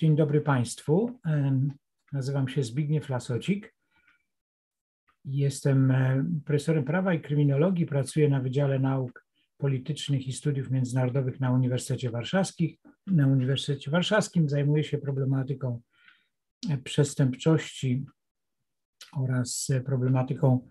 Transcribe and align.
Dzień 0.00 0.16
dobry 0.16 0.40
Państwu. 0.40 1.18
Nazywam 2.12 2.48
się 2.48 2.62
Zbigniew 2.62 3.08
Lasocik. 3.08 3.74
Jestem 5.24 5.90
e, 5.90 6.24
profesorem 6.44 6.84
prawa 6.84 7.14
i 7.14 7.20
kryminologii. 7.20 7.86
Pracuję 7.86 8.28
na 8.28 8.40
Wydziale 8.40 8.78
Nauk 8.78 9.26
Politycznych 9.58 10.28
i 10.28 10.32
Studiów 10.32 10.70
Międzynarodowych 10.70 11.40
na 11.40 11.52
Uniwersytecie 11.52 12.10
Warszawskim. 12.10 12.76
Na 13.06 13.26
Uniwersytecie 13.26 13.90
Warszawskim 13.90 14.48
zajmuję 14.48 14.84
się 14.84 14.98
problematyką 14.98 15.80
e, 16.70 16.78
przestępczości 16.78 18.04
oraz 19.12 19.70
e, 19.70 19.80
problematyką 19.80 20.68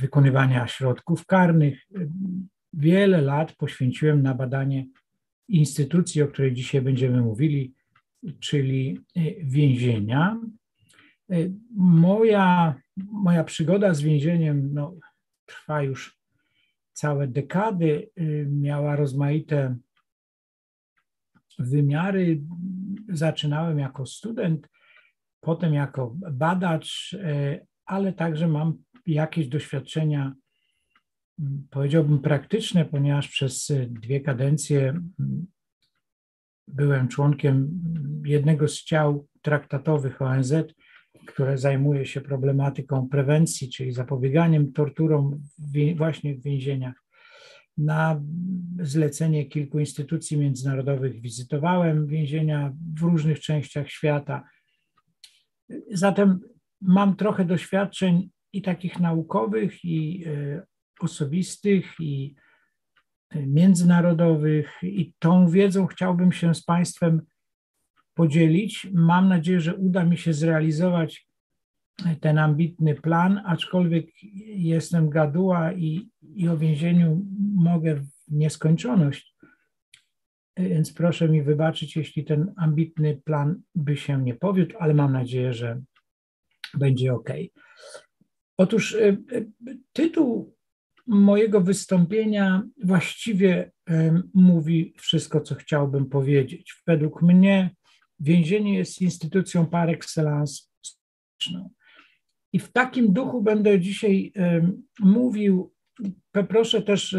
wykonywania 0.00 0.66
środków 0.66 1.26
karnych. 1.26 1.86
Wiele 2.72 3.20
lat 3.20 3.56
poświęciłem 3.56 4.22
na 4.22 4.34
badanie 4.34 4.86
instytucji, 5.48 6.22
o 6.22 6.28
której 6.28 6.54
dzisiaj 6.54 6.82
będziemy 6.82 7.20
mówili, 7.20 7.77
czyli 8.40 9.00
więzienia. 9.42 10.40
Moja, 11.76 12.74
moja 12.96 13.44
przygoda 13.44 13.94
z 13.94 14.02
więzieniem 14.02 14.74
no, 14.74 14.96
trwa 15.46 15.82
już 15.82 16.18
całe 16.92 17.28
dekady, 17.28 18.10
miała 18.46 18.96
rozmaite 18.96 19.76
wymiary. 21.58 22.40
Zaczynałem 23.08 23.78
jako 23.78 24.06
student, 24.06 24.68
potem 25.40 25.74
jako 25.74 26.16
badacz, 26.32 27.16
ale 27.86 28.12
także 28.12 28.48
mam 28.48 28.82
jakieś 29.06 29.48
doświadczenia, 29.48 30.34
powiedziałbym, 31.70 32.18
praktyczne, 32.18 32.84
ponieważ 32.84 33.28
przez 33.28 33.72
dwie 33.88 34.20
kadencje 34.20 35.00
byłem 36.68 37.08
członkiem 37.08 37.70
jednego 38.24 38.68
z 38.68 38.84
ciał 38.84 39.26
traktatowych 39.42 40.22
ONZ, 40.22 40.54
które 41.26 41.58
zajmuje 41.58 42.06
się 42.06 42.20
problematyką 42.20 43.08
prewencji, 43.08 43.70
czyli 43.70 43.92
zapobieganiem 43.92 44.72
torturom 44.72 45.42
właśnie 45.96 46.34
w 46.34 46.42
więzieniach. 46.42 46.94
Na 47.78 48.22
zlecenie 48.80 49.46
kilku 49.46 49.78
instytucji 49.78 50.36
międzynarodowych 50.36 51.20
wizytowałem 51.20 52.06
więzienia 52.06 52.72
w 52.96 53.02
różnych 53.02 53.40
częściach 53.40 53.90
świata. 53.90 54.44
Zatem 55.90 56.40
mam 56.80 57.16
trochę 57.16 57.44
doświadczeń 57.44 58.30
i 58.52 58.62
takich 58.62 59.00
naukowych, 59.00 59.84
i 59.84 60.24
e, 60.26 60.62
osobistych, 61.00 61.94
i 62.00 62.34
międzynarodowych, 63.34 64.70
i 64.82 65.12
tą 65.18 65.48
wiedzą 65.48 65.86
chciałbym 65.86 66.32
się 66.32 66.54
z 66.54 66.64
Państwem 66.64 67.22
podzielić. 68.14 68.86
Mam 68.92 69.28
nadzieję, 69.28 69.60
że 69.60 69.76
uda 69.76 70.04
mi 70.04 70.18
się 70.18 70.32
zrealizować 70.32 71.28
ten 72.20 72.38
ambitny 72.38 72.94
plan, 72.94 73.42
aczkolwiek 73.46 74.06
jestem 74.46 75.10
gaduła 75.10 75.72
i, 75.72 76.10
i 76.22 76.48
o 76.48 76.56
więzieniu 76.56 77.26
mogę 77.54 77.96
w 77.96 78.08
nieskończoność. 78.28 79.34
Więc 80.56 80.92
proszę 80.92 81.28
mi 81.28 81.42
wybaczyć, 81.42 81.96
jeśli 81.96 82.24
ten 82.24 82.52
ambitny 82.56 83.20
plan 83.24 83.62
by 83.74 83.96
się 83.96 84.22
nie 84.22 84.34
powiódł, 84.34 84.76
ale 84.78 84.94
mam 84.94 85.12
nadzieję, 85.12 85.52
że 85.52 85.82
będzie 86.74 87.14
ok. 87.14 87.30
Otóż 88.56 88.92
y, 88.94 89.18
y, 89.32 89.48
tytuł 89.92 90.57
mojego 91.08 91.60
wystąpienia 91.60 92.62
właściwie 92.84 93.70
y, 93.90 94.22
mówi 94.34 94.94
wszystko, 94.98 95.40
co 95.40 95.54
chciałbym 95.54 96.06
powiedzieć. 96.06 96.82
Według 96.86 97.22
mnie 97.22 97.70
więzienie 98.20 98.78
jest 98.78 99.02
instytucją 99.02 99.66
par 99.66 99.90
excellence 99.90 100.62
I 102.52 102.58
w 102.58 102.72
takim 102.72 103.12
duchu 103.12 103.42
będę 103.42 103.80
dzisiaj 103.80 104.32
mówił. 105.00 105.72
Proszę 106.48 106.82
też 106.82 107.16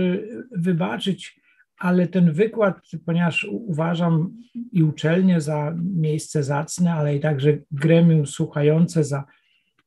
wybaczyć, 0.52 1.42
ale 1.78 2.08
ten 2.08 2.32
wykład, 2.32 2.82
ponieważ 3.06 3.48
uważam 3.50 4.38
i 4.72 4.84
uczelnię 4.84 5.42
za 5.42 5.76
miejsce 5.96 6.44
zacne, 6.44 6.94
ale 6.94 7.16
i 7.16 7.20
także 7.20 7.58
gremium 7.72 8.28
słuchające 8.28 9.04
za 9.04 9.26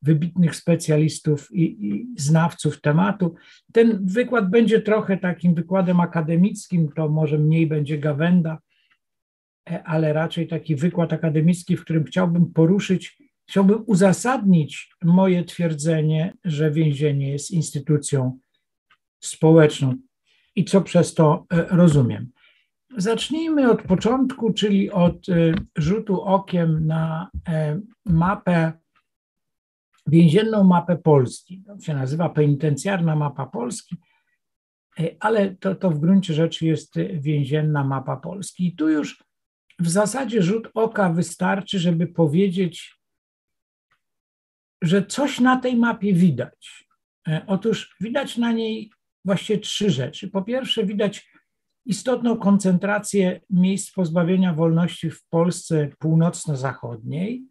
wybitnych 0.02 0.56
specjalistów 0.56 1.48
i, 1.52 1.62
i, 1.62 2.06
znawców 2.16 2.80
tematu. 2.80 3.34
Ten 3.72 4.06
wykład 4.06 4.50
będzie 4.50 4.80
trochę 4.80 5.16
takim 5.16 5.54
wykładem 5.54 6.00
akademickim, 6.00 6.88
to 6.96 7.08
może 7.08 7.38
mniej 7.38 7.66
będzie 7.66 7.98
gawenda, 7.98 8.58
e, 9.70 9.82
ale 9.82 10.12
raczej 10.12 10.48
taki 10.48 10.76
wykład 10.76 11.12
akademicki, 11.12 11.76
w 11.76 11.84
którym 11.84 12.04
chciałbym 12.04 12.52
poruszyć, 12.52 13.18
chciałbym 13.48 13.82
uzasadnić 13.86 14.94
moje 15.04 15.44
twierdzenie, 15.44 16.32
że 16.44 16.70
więzienie 16.70 17.30
jest 17.30 17.50
instytucją 17.50 18.38
społeczną 19.20 19.94
i 20.56 20.64
co 20.64 20.80
przez 20.82 21.14
to 21.14 21.46
e, 21.50 21.66
rozumiem. 21.76 22.30
Zacznijmy 22.96 23.70
od 23.70 23.82
początku, 23.82 24.52
czyli 24.52 24.90
od 24.90 25.28
e, 25.28 25.54
rzutu 25.76 26.22
okiem 26.22 26.86
na 26.86 27.30
mapę 28.06 28.81
więzienną 30.06 30.64
mapę 30.64 30.96
Polski. 30.96 31.62
To 31.66 31.80
się 31.80 31.94
nazywa 31.94 32.28
penitencjarna 32.28 33.16
mapa 33.16 33.46
Polski, 33.46 33.96
e, 35.00 35.08
ale 35.20 35.54
to, 35.54 35.74
to 35.74 35.90
w 35.90 36.00
gruncie 36.00 36.34
rzeczy 36.34 36.66
jest 36.66 36.94
więzienna 37.14 37.84
mapa 37.84 38.16
Polski. 38.16 38.66
I 38.66 38.76
tu 38.76 38.88
już 38.88 39.24
w 39.78 39.88
zasadzie 39.88 40.42
rzut 40.42 40.68
oka 40.74 41.12
wystarczy, 41.12 41.78
żeby 41.78 42.06
powiedzieć, 42.06 42.98
że 44.82 45.06
coś 45.06 45.40
na 45.40 45.56
tej 45.56 45.76
mapie 45.76 46.12
widać. 46.12 46.88
E, 47.28 47.44
otóż 47.46 47.96
widać 48.00 48.36
na 48.36 48.52
niej 48.52 48.92
właściwie 49.24 49.58
trzy 49.58 49.90
rzeczy. 49.90 50.30
Po 50.30 50.42
pierwsze, 50.42 50.86
widać 50.86 51.32
istotną 51.86 52.36
koncentrację 52.36 53.40
miejsc 53.50 53.92
pozbawienia 53.92 54.54
wolności 54.54 55.10
w 55.10 55.24
Polsce 55.28 55.88
północno-zachodniej 55.98 57.44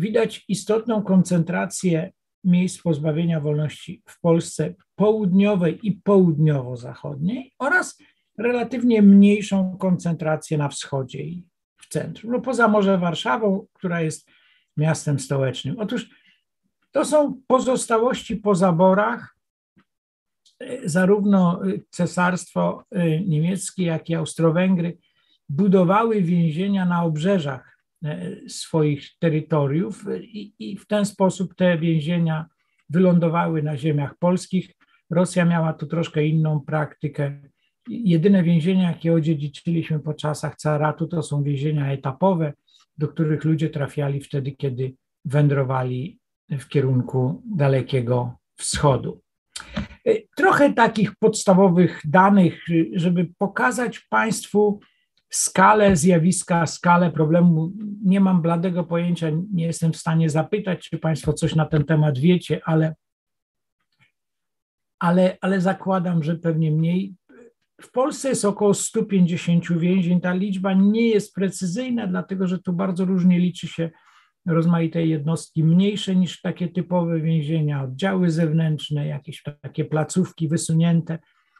widać 0.00 0.44
istotną 0.48 1.02
koncentrację 1.02 2.12
miejsc 2.44 2.82
pozbawienia 2.82 3.40
wolności 3.40 4.02
w 4.06 4.20
Polsce 4.20 4.74
południowej 4.96 5.78
i 5.82 5.92
południowo-zachodniej 5.92 7.54
oraz 7.58 7.98
relatywnie 8.38 9.02
mniejszą 9.02 9.76
koncentrację 9.78 10.58
na 10.58 10.68
wschodzie 10.68 11.22
i 11.22 11.46
w 11.76 11.88
centrum, 11.88 12.32
no 12.32 12.40
poza 12.40 12.68
może 12.68 12.98
Warszawą, 12.98 13.66
która 13.72 14.00
jest 14.00 14.30
miastem 14.76 15.18
stołecznym. 15.18 15.78
Otóż 15.78 16.10
to 16.92 17.04
są 17.04 17.40
pozostałości 17.46 18.36
po 18.36 18.54
zaborach. 18.54 19.36
Zarówno 20.84 21.60
cesarstwo 21.90 22.84
niemieckie, 23.26 23.84
jak 23.84 24.10
i 24.10 24.14
Austro-Węgry 24.14 24.98
budowały 25.48 26.22
więzienia 26.22 26.84
na 26.84 27.04
obrzeżach 27.04 27.70
E, 27.70 27.79
swoich 28.48 29.18
terytoriów 29.18 30.04
i, 30.20 30.54
i 30.58 30.76
w 30.76 30.86
ten 30.86 31.04
sposób 31.04 31.54
te 31.54 31.78
więzienia 31.78 32.46
wylądowały 32.90 33.62
na 33.62 33.76
ziemiach 33.76 34.18
polskich. 34.18 34.70
Rosja 35.10 35.44
miała 35.44 35.72
tu 35.72 35.86
troszkę 35.86 36.26
inną 36.26 36.60
praktykę. 36.60 37.40
Jedyne 37.88 38.42
więzienia, 38.42 38.88
jakie 38.88 39.12
odziedziczyliśmy 39.12 40.00
po 40.00 40.14
czasach 40.14 40.56
caratu, 40.56 41.06
to 41.06 41.22
są 41.22 41.42
więzienia 41.42 41.92
etapowe, 41.92 42.52
do 42.98 43.08
których 43.08 43.44
ludzie 43.44 43.70
trafiali 43.70 44.20
wtedy, 44.20 44.52
kiedy 44.52 44.94
wędrowali 45.24 46.18
w 46.50 46.68
kierunku 46.68 47.42
dalekiego 47.56 48.36
wschodu. 48.56 49.20
E, 50.06 50.14
trochę 50.36 50.72
takich 50.72 51.16
podstawowych 51.16 52.00
danych, 52.04 52.64
żeby 52.94 53.28
pokazać 53.38 53.98
Państwu, 53.98 54.80
skalę 55.30 55.96
zjawiska, 55.96 56.66
skalę 56.66 57.10
problemu. 57.10 57.72
Nie 58.04 58.20
mam 58.20 58.42
bladego 58.42 58.84
pojęcia, 58.84 59.30
nie 59.52 59.66
jestem 59.66 59.92
w 59.92 59.96
stanie 59.96 60.30
zapytać, 60.30 60.88
czy 60.88 60.98
Państwo 60.98 61.32
coś 61.32 61.54
na 61.54 61.66
ten 61.66 61.84
temat 61.84 62.18
wiecie, 62.18 62.60
ale, 62.64 62.94
ale, 64.98 65.38
ale 65.40 65.60
zakładam, 65.60 66.22
że 66.22 66.36
pewnie 66.36 66.70
mniej. 66.70 67.14
W 67.82 67.90
Polsce 67.90 68.28
jest 68.28 68.44
około 68.44 68.74
150 68.74 69.78
więzień. 69.78 70.20
Ta 70.20 70.34
liczba 70.34 70.72
nie 70.72 71.08
jest 71.08 71.34
precyzyjna, 71.34 72.06
dlatego 72.06 72.46
że 72.46 72.58
tu 72.58 72.72
bardzo 72.72 73.04
różnie 73.04 73.38
liczy 73.38 73.68
się 73.68 73.90
rozmaite 74.46 75.06
jednostki, 75.06 75.64
mniejsze 75.64 76.16
niż 76.16 76.40
takie 76.40 76.68
typowe 76.68 77.20
więzienia, 77.20 77.82
oddziały 77.82 78.30
zewnętrzne, 78.30 79.06
jakieś 79.06 79.42
takie 79.60 79.84
placówki 79.84 80.48
wysunięte 80.48 81.18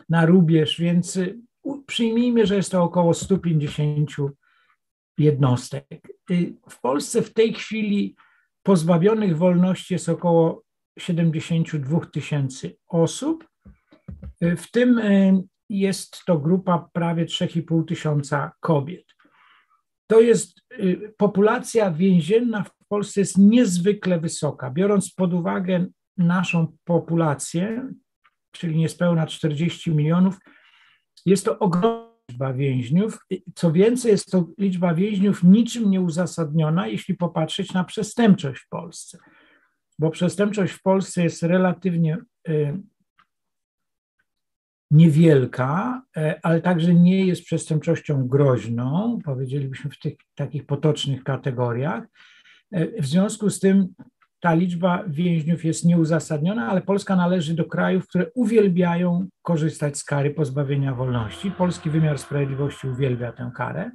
na 0.08 0.26
rubież, 0.26 0.80
więc 0.80 1.18
przyjmijmy, 1.86 2.46
że 2.46 2.56
jest 2.56 2.70
to 2.70 2.82
około 2.82 3.14
150 3.14 4.10
jednostek. 5.18 5.86
Y, 6.30 6.54
w 6.70 6.80
Polsce 6.80 7.22
w 7.22 7.32
tej 7.32 7.54
chwili 7.54 8.16
pozbawionych 8.62 9.38
wolności 9.38 9.94
jest 9.94 10.08
około 10.08 10.62
72 10.98 12.00
tysięcy 12.00 12.76
osób. 12.88 13.48
Y, 14.42 14.56
w 14.56 14.70
tym 14.70 14.98
y, 14.98 15.42
jest 15.68 16.24
to 16.26 16.38
grupa 16.38 16.88
prawie 16.92 17.24
3,5 17.26 17.84
tysiąca 17.84 18.52
kobiet. 18.60 19.04
to 20.06 20.20
jest 20.20 20.60
populacja 21.16 21.90
więzienna 21.90 22.62
w 22.62 22.70
Polsce 22.88 23.20
jest 23.20 23.38
niezwykle 23.38 24.20
wysoka. 24.20 24.70
Biorąc 24.70 25.14
pod 25.14 25.34
uwagę 25.34 25.86
naszą 26.16 26.76
populację, 26.84 27.92
czyli 28.52 28.76
niespełna 28.76 29.26
40 29.26 29.90
milionów, 29.90 30.38
jest 31.26 31.44
to 31.44 31.58
ogromna 31.58 32.10
liczba 32.30 32.52
więźniów. 32.52 33.26
Co 33.54 33.72
więcej, 33.72 34.12
jest 34.12 34.30
to 34.30 34.46
liczba 34.58 34.94
więźniów 34.94 35.42
niczym 35.42 35.90
nieuzasadniona, 35.90 36.86
jeśli 36.86 37.14
popatrzeć 37.14 37.72
na 37.72 37.84
przestępczość 37.84 38.62
w 38.62 38.68
Polsce. 38.68 39.18
Bo 39.98 40.10
przestępczość 40.10 40.72
w 40.72 40.82
Polsce 40.82 41.22
jest 41.22 41.42
relatywnie 41.42 42.18
y, 42.48 42.78
niewielka, 44.90 46.02
y, 46.16 46.40
ale 46.42 46.60
także 46.60 46.94
nie 46.94 47.26
jest 47.26 47.44
przestępczością 47.44 48.28
groźną, 48.28 49.18
powiedzielibyśmy 49.24 49.90
w 49.90 49.98
tych 49.98 50.14
takich 50.34 50.66
potocznych 50.66 51.24
kategoriach. 51.24 52.04
Y, 52.76 52.94
w 52.98 53.06
związku 53.06 53.50
z 53.50 53.60
tym 53.60 53.94
ta 54.40 54.54
liczba 54.54 55.04
więźniów 55.08 55.64
jest 55.64 55.84
nieuzasadniona, 55.84 56.68
ale 56.68 56.82
Polska 56.82 57.16
należy 57.16 57.54
do 57.54 57.64
krajów, 57.64 58.08
które 58.08 58.30
uwielbiają 58.34 59.28
korzystać 59.42 59.98
z 59.98 60.04
kary 60.04 60.30
pozbawienia 60.30 60.94
wolności. 60.94 61.50
Polski 61.50 61.90
wymiar 61.90 62.18
sprawiedliwości 62.18 62.88
uwielbia 62.88 63.32
tę 63.32 63.50
karę. 63.56 63.90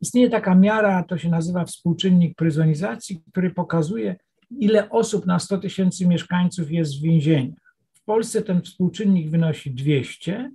Istnieje 0.00 0.30
taka 0.30 0.54
miara, 0.54 1.02
to 1.02 1.18
się 1.18 1.28
nazywa 1.28 1.64
współczynnik 1.64 2.36
pryzonizacji, 2.36 3.22
który 3.30 3.50
pokazuje, 3.50 4.16
ile 4.50 4.90
osób 4.90 5.26
na 5.26 5.38
100 5.38 5.58
tysięcy 5.58 6.06
mieszkańców 6.06 6.70
jest 6.70 6.98
w 6.98 7.02
więzieniach. 7.02 7.74
W 7.92 8.04
Polsce 8.04 8.42
ten 8.42 8.62
współczynnik 8.62 9.30
wynosi 9.30 9.70
200, 9.70 10.50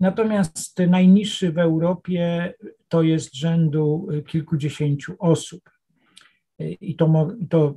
natomiast 0.00 0.78
najniższy 0.88 1.52
w 1.52 1.58
Europie 1.58 2.54
to 2.88 3.02
jest 3.02 3.34
rzędu 3.34 4.08
kilkudziesięciu 4.26 5.16
osób. 5.18 5.75
I 6.58 6.96
to, 6.96 7.28
to 7.50 7.74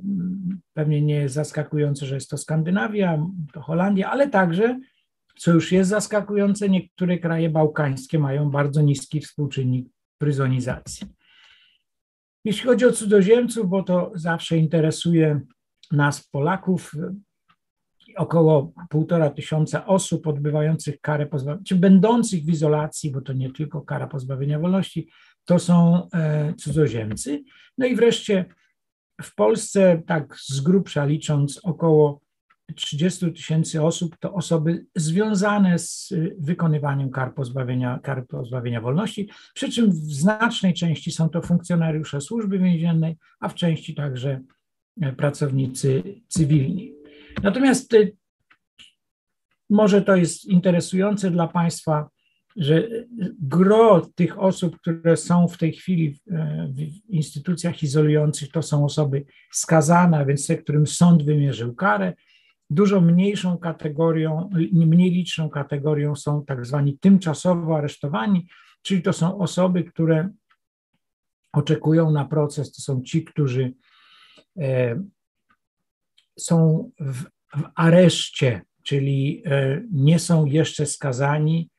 pewnie 0.72 1.02
nie 1.02 1.14
jest 1.14 1.34
zaskakujące, 1.34 2.06
że 2.06 2.14
jest 2.14 2.30
to 2.30 2.38
Skandynawia, 2.38 3.26
to 3.52 3.60
Holandia, 3.60 4.10
ale 4.10 4.28
także, 4.28 4.80
co 5.36 5.52
już 5.52 5.72
jest 5.72 5.90
zaskakujące, 5.90 6.68
niektóre 6.68 7.18
kraje 7.18 7.50
bałkańskie 7.50 8.18
mają 8.18 8.50
bardzo 8.50 8.82
niski 8.82 9.20
współczynnik 9.20 9.88
pryzonizacji. 10.18 11.06
Jeśli 12.44 12.66
chodzi 12.66 12.86
o 12.86 12.92
cudzoziemców, 12.92 13.68
bo 13.68 13.82
to 13.82 14.12
zawsze 14.14 14.56
interesuje 14.56 15.40
nas, 15.92 16.28
Polaków, 16.28 16.92
około 18.16 18.72
półtora 18.90 19.30
tysiąca 19.30 19.86
osób 19.86 20.26
odbywających 20.26 21.00
karę 21.00 21.26
pozbawienia, 21.26 21.64
czy 21.64 21.76
będących 21.76 22.44
w 22.44 22.48
izolacji, 22.48 23.10
bo 23.10 23.20
to 23.20 23.32
nie 23.32 23.52
tylko 23.52 23.82
kara 23.82 24.06
pozbawienia 24.06 24.58
wolności, 24.58 25.08
to 25.44 25.58
są 25.58 26.08
e, 26.14 26.54
cudzoziemcy. 26.54 27.42
No 27.78 27.86
i 27.86 27.96
wreszcie 27.96 28.44
w 29.22 29.34
Polsce, 29.34 30.02
tak 30.06 30.36
z 30.36 30.60
grubsza 30.60 31.04
licząc, 31.04 31.60
około 31.62 32.20
30 32.74 33.32
tysięcy 33.32 33.82
osób 33.82 34.16
to 34.20 34.34
osoby 34.34 34.86
związane 34.96 35.78
z 35.78 36.14
wykonywaniem 36.38 37.10
kar 37.10 37.34
pozbawienia, 37.34 38.00
kar 38.02 38.26
pozbawienia 38.26 38.80
wolności, 38.80 39.28
przy 39.54 39.72
czym 39.72 39.90
w 39.90 39.94
znacznej 39.94 40.74
części 40.74 41.10
są 41.10 41.28
to 41.28 41.42
funkcjonariusze 41.42 42.20
służby 42.20 42.58
więziennej, 42.58 43.16
a 43.40 43.48
w 43.48 43.54
części 43.54 43.94
także 43.94 44.40
pracownicy 45.16 46.02
cywilni. 46.28 46.94
Natomiast 47.42 47.94
y, 47.94 48.16
może 49.70 50.02
to 50.02 50.16
jest 50.16 50.44
interesujące 50.44 51.30
dla 51.30 51.48
Państwa, 51.48 52.08
że 52.56 52.88
gro 53.40 54.00
tych 54.14 54.38
osób, 54.38 54.76
które 54.76 55.16
są 55.16 55.48
w 55.48 55.58
tej 55.58 55.72
chwili 55.72 56.20
w 56.76 57.08
instytucjach 57.08 57.82
izolujących, 57.82 58.50
to 58.50 58.62
są 58.62 58.84
osoby 58.84 59.24
skazane, 59.52 60.26
więc 60.26 60.46
te, 60.46 60.56
którym 60.56 60.86
sąd 60.86 61.22
wymierzył 61.22 61.74
karę. 61.74 62.12
Dużo 62.70 63.00
mniejszą 63.00 63.58
kategorią, 63.58 64.50
mniej 64.72 65.10
liczną 65.10 65.50
kategorią 65.50 66.16
są 66.16 66.44
tak 66.44 66.66
zwani 66.66 66.98
tymczasowo 66.98 67.76
aresztowani, 67.76 68.46
czyli 68.82 69.02
to 69.02 69.12
są 69.12 69.38
osoby, 69.38 69.84
które 69.84 70.28
oczekują 71.52 72.10
na 72.10 72.24
proces, 72.24 72.72
to 72.72 72.82
są 72.82 73.02
ci, 73.02 73.24
którzy 73.24 73.72
e, 74.58 75.02
są 76.38 76.90
w, 77.00 77.22
w 77.56 77.64
areszcie, 77.74 78.62
czyli 78.82 79.42
e, 79.46 79.82
nie 79.92 80.18
są 80.18 80.44
jeszcze 80.44 80.86
skazani, 80.86 81.70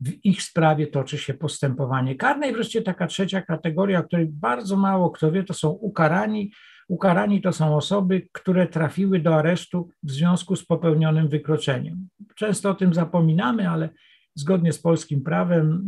w 0.00 0.24
ich 0.24 0.42
sprawie 0.42 0.86
toczy 0.86 1.18
się 1.18 1.34
postępowanie 1.34 2.14
karne. 2.14 2.50
I 2.50 2.52
wreszcie 2.52 2.82
taka 2.82 3.06
trzecia 3.06 3.42
kategoria, 3.42 4.00
o 4.00 4.04
której 4.04 4.26
bardzo 4.26 4.76
mało 4.76 5.10
kto 5.10 5.32
wie, 5.32 5.44
to 5.44 5.54
są 5.54 5.70
ukarani. 5.70 6.52
Ukarani 6.88 7.42
to 7.42 7.52
są 7.52 7.76
osoby, 7.76 8.28
które 8.32 8.66
trafiły 8.66 9.20
do 9.20 9.34
aresztu 9.34 9.88
w 10.02 10.10
związku 10.10 10.56
z 10.56 10.66
popełnionym 10.66 11.28
wykroczeniem. 11.28 12.08
Często 12.36 12.70
o 12.70 12.74
tym 12.74 12.94
zapominamy, 12.94 13.70
ale 13.70 13.88
zgodnie 14.34 14.72
z 14.72 14.82
polskim 14.82 15.22
prawem 15.22 15.86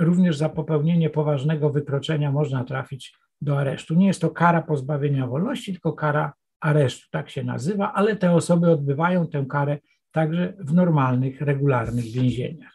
również 0.00 0.36
za 0.36 0.48
popełnienie 0.48 1.10
poważnego 1.10 1.70
wykroczenia 1.70 2.32
można 2.32 2.64
trafić 2.64 3.14
do 3.40 3.58
aresztu. 3.58 3.94
Nie 3.94 4.06
jest 4.06 4.20
to 4.20 4.30
kara 4.30 4.62
pozbawienia 4.62 5.26
wolności, 5.26 5.72
tylko 5.72 5.92
kara 5.92 6.32
aresztu, 6.60 7.08
tak 7.10 7.30
się 7.30 7.44
nazywa, 7.44 7.92
ale 7.92 8.16
te 8.16 8.32
osoby 8.32 8.70
odbywają 8.70 9.26
tę 9.26 9.46
karę 9.48 9.78
także 10.12 10.54
w 10.58 10.74
normalnych, 10.74 11.40
regularnych 11.40 12.04
więzieniach. 12.04 12.73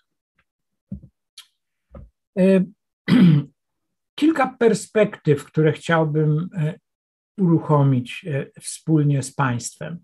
E, 2.39 2.65
kilka 4.19 4.55
perspektyw, 4.59 5.45
które 5.45 5.71
chciałbym 5.71 6.49
e, 6.53 6.79
uruchomić 7.37 8.25
e, 8.27 8.61
wspólnie 8.61 9.23
z 9.23 9.35
Państwem. 9.35 9.99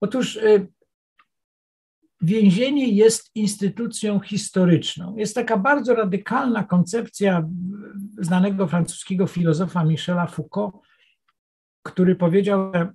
Otóż 0.00 0.38
więzienie 2.20 2.88
jest 2.88 3.30
instytucją 3.34 4.20
historyczną. 4.20 5.16
Jest 5.16 5.34
taka 5.34 5.56
bardzo 5.56 5.94
radykalna 5.94 6.64
koncepcja 6.64 7.48
znanego 8.18 8.66
francuskiego 8.66 9.26
filozofa 9.26 9.84
Michela 9.84 10.26
Foucault, 10.26 10.74
który 11.82 12.16
powiedział, 12.16 12.72
że 12.74 12.92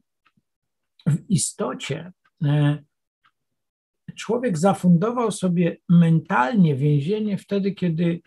w 1.07 1.29
istocie 1.29 2.11
człowiek 4.15 4.57
zafundował 4.57 5.31
sobie 5.31 5.77
mentalnie 5.89 6.75
więzienie 6.75 7.37
wtedy, 7.37 7.71
kiedy 7.71 8.21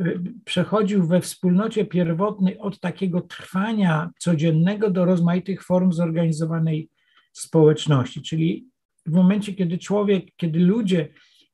y, 0.00 0.22
przechodził 0.44 1.06
we 1.06 1.20
wspólnocie 1.20 1.84
pierwotnej 1.84 2.58
od 2.58 2.80
takiego 2.80 3.20
trwania 3.20 4.10
codziennego 4.18 4.90
do 4.90 5.04
rozmaitych 5.04 5.64
form 5.64 5.92
zorganizowanej 5.92 6.90
społeczności. 7.32 8.22
Czyli 8.22 8.68
w 9.06 9.12
momencie, 9.12 9.54
kiedy 9.54 9.78
człowiek, 9.78 10.24
kiedy 10.36 10.58
ludzie 10.58 11.08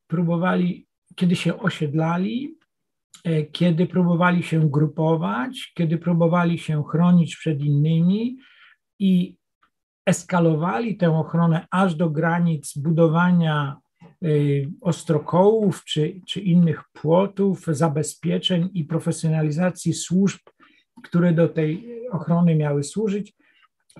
próbowali, 0.06 0.86
kiedy 1.14 1.36
się 1.36 1.58
osiedlali, 1.58 2.58
e, 3.24 3.42
kiedy 3.44 3.86
próbowali 3.86 4.42
się 4.42 4.70
grupować, 4.70 5.72
kiedy 5.74 5.98
próbowali 5.98 6.58
się 6.58 6.84
chronić 6.90 7.36
przed 7.36 7.60
innymi 7.60 8.36
i 8.98 9.36
eskalowali 10.06 10.96
tę 10.96 11.18
ochronę 11.18 11.66
aż 11.70 11.94
do 11.94 12.10
granic 12.10 12.78
budowania 12.78 13.76
y, 14.24 14.68
ostrokołów 14.80 15.84
czy, 15.84 16.20
czy 16.28 16.40
innych 16.40 16.84
płotów, 16.92 17.66
zabezpieczeń 17.66 18.68
i 18.74 18.84
profesjonalizacji 18.84 19.94
służb, 19.94 20.40
które 21.02 21.32
do 21.32 21.48
tej 21.48 22.02
ochrony 22.10 22.54
miały 22.54 22.84
służyć. 22.84 23.34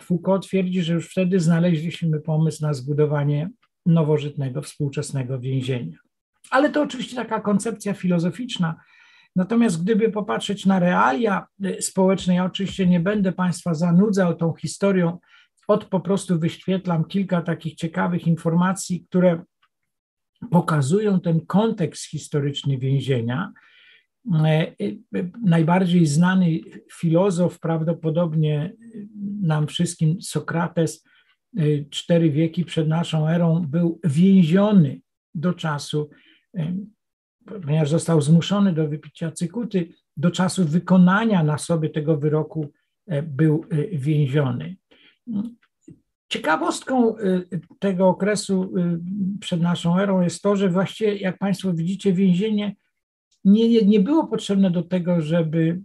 Foucault 0.01 0.47
twierdzi, 0.47 0.83
że 0.83 0.95
już 0.95 1.11
wtedy 1.11 1.41
znaleźliśmy 1.41 2.21
pomysł 2.21 2.63
na 2.63 2.75
zbudowanie 2.75 3.51
nowożytnego, 3.87 4.63
współczesnego 4.63 5.39
więzienia. 5.39 5.99
Ale 6.51 6.71
to 6.71 6.83
oczywiście 6.83 7.17
taka 7.17 7.41
koncepcja 7.41 7.95
filozoficzna. 7.95 8.77
Natomiast 9.37 9.83
gdyby 9.83 10.11
popatrzeć 10.11 10.67
na 10.67 10.79
realia 10.79 11.47
y, 11.65 11.83
społeczne, 11.83 12.35
ja 12.35 12.45
oczywiście 12.45 12.87
nie 12.87 13.01
będę 13.01 13.33
Państwa 13.33 13.75
zanudzał 13.75 14.37
tą 14.37 14.55
historią 14.55 15.19
od 15.69 15.85
po 15.85 16.01
prostu 16.01 16.39
wyświetlam 16.39 17.05
kilka 17.05 17.43
takich 17.43 17.75
ciekawych 17.75 18.27
informacji, 18.27 19.07
które 19.09 19.45
pokazują 20.51 21.21
ten 21.21 21.47
kontekst 21.47 22.05
historyczny 22.05 22.79
więzienia. 22.79 23.53
E, 24.35 24.47
e, 24.49 24.75
najbardziej 25.45 26.07
znany 26.07 26.61
filozof, 26.93 27.61
prawdopodobnie 27.61 28.73
nam 29.43 29.67
wszystkim, 29.67 30.23
Sokrates, 30.23 31.05
e, 31.57 31.63
cztery 31.91 32.31
wieki 32.31 32.65
przed 32.65 32.89
naszą 32.89 33.29
erą, 33.29 33.67
był 33.69 34.01
więziony 34.05 35.01
do 35.35 35.53
czasu, 35.53 36.11
ponieważ 37.63 37.91
został 37.91 38.21
zmuszony 38.21 38.73
do 38.73 38.89
wypicia 38.89 39.31
cykuty, 39.31 39.89
do 40.17 40.31
czasu 40.31 40.65
wykonania 40.65 41.43
na 41.43 41.59
sobie 41.59 41.91
tego 41.91 42.17
wyroku 42.17 42.73
był 43.23 43.65
więziony. 43.93 44.77
Ciekawostką 46.29 47.19
y, 47.19 47.61
tego 47.79 48.09
okresu 48.09 48.77
y, 48.79 49.01
przed 49.41 49.61
naszą 49.61 49.99
erą 49.99 50.21
jest 50.21 50.43
to, 50.43 50.57
że 50.57 50.69
właściwie, 50.69 51.17
jak 51.17 51.39
Państwo 51.39 51.75
widzicie, 51.75 52.13
więzienie 52.13 52.77
nie, 53.45 53.83
nie, 53.83 54.01
było 54.01 54.27
potrzebne 54.27 54.71
do 54.71 54.83
tego, 54.83 55.21
żeby 55.21 55.81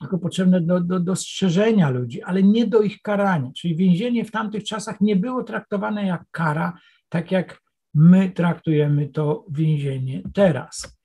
tylko 0.00 0.18
potrzebne 0.18 0.60
do, 0.60 0.80
do 0.80 1.00
dostrzeżenia 1.00 1.90
ludzi, 1.90 2.22
ale 2.22 2.42
nie 2.42 2.66
do 2.66 2.82
ich 2.82 3.02
karania. 3.02 3.50
Czyli 3.56 3.76
więzienie 3.76 4.24
w 4.24 4.30
tamtych 4.30 4.64
czasach 4.64 5.00
nie 5.00 5.16
było 5.16 5.44
traktowane 5.44 6.06
jak 6.06 6.24
kara, 6.30 6.78
tak 7.08 7.30
jak 7.30 7.62
my 7.94 8.30
traktujemy 8.30 9.08
to 9.08 9.46
więzienie 9.50 10.22
teraz. 10.34 10.98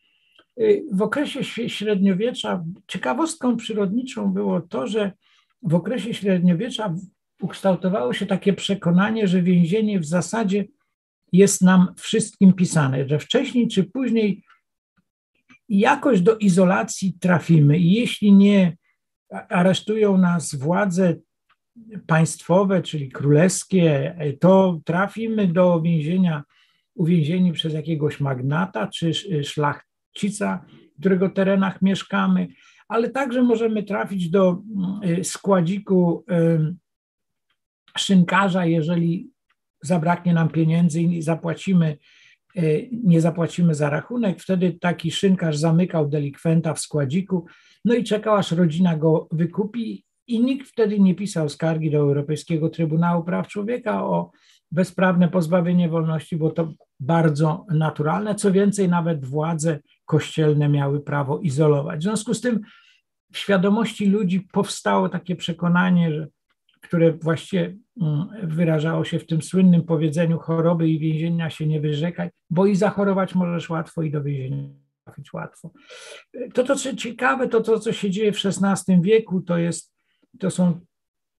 Y, 0.61 0.85
w 0.93 1.01
okresie 1.01 1.69
średniowiecza 1.69 2.63
ciekawostką 2.87 3.57
przyrodniczą 3.57 4.33
było 4.33 4.61
to, 4.61 4.87
że 4.87 5.11
w 5.61 5.75
okresie 5.75 6.13
średniowiecza 6.13 6.95
ukształtowało 7.41 8.13
się 8.13 8.25
takie 8.25 8.53
przekonanie, 8.53 9.27
że 9.27 9.41
więzienie 9.41 9.99
w 9.99 10.05
zasadzie 10.05 10.65
jest 11.31 11.61
nam 11.61 11.93
wszystkim 11.97 12.53
pisane, 12.53 13.07
że 13.07 13.19
wcześniej 13.19 13.67
czy 13.67 13.83
później 13.83 14.43
jakoś 15.69 16.21
do 16.21 16.37
izolacji 16.37 17.13
trafimy. 17.19 17.77
I 17.77 17.91
jeśli 17.91 18.33
nie 18.33 18.77
aresztują 19.49 20.17
nas 20.17 20.55
władze 20.55 21.15
państwowe, 22.07 22.81
czyli 22.81 23.09
królewskie, 23.11 24.15
to 24.39 24.79
trafimy 24.85 25.47
do 25.47 25.81
więzienia 25.81 26.43
uwięzieni 26.95 27.51
przez 27.53 27.73
jakiegoś 27.73 28.19
magnata 28.19 28.87
czy 28.87 29.13
szlachcica, 29.43 30.65
w 30.97 30.99
którego 30.99 31.29
terenach 31.29 31.81
mieszkamy, 31.81 32.47
ale 32.89 33.09
także 33.09 33.43
możemy 33.43 33.83
trafić 33.83 34.29
do 34.29 34.61
mm, 34.75 35.23
składziku 35.23 36.25
szynkarza, 37.97 38.65
jeżeli 38.65 39.29
zabraknie 39.81 40.33
nam 40.33 40.49
pieniędzy 40.49 41.01
i 41.01 41.21
zapłacimy, 41.21 41.97
e, 42.55 42.61
nie 42.91 43.21
zapłacimy 43.21 43.75
za 43.75 43.89
rachunek, 43.89 44.41
wtedy 44.41 44.73
taki 44.81 45.11
szynkarz 45.11 45.57
zamykał 45.57 46.09
delikwenta 46.09 46.73
w 46.73 46.79
składziku, 46.79 47.45
no 47.85 47.95
i 47.95 48.03
czekał, 48.03 48.35
aż 48.35 48.51
rodzina 48.51 48.97
go 48.97 49.27
wykupi 49.31 50.03
i 50.27 50.39
nikt 50.43 50.67
wtedy 50.67 50.99
nie 50.99 51.15
pisał 51.15 51.49
skargi 51.49 51.91
do 51.91 51.97
Europejskiego 51.97 52.69
Trybunału 52.69 53.23
Praw 53.23 53.47
Człowieka 53.47 54.05
o 54.05 54.31
bezprawne 54.71 55.29
pozbawienie 55.29 55.89
wolności, 55.89 56.35
bo 56.37 56.49
to 56.49 56.73
bardzo 56.99 57.65
naturalne. 57.69 58.35
Co 58.35 58.51
więcej, 58.51 58.89
nawet 58.89 59.25
władze 59.25 59.79
kościelne 60.09 60.69
miały 60.69 60.99
prawo 60.99 61.39
izolować. 61.39 61.99
W 61.99 62.03
związku 62.03 62.33
z 62.33 62.41
tym 62.41 62.59
w 63.31 63.37
świadomości 63.37 64.05
ludzi 64.05 64.47
powstało 64.51 65.09
takie 65.09 65.35
przekonanie, 65.35 66.13
że 66.13 66.27
które 66.81 67.13
właściwie 67.13 67.75
mm, 68.01 68.27
wyrażało 68.43 69.03
się 69.05 69.19
w 69.19 69.25
tym 69.25 69.41
słynnym 69.41 69.83
powiedzeniu 69.83 70.39
choroby 70.39 70.89
i 70.89 70.99
więzienia 70.99 71.49
się 71.49 71.67
nie 71.67 71.81
wyrzekaj, 71.81 72.29
bo 72.49 72.65
i 72.65 72.75
zachorować 72.75 73.35
możesz 73.35 73.69
łatwo 73.69 74.01
i 74.01 74.11
do 74.11 74.23
więzienia 74.23 74.69
trafić 75.03 75.33
łatwo. 75.33 75.71
To, 76.53 76.63
to 76.63 76.75
co 76.75 76.95
ciekawe, 76.95 77.47
to 77.47 77.61
to, 77.61 77.79
co 77.79 77.93
się 77.93 78.09
dzieje 78.09 78.31
w 78.31 78.41
XVI 78.45 79.01
wieku, 79.01 79.41
to 79.41 79.57
jest, 79.57 79.93
to 80.39 80.51
są 80.51 80.79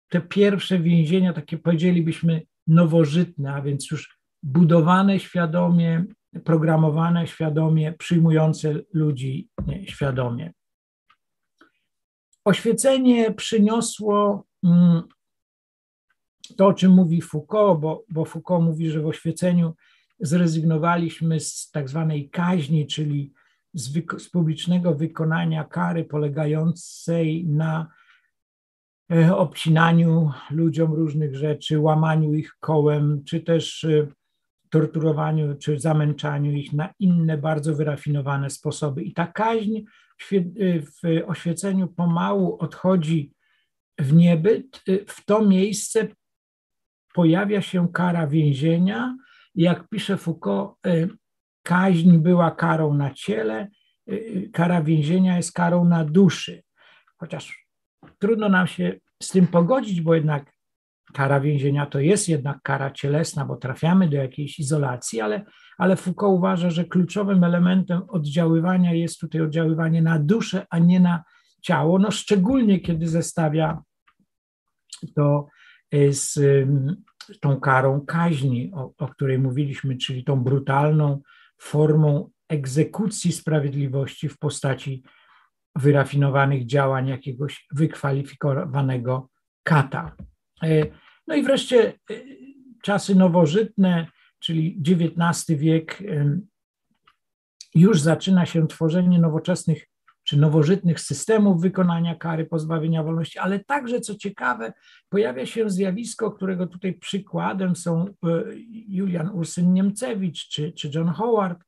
te 0.10 0.22
pierwsze 0.22 0.80
więzienia, 0.80 1.34
takie 1.34 1.58
powiedzielibyśmy 1.58 2.42
nowożytne, 2.68 3.54
a 3.54 3.62
więc 3.62 3.92
już 3.92 4.20
budowane 4.44 5.20
świadomie, 5.20 6.06
programowane 6.44 7.28
świadomie, 7.28 7.94
przyjmujące 7.94 8.74
ludzi 8.94 9.50
świadomie. 9.86 10.54
Oświecenie 12.46 13.32
przyniosło 13.32 14.46
mm, 14.64 15.02
to, 16.58 16.68
o 16.68 16.74
czym 16.74 16.92
mówi 16.92 17.22
Foucault, 17.22 17.80
bo, 17.80 18.04
bo 18.10 18.26
Foucault 18.26 18.66
mówi, 18.66 18.90
że 18.90 19.02
w 19.02 19.08
oświeceniu 19.08 19.74
zrezygnowaliśmy 20.20 21.40
z 21.40 21.72
tak 21.72 21.90
zwanej 21.90 22.30
kaźni, 22.30 22.88
czyli 22.88 23.34
z, 23.74 23.94
z 24.22 24.30
publicznego 24.30 24.96
wykonania 24.96 25.64
kary 25.64 26.06
polegającej 26.06 27.46
na 27.46 27.88
e, 29.12 29.36
obcinaniu 29.36 30.32
ludziom 30.52 30.94
różnych 30.94 31.36
rzeczy, 31.36 31.80
łamaniu 31.80 32.34
ich 32.34 32.56
kołem, 32.60 33.24
czy 33.26 33.42
też 33.42 33.84
e, 33.84 34.08
torturowaniu, 34.70 35.56
czy 35.58 35.80
zamęczaniu 35.80 36.52
ich 36.52 36.74
na 36.74 36.94
inne 37.00 37.38
bardzo 37.38 37.76
wyrafinowane 37.76 38.50
sposoby. 38.50 39.04
I 39.04 39.14
ta 39.14 39.28
kaźń 39.28 39.82
w 40.22 41.24
oświeceniu 41.28 41.88
pomału 41.88 42.58
odchodzi 42.60 43.34
w 44.00 44.14
niebyt, 44.14 44.84
w 45.08 45.26
to 45.26 45.46
miejsce 45.46 46.08
pojawia 47.14 47.62
się 47.62 47.88
kara 47.94 48.28
więzienia. 48.28 49.18
Jak 49.56 49.88
pisze 49.88 50.18
Foucault, 50.18 50.72
y, 50.88 51.10
kaźń 51.64 52.18
była 52.18 52.52
karą 52.52 52.94
na 52.94 53.14
ciele, 53.14 53.68
y, 54.12 54.14
y, 54.14 54.50
kara 54.54 54.82
więzienia 54.82 55.38
jest 55.38 55.54
karą 55.54 55.86
na 55.86 56.06
duszy. 56.06 56.64
Chociaż 57.18 57.68
trudno 58.20 58.50
nam 58.50 58.68
się 58.68 59.00
z 59.24 59.28
tym 59.28 59.48
pogodzić, 59.48 60.02
bo 60.02 60.16
jednak 60.16 60.59
kara 61.14 61.40
więzienia 61.40 61.86
to 61.86 62.00
jest 62.00 62.30
jednak 62.30 62.62
kara 62.62 62.92
cielesna, 62.92 63.46
bo 63.46 63.56
trafiamy 63.56 64.10
do 64.10 64.18
jakiejś 64.18 64.60
izolacji, 64.60 65.22
ale, 65.22 65.46
ale 65.78 65.96
Foucault 65.96 66.38
uważa, 66.38 66.70
że 66.70 66.86
kluczowym 66.86 67.44
elementem 67.44 68.02
oddziaływania 68.08 68.94
jest 68.94 69.20
tutaj 69.20 69.42
oddziaływanie 69.42 70.02
na 70.02 70.20
duszę, 70.20 70.66
a 70.70 70.80
nie 70.80 71.00
na 71.00 71.24
ciało, 71.62 72.00
no 72.00 72.12
szczególnie 72.12 72.80
kiedy 72.80 73.08
zestawia 73.08 73.82
to 75.16 75.48
z 76.12 76.40
tą 77.42 77.60
karą 77.60 78.06
kaźni, 78.06 78.72
o, 78.74 78.94
o 78.98 79.08
której 79.08 79.40
mówiliśmy, 79.40 79.98
czyli 79.98 80.24
tą 80.24 80.44
brutalną 80.44 81.22
formą 81.62 82.30
egzekucji 82.50 83.32
sprawiedliwości 83.32 84.30
w 84.30 84.38
postaci 84.38 85.04
wyrafinowanych 85.76 86.66
działań 86.66 87.08
jakiegoś 87.08 87.68
wykwalifikowanego 87.76 89.30
kata. 89.64 90.16
E, 90.64 90.86
no 91.28 91.36
i 91.36 91.44
wreszcie 91.44 91.88
e, 91.88 92.14
czasy 92.84 93.16
nowożytne, 93.16 94.08
czyli 94.40 94.82
XIX 94.88 95.60
wiek, 95.60 96.04
już 97.76 98.02
zaczyna 98.02 98.46
się 98.46 98.68
tworzenie 98.68 99.20
nowoczesnych 99.20 99.86
czy 100.30 100.38
nowożytnych 100.38 101.00
systemów 101.00 101.62
wykonania 101.62 102.16
kary 102.16 102.46
pozbawienia 102.46 103.04
wolności, 103.04 103.40
ale 103.40 103.60
także, 103.60 104.02
co 104.02 104.16
ciekawe, 104.16 104.74
pojawia 105.10 105.46
się 105.46 105.70
zjawisko, 105.70 106.32
którego 106.32 106.68
tutaj 106.68 106.94
przykładem 106.94 107.76
są 107.76 108.06
e, 108.06 108.14
Julian 108.88 109.30
Ursyn-Niemcewicz 109.30 110.48
czy, 110.50 110.72
czy 110.72 110.92
John 110.96 111.08
Howard, 111.08 111.60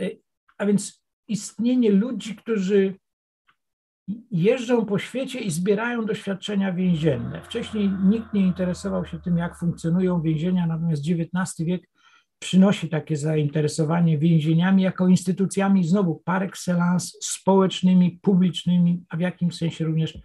e, 0.00 0.10
a 0.58 0.66
więc 0.66 1.04
istnienie 1.28 1.90
ludzi, 1.90 2.36
którzy 2.36 2.94
jeżdżą 4.30 4.86
po 4.86 4.98
świecie 4.98 5.40
i 5.40 5.50
zbierają 5.50 6.04
doświadczenia 6.04 6.72
więzienne. 6.72 7.42
Wcześniej 7.42 7.90
nikt 8.04 8.34
nie 8.34 8.40
interesował 8.40 9.06
się 9.06 9.18
tym, 9.18 9.36
jak 9.36 9.58
funkcjonują 9.58 10.22
więzienia, 10.22 10.66
natomiast 10.66 11.02
XIX 11.08 11.66
wiek 11.66 11.88
przynosi 12.38 12.88
takie 12.88 13.16
zainteresowanie 13.16 14.18
więzieniami 14.18 14.82
jako 14.82 15.08
instytucjami 15.08 15.84
znowu 15.84 16.22
par 16.24 16.42
excellence 16.42 17.08
społecznymi, 17.22 18.18
publicznymi, 18.22 19.02
a 19.08 19.16
w 19.16 19.20
jakimś 19.20 19.56
sensie 19.56 19.84
również 19.84 20.18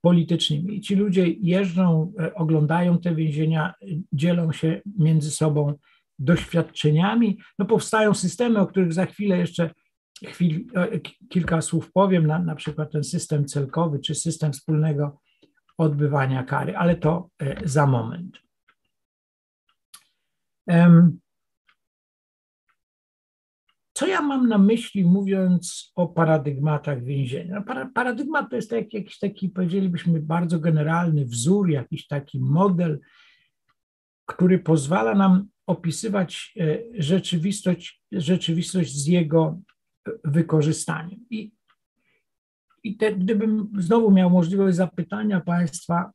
politycznymi. 0.00 0.76
I 0.76 0.80
ci 0.80 0.94
ludzie 0.94 1.28
jeżdżą, 1.28 2.12
e, 2.20 2.34
oglądają 2.34 2.98
te 2.98 3.14
więzienia, 3.14 3.74
dzielą 4.12 4.52
się 4.52 4.80
między 4.98 5.30
sobą 5.30 5.74
doświadczeniami. 6.18 7.38
No 7.58 7.64
powstają 7.64 8.14
systemy, 8.14 8.58
o 8.58 8.66
których 8.66 8.92
za 8.92 9.06
chwilę 9.06 9.38
jeszcze 9.38 9.70
chwil, 10.26 10.66
e, 10.74 11.00
kilka 11.28 11.60
słów 11.60 11.92
powiem, 11.92 12.26
na, 12.26 12.38
na 12.38 12.54
przykład 12.54 12.92
ten 12.92 13.04
system 13.04 13.46
celkowy 13.46 13.98
czy 13.98 14.14
system 14.14 14.52
wspólnego 14.52 15.20
odbywania 15.78 16.44
kary, 16.44 16.76
ale 16.76 16.96
to 16.96 17.28
e, 17.38 17.68
za 17.68 17.86
moment. 17.86 18.38
Co 23.92 24.06
ja 24.06 24.22
mam 24.22 24.48
na 24.48 24.58
myśli, 24.58 25.04
mówiąc 25.04 25.92
o 25.94 26.08
paradygmatach 26.08 27.04
więzienia? 27.04 27.64
No, 27.66 27.84
paradygmat 27.94 28.50
to 28.50 28.56
jest 28.56 28.70
tak, 28.70 28.94
jakiś 28.94 29.18
taki, 29.18 29.48
powiedzielibyśmy, 29.48 30.20
bardzo 30.20 30.60
generalny 30.60 31.24
wzór, 31.24 31.70
jakiś 31.70 32.06
taki 32.06 32.40
model, 32.40 33.00
który 34.26 34.58
pozwala 34.58 35.14
nam 35.14 35.48
opisywać 35.66 36.54
e, 36.60 36.78
rzeczywistość, 36.94 38.02
rzeczywistość 38.12 38.94
z 38.94 39.06
jego 39.06 39.60
wykorzystaniem. 40.24 41.26
I, 41.30 41.52
i 42.82 42.96
te, 42.96 43.14
gdybym 43.14 43.72
znowu 43.78 44.10
miał 44.10 44.30
możliwość 44.30 44.76
zapytania 44.76 45.40
Państwa, 45.40 46.12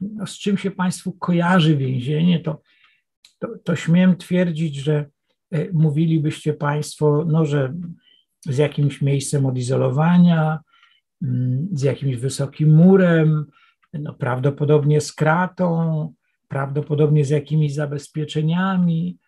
no, 0.00 0.26
z 0.26 0.38
czym 0.38 0.58
się 0.58 0.70
Państwu 0.70 1.12
kojarzy 1.12 1.76
więzienie, 1.76 2.40
to, 2.40 2.62
to, 3.38 3.48
to 3.64 3.76
śmiem 3.76 4.16
twierdzić, 4.16 4.76
że 4.76 5.10
E, 5.54 5.72
mówilibyście 5.72 6.54
Państwo, 6.54 7.24
no, 7.28 7.46
że 7.46 7.74
z 8.44 8.58
jakimś 8.58 9.02
miejscem 9.02 9.46
odizolowania, 9.46 10.58
mm, 11.22 11.68
z 11.72 11.82
jakimś 11.82 12.16
wysokim 12.16 12.74
murem, 12.74 13.46
no, 13.92 14.14
prawdopodobnie 14.14 15.00
z 15.00 15.12
kratą, 15.12 16.12
prawdopodobnie 16.48 17.24
z 17.24 17.30
jakimiś 17.30 17.74
zabezpieczeniami, 17.74 19.18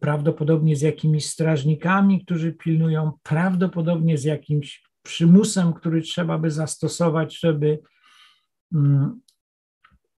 prawdopodobnie 0.00 0.76
z 0.76 0.82
jakimiś 0.82 1.26
strażnikami, 1.26 2.24
którzy 2.24 2.52
pilnują, 2.52 3.12
prawdopodobnie 3.22 4.18
z 4.18 4.24
jakimś 4.24 4.82
przymusem, 5.02 5.72
który 5.72 6.02
trzeba 6.02 6.38
by 6.38 6.50
zastosować, 6.50 7.38
żeby 7.38 7.78
mm, 8.74 9.20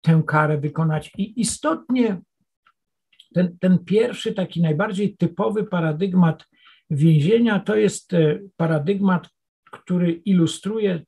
tę 0.00 0.22
karę 0.26 0.58
wykonać. 0.58 1.12
I 1.18 1.40
istotnie 1.40 2.20
ten, 3.34 3.58
ten 3.58 3.78
pierwszy, 3.84 4.34
taki 4.34 4.62
najbardziej 4.62 5.16
typowy 5.16 5.64
paradygmat 5.64 6.44
więzienia 6.90 7.60
to 7.60 7.76
jest 7.76 8.14
e, 8.14 8.38
paradygmat, 8.56 9.28
który 9.72 10.12
ilustruje 10.12 11.04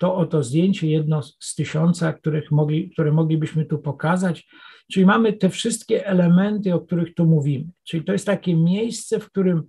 to 0.00 0.16
oto 0.16 0.42
zdjęcie, 0.42 0.86
jedno 0.86 1.22
z 1.22 1.54
tysiąca, 1.54 2.12
których 2.12 2.50
mogli, 2.50 2.90
które 2.90 3.12
moglibyśmy 3.12 3.64
tu 3.64 3.78
pokazać. 3.78 4.48
Czyli 4.92 5.06
mamy 5.06 5.32
te 5.32 5.50
wszystkie 5.50 6.06
elementy, 6.06 6.74
o 6.74 6.80
których 6.80 7.14
tu 7.14 7.26
mówimy. 7.26 7.64
Czyli 7.84 8.04
to 8.04 8.12
jest 8.12 8.26
takie 8.26 8.56
miejsce, 8.56 9.20
w 9.20 9.26
którym 9.26 9.62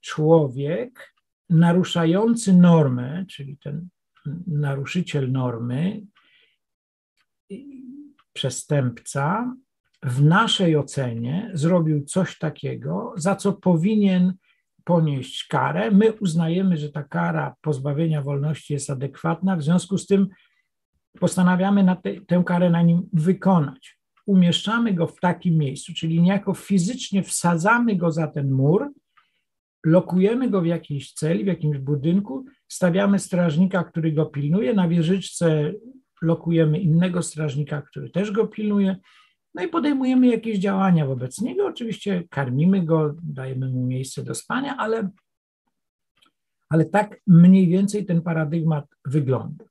człowiek 0.00 1.14
naruszający 1.50 2.52
normę, 2.52 3.24
czyli 3.28 3.58
ten 3.58 3.88
naruszyciel 4.46 5.32
normy, 5.32 6.02
przestępca, 8.32 9.54
w 10.02 10.22
naszej 10.22 10.76
ocenie 10.76 11.50
zrobił 11.54 12.04
coś 12.04 12.38
takiego, 12.38 13.12
za 13.16 13.36
co 13.36 13.52
powinien 13.52 14.34
ponieść 14.88 15.46
karę. 15.46 15.90
My 15.90 16.12
uznajemy, 16.12 16.76
że 16.76 16.88
ta 16.88 17.02
kara 17.02 17.54
pozbawienia 17.60 18.22
wolności 18.22 18.72
jest 18.72 18.90
adekwatna, 18.90 19.56
w 19.56 19.62
związku 19.62 19.98
z 19.98 20.06
tym 20.06 20.28
postanawiamy 21.20 21.82
na 21.82 21.96
te, 21.96 22.20
tę 22.20 22.42
karę 22.46 22.70
na 22.70 22.82
nim 22.82 23.08
wykonać. 23.12 23.98
Umieszczamy 24.26 24.94
go 24.94 25.06
w 25.06 25.20
takim 25.20 25.58
miejscu, 25.58 25.92
czyli 25.94 26.20
niejako 26.20 26.54
fizycznie 26.54 27.22
wsadzamy 27.22 27.96
go 27.96 28.12
za 28.12 28.26
ten 28.26 28.50
mur, 28.50 28.92
lokujemy 29.86 30.50
go 30.50 30.60
w 30.60 30.66
jakiejś 30.66 31.12
celi, 31.12 31.44
w 31.44 31.46
jakimś 31.46 31.78
budynku, 31.78 32.44
stawiamy 32.68 33.18
strażnika, 33.18 33.84
który 33.84 34.12
go 34.12 34.26
pilnuje, 34.26 34.74
na 34.74 34.88
wieżyczce 34.88 35.72
lokujemy 36.22 36.78
innego 36.78 37.22
strażnika, 37.22 37.82
który 37.82 38.10
też 38.10 38.30
go 38.30 38.46
pilnuje, 38.46 38.96
no 39.54 39.62
i 39.62 39.68
podejmujemy 39.68 40.26
jakieś 40.26 40.58
działania 40.58 41.06
wobec 41.06 41.40
niego. 41.40 41.66
Oczywiście 41.66 42.24
karmimy 42.30 42.84
go, 42.84 43.14
dajemy 43.22 43.68
mu 43.68 43.86
miejsce 43.86 44.22
do 44.24 44.34
spania, 44.34 44.76
ale, 44.76 45.10
ale 46.68 46.84
tak 46.84 47.20
mniej 47.26 47.68
więcej 47.68 48.06
ten 48.06 48.22
paradygmat 48.22 48.84
wygląda. 49.04 49.64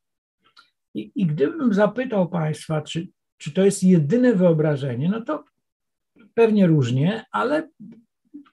I, 0.94 1.12
i 1.16 1.26
gdybym 1.26 1.74
zapytał 1.74 2.30
Państwa, 2.30 2.82
czy, 2.82 3.08
czy 3.38 3.52
to 3.52 3.66
jest 3.66 3.84
jedyne 3.84 4.34
wyobrażenie, 4.34 5.10
no 5.10 5.22
to 5.22 5.44
pewnie 6.34 6.68
różnie, 6.68 7.26
ale 7.32 7.70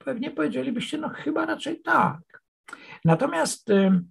pewnie 0.05 0.31
powiedzielibyście, 0.31 0.97
no 0.97 1.09
chyba 1.09 1.45
raczej 1.45 1.81
tak. 1.81 2.21
Natomiast 3.05 3.69
y, 3.69 4.01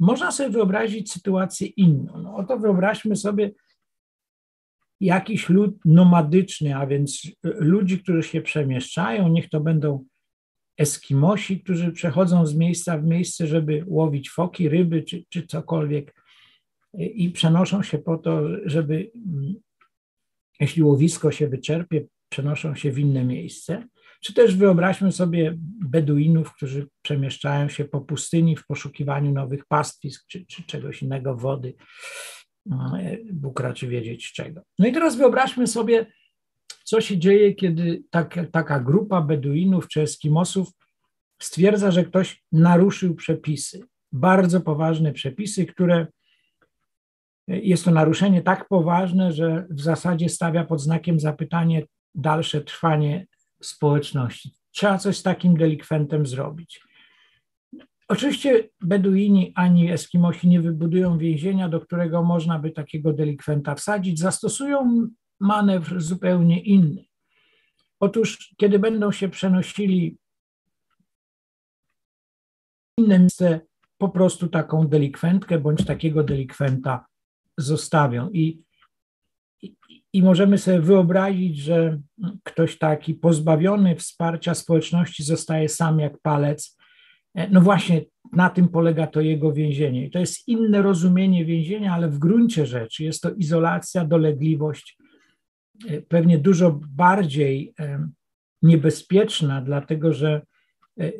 można 0.00 0.30
sobie 0.30 0.50
wyobrazić 0.50 1.12
sytuację 1.12 1.66
inną. 1.66 2.18
No 2.18 2.36
oto 2.36 2.58
wyobraźmy 2.58 3.16
sobie 3.16 3.52
jakiś 5.02 5.48
lud 5.48 5.76
nomadyczny, 5.84 6.76
a 6.76 6.86
więc 6.86 7.22
ludzi, 7.42 7.98
którzy 7.98 8.22
się 8.22 8.40
przemieszczają, 8.40 9.28
niech 9.28 9.48
to 9.48 9.60
będą 9.60 10.04
Eskimosi, 10.78 11.60
którzy 11.60 11.92
przechodzą 11.92 12.46
z 12.46 12.54
miejsca 12.54 12.98
w 12.98 13.04
miejsce, 13.04 13.46
żeby 13.46 13.84
łowić 13.86 14.30
foki, 14.30 14.68
ryby 14.68 15.02
czy, 15.02 15.24
czy 15.28 15.46
cokolwiek 15.46 16.14
i 16.94 17.30
przenoszą 17.30 17.82
się 17.82 17.98
po 17.98 18.18
to, 18.18 18.42
żeby, 18.64 19.10
jeśli 20.60 20.82
łowisko 20.82 21.30
się 21.30 21.48
wyczerpie, 21.48 22.04
przenoszą 22.28 22.74
się 22.74 22.92
w 22.92 22.98
inne 22.98 23.24
miejsce. 23.24 23.88
Czy 24.22 24.34
też 24.34 24.56
wyobraźmy 24.56 25.12
sobie 25.12 25.54
Beduinów, 25.88 26.54
którzy 26.54 26.88
przemieszczają 27.02 27.68
się 27.68 27.84
po 27.84 28.00
pustyni 28.00 28.56
w 28.56 28.66
poszukiwaniu 28.66 29.32
nowych 29.32 29.66
pastwisk 29.66 30.26
czy, 30.28 30.46
czy 30.46 30.62
czegoś 30.62 31.02
innego, 31.02 31.36
wody. 31.36 31.74
Bóg 33.32 33.60
raczy 33.60 33.88
wiedzieć 33.88 34.32
czego. 34.32 34.60
No 34.78 34.86
i 34.86 34.92
teraz 34.92 35.16
wyobraźmy 35.16 35.66
sobie, 35.66 36.06
co 36.84 37.00
się 37.00 37.18
dzieje, 37.18 37.54
kiedy 37.54 38.02
tak, 38.10 38.38
taka 38.52 38.80
grupa 38.80 39.20
Beduinów 39.20 39.88
czy 39.88 40.02
Eskimosów 40.02 40.68
stwierdza, 41.38 41.90
że 41.90 42.04
ktoś 42.04 42.42
naruszył 42.52 43.14
przepisy, 43.14 43.80
bardzo 44.12 44.60
poważne 44.60 45.12
przepisy, 45.12 45.66
które 45.66 46.06
jest 47.48 47.84
to 47.84 47.90
naruszenie 47.90 48.42
tak 48.42 48.68
poważne, 48.68 49.32
że 49.32 49.66
w 49.70 49.80
zasadzie 49.80 50.28
stawia 50.28 50.64
pod 50.64 50.80
znakiem 50.80 51.20
zapytanie 51.20 51.82
dalsze 52.14 52.60
trwanie 52.60 53.26
społeczności. 53.62 54.54
Trzeba 54.70 54.98
coś 54.98 55.16
z 55.16 55.22
takim 55.22 55.56
delikwentem 55.56 56.26
zrobić. 56.26 56.80
Oczywiście 58.12 58.68
Beduini 58.80 59.52
ani 59.54 59.92
Eskimosi 59.92 60.48
nie 60.48 60.60
wybudują 60.60 61.18
więzienia, 61.18 61.68
do 61.68 61.80
którego 61.80 62.22
można 62.22 62.58
by 62.58 62.70
takiego 62.70 63.12
delikwenta 63.12 63.74
wsadzić. 63.74 64.18
Zastosują 64.18 65.08
manewr 65.40 66.00
zupełnie 66.00 66.62
inny. 66.62 67.04
Otóż, 68.00 68.54
kiedy 68.56 68.78
będą 68.78 69.12
się 69.12 69.28
przenosili 69.28 70.18
w 72.98 73.02
inne 73.02 73.18
miejsce, 73.18 73.60
po 73.98 74.08
prostu 74.08 74.48
taką 74.48 74.88
delikwentkę 74.88 75.58
bądź 75.58 75.84
takiego 75.84 76.24
delikwenta 76.24 77.06
zostawią. 77.58 78.30
I, 78.30 78.62
i, 79.62 79.76
I 80.12 80.22
możemy 80.22 80.58
sobie 80.58 80.80
wyobrazić, 80.80 81.56
że 81.58 82.00
ktoś 82.42 82.78
taki 82.78 83.14
pozbawiony 83.14 83.96
wsparcia 83.96 84.54
społeczności 84.54 85.22
zostaje 85.22 85.68
sam 85.68 85.98
jak 85.98 86.20
palec 86.20 86.81
no 87.50 87.60
właśnie 87.60 88.04
na 88.32 88.50
tym 88.50 88.68
polega 88.68 89.06
to 89.06 89.20
jego 89.20 89.52
więzienie. 89.52 90.06
I 90.06 90.10
to 90.10 90.18
jest 90.18 90.48
inne 90.48 90.82
rozumienie 90.82 91.44
więzienia, 91.44 91.94
ale 91.94 92.08
w 92.08 92.18
gruncie 92.18 92.66
rzeczy 92.66 93.04
jest 93.04 93.22
to 93.22 93.30
izolacja, 93.30 94.04
dolegliwość, 94.04 94.98
e, 95.88 96.02
pewnie 96.02 96.38
dużo 96.38 96.80
bardziej 96.88 97.74
e, 97.80 98.08
niebezpieczna, 98.62 99.60
dlatego 99.60 100.12
że 100.12 100.42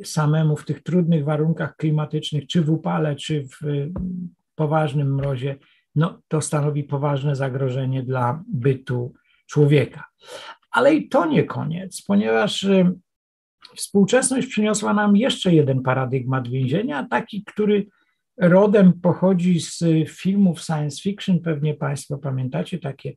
samemu 0.04 0.56
w 0.56 0.64
tych 0.64 0.82
trudnych 0.82 1.24
warunkach 1.24 1.76
klimatycznych, 1.76 2.46
czy 2.46 2.62
w 2.62 2.70
upale, 2.70 3.16
czy 3.16 3.44
w 3.44 3.90
poważnym 4.54 5.14
mrozie, 5.14 5.56
no, 5.94 6.22
to 6.28 6.40
stanowi 6.40 6.84
poważne 6.84 7.36
zagrożenie 7.36 8.02
dla 8.02 8.44
bytu 8.48 9.14
człowieka. 9.46 10.04
Ale 10.70 10.94
i 10.94 11.08
to 11.08 11.26
nie 11.26 11.44
koniec, 11.44 12.02
ponieważ 12.02 12.66
Współczesność 13.76 14.46
przyniosła 14.46 14.94
nam 14.94 15.16
jeszcze 15.16 15.54
jeden 15.54 15.82
paradygmat 15.82 16.48
więzienia, 16.48 17.06
taki, 17.10 17.44
który 17.44 17.86
rodem 18.36 18.92
pochodzi 18.92 19.60
z 19.60 19.84
filmów 20.08 20.60
science 20.60 21.02
fiction. 21.02 21.40
Pewnie 21.40 21.74
Państwo 21.74 22.18
pamiętacie 22.18 22.78
takie 22.78 23.12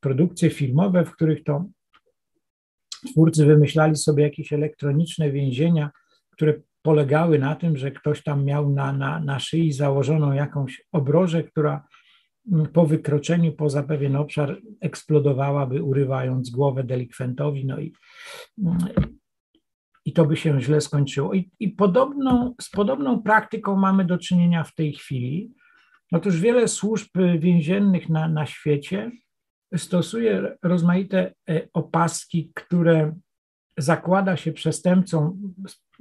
produkcje 0.00 0.50
filmowe, 0.50 1.04
w 1.04 1.12
których 1.12 1.44
to 1.44 1.64
twórcy 3.10 3.46
wymyślali 3.46 3.96
sobie 3.96 4.22
jakieś 4.22 4.52
elektroniczne 4.52 5.30
więzienia, 5.30 5.90
które 6.30 6.54
polegały 6.82 7.38
na 7.38 7.56
tym, 7.56 7.76
że 7.76 7.90
ktoś 7.90 8.22
tam 8.22 8.44
miał 8.44 8.70
na, 8.70 8.92
na, 8.92 9.20
na 9.20 9.38
szyi 9.38 9.72
założoną 9.72 10.32
jakąś 10.32 10.84
obrożę, 10.92 11.42
która 11.42 11.86
po 12.72 12.86
wykroczeniu 12.86 13.52
poza 13.52 13.82
pewien 13.82 14.16
obszar 14.16 14.60
eksplodowałaby, 14.80 15.82
urywając 15.82 16.50
głowę 16.50 16.84
delikwentowi. 16.84 17.66
No 17.66 17.80
i 17.80 17.92
i 20.04 20.12
to 20.12 20.24
by 20.24 20.36
się 20.36 20.60
źle 20.60 20.80
skończyło. 20.80 21.34
I, 21.34 21.50
i 21.60 21.68
podobną, 21.68 22.54
z 22.60 22.70
podobną 22.70 23.22
praktyką 23.22 23.76
mamy 23.76 24.04
do 24.04 24.18
czynienia 24.18 24.64
w 24.64 24.74
tej 24.74 24.92
chwili. 24.92 25.52
Otóż 26.12 26.40
wiele 26.40 26.68
służb 26.68 27.08
więziennych 27.38 28.08
na, 28.08 28.28
na 28.28 28.46
świecie 28.46 29.10
stosuje 29.76 30.56
rozmaite 30.62 31.34
e, 31.48 31.68
opaski, 31.72 32.52
które 32.54 33.14
zakłada 33.78 34.36
się 34.36 34.52
przestępcom, 34.52 35.54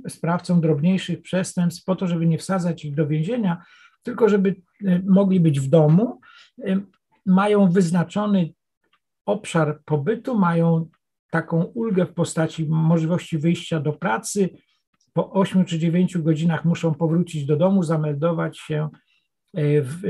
sprawcom 0.07 0.61
drobniejszych 0.61 1.21
przestępstw 1.21 1.83
po 1.85 1.95
to, 1.95 2.07
żeby 2.07 2.25
nie 2.25 2.37
wsadzać 2.37 2.85
ich 2.85 2.95
do 2.95 3.07
więzienia, 3.07 3.63
tylko 4.03 4.29
żeby 4.29 4.55
e, 4.85 5.01
mogli 5.05 5.39
być 5.39 5.59
w 5.59 5.67
domu. 5.67 6.21
E, 6.65 6.81
mają 7.25 7.71
wyznaczony 7.71 8.53
obszar 9.25 9.79
pobytu, 9.85 10.39
mają 10.39 10.89
taką 11.33 11.63
ulgę 11.63 12.05
w 12.05 12.13
postaci 12.13 12.65
możliwości 12.69 13.37
wyjścia 13.37 13.79
do 13.79 13.93
pracy. 13.93 14.49
Po 15.13 15.31
8 15.31 15.65
czy 15.65 15.79
9 15.79 16.17
godzinach 16.17 16.65
muszą 16.65 16.93
powrócić 16.93 17.45
do 17.45 17.57
domu, 17.57 17.83
zameldować 17.83 18.59
się. 18.59 18.89
E, 19.53 19.81
w, 19.81 20.01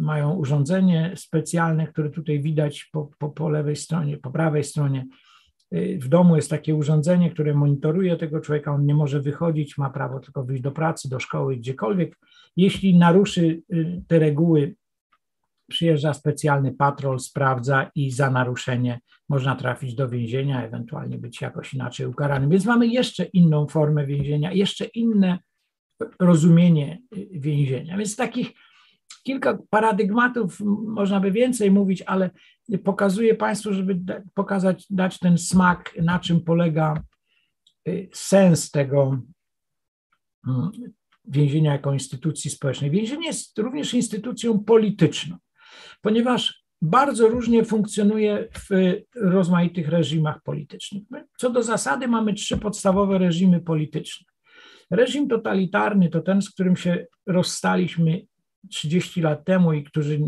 mają 0.00 0.32
urządzenie 0.32 1.12
specjalne, 1.16 1.86
które 1.86 2.10
tutaj 2.10 2.40
widać 2.40 2.88
po, 2.92 3.10
po, 3.18 3.28
po 3.28 3.48
lewej 3.48 3.76
stronie, 3.76 4.16
po 4.18 4.30
prawej 4.30 4.64
stronie. 4.64 5.06
E, 5.70 5.98
w 5.98 6.08
domu 6.08 6.36
jest 6.36 6.50
takie 6.50 6.74
urządzenie, 6.74 7.30
które 7.30 7.54
monitoruje 7.54 8.16
tego 8.16 8.40
człowieka, 8.40 8.72
on 8.72 8.86
nie 8.86 8.94
może 8.94 9.20
wychodzić, 9.20 9.78
ma 9.78 9.90
prawo 9.90 10.20
tylko 10.20 10.44
wyjść 10.44 10.62
do 10.62 10.72
pracy, 10.72 11.08
do 11.08 11.20
szkoły, 11.20 11.56
gdziekolwiek. 11.56 12.18
Jeśli 12.56 12.98
naruszy 12.98 13.62
y, 13.72 14.02
te 14.08 14.18
reguły 14.18 14.74
przyjeżdża 15.72 16.14
specjalny 16.14 16.72
patrol, 16.72 17.20
sprawdza 17.20 17.90
i 17.94 18.10
za 18.10 18.30
naruszenie 18.30 19.00
można 19.28 19.56
trafić 19.56 19.94
do 19.94 20.08
więzienia, 20.08 20.64
ewentualnie 20.64 21.18
być 21.18 21.40
jakoś 21.40 21.74
inaczej 21.74 22.06
ukaranym. 22.06 22.50
Więc 22.50 22.64
mamy 22.64 22.86
jeszcze 22.86 23.24
inną 23.24 23.66
formę 23.66 24.06
więzienia, 24.06 24.52
jeszcze 24.52 24.84
inne 24.84 25.38
rozumienie 26.20 26.98
więzienia. 27.30 27.98
Więc 27.98 28.16
takich 28.16 28.52
kilka 29.22 29.58
paradygmatów 29.70 30.60
można 30.86 31.20
by 31.20 31.30
więcej 31.30 31.70
mówić, 31.70 32.02
ale 32.02 32.30
pokazuję 32.84 33.34
Państwu, 33.34 33.72
żeby 33.72 34.00
pokazać, 34.34 34.86
dać 34.90 35.18
ten 35.18 35.38
smak, 35.38 35.94
na 36.02 36.18
czym 36.18 36.40
polega 36.40 37.02
y, 37.88 38.08
sens 38.12 38.70
tego 38.70 39.20
mm, 40.48 40.70
więzienia 41.24 41.72
jako 41.72 41.92
instytucji 41.92 42.50
społecznej. 42.50 42.90
Więzienie 42.90 43.26
jest 43.26 43.58
również 43.58 43.94
instytucją 43.94 44.64
polityczną, 44.64 45.36
ponieważ 46.02 46.62
bardzo 46.82 47.28
różnie 47.28 47.64
funkcjonuje 47.64 48.48
w 48.54 48.68
rozmaitych 49.16 49.88
reżimach 49.88 50.42
politycznych. 50.42 51.02
Co 51.38 51.50
do 51.50 51.62
zasady 51.62 52.08
mamy 52.08 52.34
trzy 52.34 52.58
podstawowe 52.58 53.18
reżimy 53.18 53.60
polityczne. 53.60 54.26
Reżim 54.90 55.28
totalitarny 55.28 56.08
to 56.08 56.20
ten, 56.20 56.42
z 56.42 56.50
którym 56.50 56.76
się 56.76 57.06
rozstaliśmy 57.26 58.22
30 58.70 59.20
lat 59.20 59.44
temu 59.44 59.72
i 59.72 59.84
który, 59.84 60.20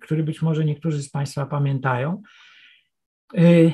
który 0.00 0.22
być 0.22 0.42
może 0.42 0.64
niektórzy 0.64 1.02
z 1.02 1.10
Państwa 1.10 1.46
pamiętają. 1.46 2.22
Y, 3.38 3.72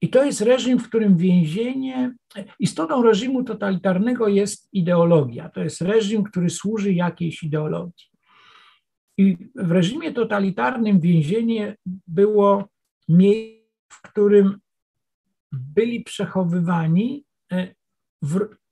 I 0.00 0.08
to 0.08 0.24
jest 0.24 0.40
reżim, 0.40 0.78
w 0.78 0.88
którym 0.88 1.16
więzienie, 1.16 2.14
istotą 2.58 3.02
reżimu 3.02 3.44
totalitarnego 3.44 4.28
jest 4.28 4.68
ideologia. 4.72 5.48
To 5.48 5.60
jest 5.60 5.80
reżim, 5.80 6.22
który 6.22 6.50
służy 6.50 6.92
jakiejś 6.92 7.42
ideologii. 7.42 8.11
I 9.18 9.36
w 9.54 9.70
reżimie 9.70 10.12
totalitarnym 10.12 11.00
więzienie 11.00 11.76
było 12.06 12.68
miejscem, 13.08 13.62
w 13.88 14.02
którym 14.02 14.58
byli 15.52 16.04
przechowywani 16.04 17.24
y, 17.52 17.74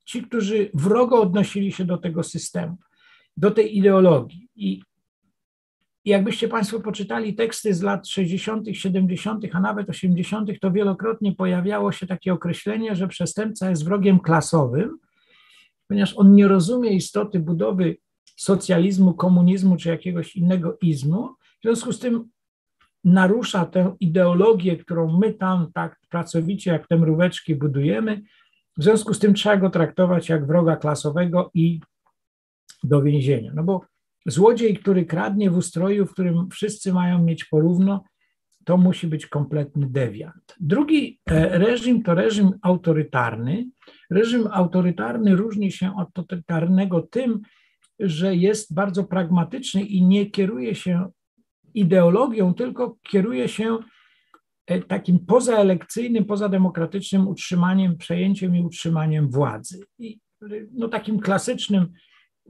ci, 0.05 0.23
którzy 0.23 0.69
wrogo 0.73 1.21
odnosili 1.21 1.71
się 1.71 1.85
do 1.85 1.97
tego 1.97 2.23
systemu 2.23 2.77
do 3.37 3.51
tej 3.51 3.77
ideologii. 3.77 4.47
I 4.55 4.81
jakbyście 6.05 6.47
Państwo 6.47 6.79
poczytali 6.79 7.35
teksty 7.35 7.73
z 7.73 7.81
lat 7.81 8.07
60., 8.07 8.67
70., 8.71 9.45
a 9.51 9.59
nawet 9.59 9.89
80., 9.89 10.49
to 10.61 10.71
wielokrotnie 10.71 11.35
pojawiało 11.35 11.91
się 11.91 12.07
takie 12.07 12.33
określenie, 12.33 12.95
że 12.95 13.07
przestępca 13.07 13.69
jest 13.69 13.85
wrogiem 13.85 14.19
klasowym, 14.19 14.97
ponieważ 15.87 16.13
on 16.17 16.35
nie 16.35 16.47
rozumie 16.47 16.93
istoty 16.93 17.39
budowy 17.39 17.97
socjalizmu, 18.37 19.13
komunizmu 19.13 19.77
czy 19.77 19.89
jakiegoś 19.89 20.35
innego 20.35 20.77
izmu. 20.81 21.27
W 21.27 21.61
związku 21.63 21.93
z 21.93 21.99
tym 21.99 22.29
narusza 23.03 23.65
tę 23.65 23.95
ideologię, 23.99 24.77
którą 24.77 25.19
my 25.19 25.33
tam 25.33 25.71
tak 25.73 25.99
pracowicie, 26.09 26.71
jak 26.71 26.87
te 26.87 26.97
mróweczki 26.97 27.55
budujemy. 27.55 28.21
W 28.77 28.83
związku 28.83 29.13
z 29.13 29.19
tym 29.19 29.33
trzeba 29.33 29.57
go 29.57 29.69
traktować 29.69 30.29
jak 30.29 30.47
wroga 30.47 30.75
klasowego 30.75 31.51
i 31.53 31.79
do 32.83 33.01
więzienia. 33.01 33.51
No 33.55 33.63
bo 33.63 33.81
złodziej, 34.25 34.77
który 34.77 35.05
kradnie 35.05 35.51
w 35.51 35.57
ustroju, 35.57 36.05
w 36.05 36.13
którym 36.13 36.49
wszyscy 36.49 36.93
mają 36.93 37.23
mieć 37.23 37.45
porówno, 37.45 38.03
to 38.65 38.77
musi 38.77 39.07
być 39.07 39.25
kompletny 39.25 39.87
dewiant. 39.89 40.55
Drugi 40.59 41.19
e, 41.25 41.57
reżim 41.57 42.03
to 42.03 42.15
reżim 42.15 42.51
autorytarny. 42.61 43.69
Reżim 44.09 44.47
autorytarny 44.51 45.35
różni 45.35 45.71
się 45.71 45.95
od 45.95 46.13
totalitarnego 46.13 47.01
tym, 47.01 47.41
że 48.01 48.35
jest 48.35 48.73
bardzo 48.73 49.03
pragmatyczny 49.03 49.83
i 49.83 50.03
nie 50.03 50.25
kieruje 50.25 50.75
się 50.75 51.11
ideologią, 51.73 52.53
tylko 52.53 52.97
kieruje 53.09 53.47
się 53.47 53.77
e, 54.67 54.81
takim 54.81 55.25
pozaelekcyjnym, 55.25 56.25
pozademokratycznym 56.25 57.27
utrzymaniem, 57.27 57.97
przejęciem 57.97 58.55
i 58.55 58.61
utrzymaniem 58.61 59.29
władzy. 59.29 59.79
I 59.99 60.19
no, 60.73 60.87
takim 60.87 61.19
klasycznym 61.19 61.93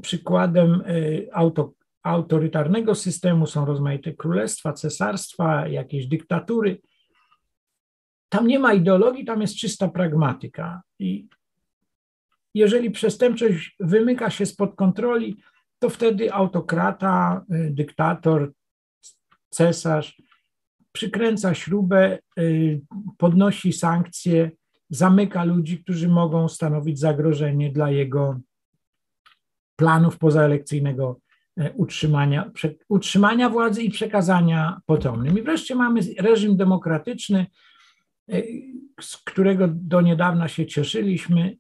Przykładem 0.02 0.82
y, 0.82 1.28
auto, 1.34 1.74
autorytarnego 2.04 2.96
systemu 2.96 3.48
są 3.48 3.66
rozmaite 3.66 4.14
królestwa, 4.14 4.74
cesarstwa, 4.74 5.68
jakieś 5.68 6.08
dyktatury. 6.08 6.82
Tam 8.30 8.48
nie 8.48 8.60
ma 8.60 8.74
ideologii, 8.74 9.26
tam 9.26 9.42
jest 9.42 9.56
czysta 9.56 9.88
pragmatyka. 9.90 10.82
I 11.00 11.28
jeżeli 12.54 12.92
przestępczość 12.92 13.76
wymyka 13.80 14.30
się 14.30 14.46
spod 14.46 14.76
kontroli, 14.76 15.38
to 15.80 15.90
wtedy 15.90 16.34
autokrata, 16.34 17.46
y, 17.54 17.72
dyktator, 17.72 18.54
cesarz 19.50 20.22
przykręca 20.92 21.54
śrubę, 21.54 22.20
y, 22.40 22.82
podnosi 23.18 23.74
sankcje, 23.74 24.52
zamyka 24.90 25.44
ludzi, 25.44 25.84
którzy 25.84 26.08
mogą 26.08 26.48
stanowić 26.48 27.00
zagrożenie 27.00 27.72
dla 27.72 27.92
jego 27.92 28.40
planów 29.76 30.18
pozaelekcyjnego 30.18 31.20
e, 31.58 31.72
utrzymania, 31.72 32.52
utrzymania 32.90 33.50
władzy 33.50 33.84
i 33.84 33.92
przekazania 33.92 34.82
potomnym. 34.86 35.40
I 35.40 35.42
wreszcie 35.42 35.76
mamy 35.76 36.02
reżim 36.20 36.58
demokratyczny, 36.58 37.46
z 39.02 39.18
którego 39.18 39.68
do 39.68 40.02
niedawna 40.02 40.48
się 40.48 40.66
cieszyliśmy, 40.66 41.56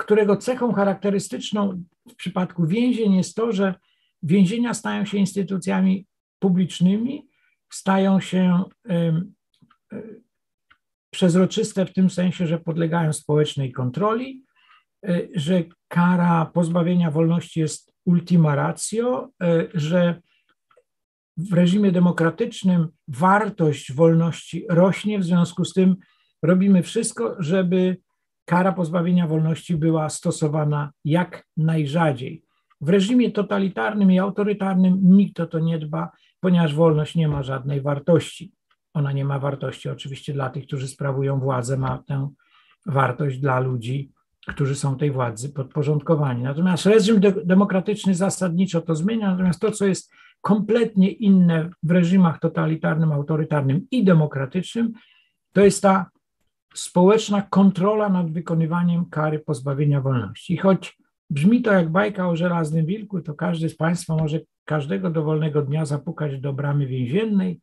którego 0.00 0.36
cechą 0.36 0.72
charakterystyczną 0.72 1.84
w 2.08 2.14
przypadku 2.14 2.66
więzień 2.66 3.14
jest 3.14 3.34
to, 3.34 3.52
że 3.52 3.74
więzienia 4.22 4.74
stają 4.74 5.04
się 5.04 5.18
instytucjami 5.18 6.06
publicznymi, 6.38 7.28
stają 7.72 8.20
się 8.20 8.62
przezroczyste 11.10 11.86
w 11.86 11.92
tym 11.92 12.10
sensie, 12.10 12.46
że 12.46 12.58
podlegają 12.58 13.12
społecznej 13.12 13.72
kontroli, 13.72 14.44
E, 15.06 15.20
że 15.34 15.64
kara 15.88 16.46
pozbawienia 16.46 17.10
wolności 17.10 17.60
jest 17.60 17.94
ultima 18.04 18.54
ratio, 18.54 19.28
e, 19.42 19.66
że 19.74 20.20
w 21.36 21.52
reżimie 21.52 21.92
demokratycznym 21.92 22.88
wartość 23.08 23.92
wolności 23.92 24.66
rośnie, 24.68 25.18
w 25.18 25.24
związku 25.24 25.64
z 25.64 25.72
tym 25.72 25.96
robimy 26.42 26.82
wszystko, 26.82 27.36
żeby 27.38 27.96
kara 28.50 28.72
pozbawienia 28.72 29.26
wolności 29.26 29.76
była 29.76 30.08
stosowana 30.08 30.92
jak 31.04 31.46
najrzadziej. 31.56 32.44
W 32.80 32.88
reżimie 32.88 33.30
totalitarnym 33.30 34.12
i 34.12 34.18
autorytarnym 34.18 34.98
nikt 35.02 35.40
o 35.40 35.46
to 35.46 35.58
nie 35.58 35.78
dba, 35.78 36.10
ponieważ 36.40 36.74
wolność 36.74 37.14
nie 37.14 37.28
ma 37.28 37.42
żadnej 37.42 37.80
wartości. 37.80 38.52
Ona 38.94 39.12
nie 39.12 39.24
ma 39.24 39.38
wartości 39.38 39.88
oczywiście 39.88 40.32
dla 40.32 40.50
tych, 40.50 40.66
którzy 40.66 40.88
sprawują 40.88 41.40
władzę, 41.40 41.76
ma 41.76 41.98
tę 41.98 42.28
wartość 42.86 43.38
dla 43.38 43.60
ludzi 43.60 44.12
którzy 44.48 44.74
są 44.74 44.96
tej 44.96 45.10
władzy 45.10 45.52
podporządkowani. 45.52 46.42
Natomiast 46.42 46.86
reżim 46.86 47.20
de 47.20 47.32
demokratyczny 47.44 48.14
zasadniczo 48.14 48.80
to 48.80 48.94
zmienia, 48.94 49.30
natomiast 49.30 49.60
to, 49.60 49.70
co 49.70 49.86
jest 49.86 50.12
kompletnie 50.40 51.10
inne 51.10 51.70
w 51.82 51.90
reżimach 51.90 52.38
totalitarnym, 52.38 53.12
autorytarnym 53.12 53.86
i 53.90 54.04
demokratycznym, 54.04 54.92
to 55.52 55.64
jest 55.64 55.82
ta 55.82 56.10
społeczna 56.74 57.42
kontrola 57.42 58.08
nad 58.08 58.32
wykonywaniem 58.32 59.04
kary 59.04 59.38
pozbawienia 59.38 60.00
wolności. 60.00 60.54
I 60.54 60.56
choć 60.56 60.98
brzmi 61.30 61.62
to 61.62 61.72
jak 61.72 61.90
bajka 61.90 62.28
o 62.28 62.36
żelaznym 62.36 62.86
wilku, 62.86 63.20
to 63.20 63.34
każdy 63.34 63.68
z 63.68 63.76
Państwa 63.76 64.16
może 64.16 64.40
każdego 64.64 65.10
dowolnego 65.10 65.62
dnia 65.62 65.84
zapukać 65.84 66.40
do 66.40 66.52
bramy 66.52 66.86
więziennej 66.86 67.60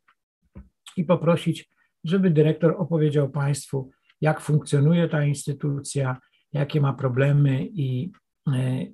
i 0.97 1.03
poprosić, 1.03 1.69
żeby 2.03 2.29
dyrektor 2.29 2.75
opowiedział 2.77 3.29
Państwu, 3.29 3.91
jak 4.21 4.41
funkcjonuje 4.41 5.09
ta 5.09 5.25
instytucja, 5.25 6.17
jakie 6.53 6.81
ma 6.81 6.93
problemy 6.93 7.65
i 7.65 8.11
e, 8.47 8.85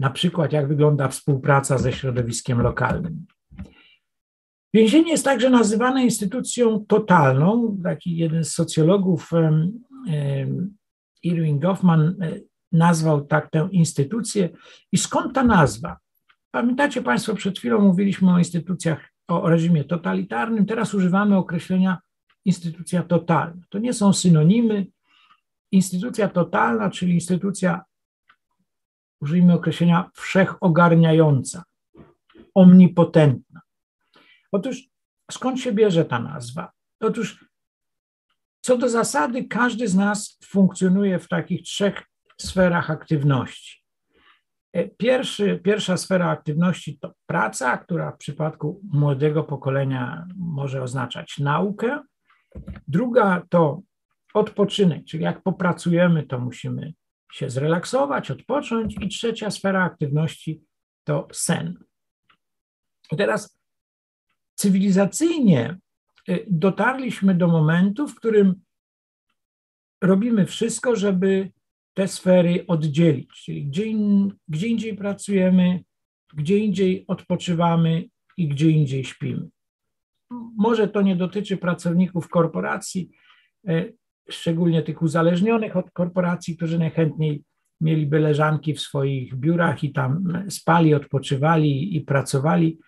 na 0.00 0.10
przykład 0.10 0.52
jak 0.52 0.68
wygląda 0.68 1.08
współpraca 1.08 1.78
ze 1.78 1.92
środowiskiem 1.92 2.60
lokalnym. 2.60 3.26
Więzienie 4.74 5.10
jest 5.10 5.24
także 5.24 5.50
nazywane 5.50 6.04
instytucją 6.04 6.84
totalną. 6.88 7.76
Taki 7.84 8.16
jeden 8.16 8.44
z 8.44 8.52
socjologów, 8.52 9.30
Irving 11.22 11.62
Goffman, 11.62 12.16
e, 12.22 12.40
nazwał 12.72 13.24
tak 13.24 13.50
tę 13.50 13.68
instytucję. 13.72 14.48
I 14.92 14.98
skąd 14.98 15.34
ta 15.34 15.44
nazwa? 15.44 15.96
Pamiętacie 16.50 17.02
Państwo, 17.02 17.34
przed 17.34 17.58
chwilą 17.58 17.80
mówiliśmy 17.80 18.32
o 18.32 18.38
instytucjach, 18.38 19.00
o 19.28 19.48
reżimie 19.48 19.84
totalitarnym, 19.84 20.66
teraz 20.66 20.94
używamy 20.94 21.36
określenia 21.36 21.98
instytucja 22.44 23.02
totalna. 23.02 23.62
To 23.68 23.78
nie 23.78 23.92
są 23.92 24.12
synonimy, 24.12 24.86
instytucja 25.72 26.28
totalna, 26.28 26.90
czyli 26.90 27.14
instytucja, 27.14 27.84
użyjmy 29.20 29.54
określenia, 29.54 30.10
wszechogarniająca, 30.14 31.62
omnipotentna. 32.54 33.47
Otóż 34.52 34.82
skąd 35.30 35.60
się 35.60 35.72
bierze 35.72 36.04
ta 36.04 36.18
nazwa? 36.18 36.72
Otóż 37.00 37.44
co 38.60 38.78
do 38.78 38.88
zasady, 38.88 39.44
każdy 39.44 39.88
z 39.88 39.94
nas 39.94 40.38
funkcjonuje 40.44 41.18
w 41.18 41.28
takich 41.28 41.62
trzech 41.62 42.02
sferach 42.40 42.90
aktywności. 42.90 43.84
Pierwszy, 44.96 45.60
pierwsza 45.64 45.96
sfera 45.96 46.30
aktywności 46.30 46.98
to 46.98 47.12
praca, 47.26 47.78
która 47.78 48.12
w 48.12 48.18
przypadku 48.18 48.80
młodego 48.92 49.44
pokolenia 49.44 50.26
może 50.36 50.82
oznaczać 50.82 51.38
naukę. 51.38 52.02
Druga 52.88 53.42
to 53.48 53.82
odpoczynek, 54.34 55.04
czyli 55.04 55.24
jak 55.24 55.42
popracujemy, 55.42 56.26
to 56.26 56.38
musimy 56.38 56.94
się 57.32 57.50
zrelaksować, 57.50 58.30
odpocząć. 58.30 58.96
I 59.00 59.08
trzecia 59.08 59.50
sfera 59.50 59.84
aktywności 59.84 60.62
to 61.04 61.28
sen. 61.32 61.84
Teraz 63.18 63.57
cywilizacyjnie 64.58 65.78
y, 66.28 66.46
dotarliśmy 66.50 67.34
do 67.34 67.48
momentu, 67.48 68.08
w 68.08 68.14
którym 68.14 68.54
robimy 70.02 70.46
wszystko, 70.46 70.96
żeby 70.96 71.50
te 71.94 72.08
sfery 72.08 72.64
oddzielić. 72.66 73.30
Czyli 73.44 73.66
gdzie, 73.66 73.84
in, 73.84 74.32
gdzie 74.48 74.68
indziej 74.68 74.96
pracujemy, 74.96 75.84
gdzie 76.34 76.58
indziej 76.58 77.04
odpoczywamy 77.06 78.04
i 78.36 78.48
gdzie 78.48 78.70
indziej 78.70 79.04
śpimy. 79.04 79.48
Może 80.56 80.88
to 80.88 81.02
nie 81.02 81.16
dotyczy 81.16 81.56
pracowników 81.56 82.28
korporacji, 82.28 83.10
y, 83.68 83.96
szczególnie 84.30 84.82
tych 84.82 85.02
uzależnionych 85.02 85.76
od 85.76 85.90
korporacji, 85.90 86.56
którzy 86.56 86.78
najchętniej 86.78 87.42
mieliby 87.80 88.18
leżanki 88.18 88.74
w 88.74 88.80
swoich 88.80 89.34
biurach 89.34 89.84
i 89.84 89.92
tam 89.92 90.32
spali, 90.48 90.94
odpoczywali 90.94 91.96
i 91.96 92.00
pracowali, 92.00 92.78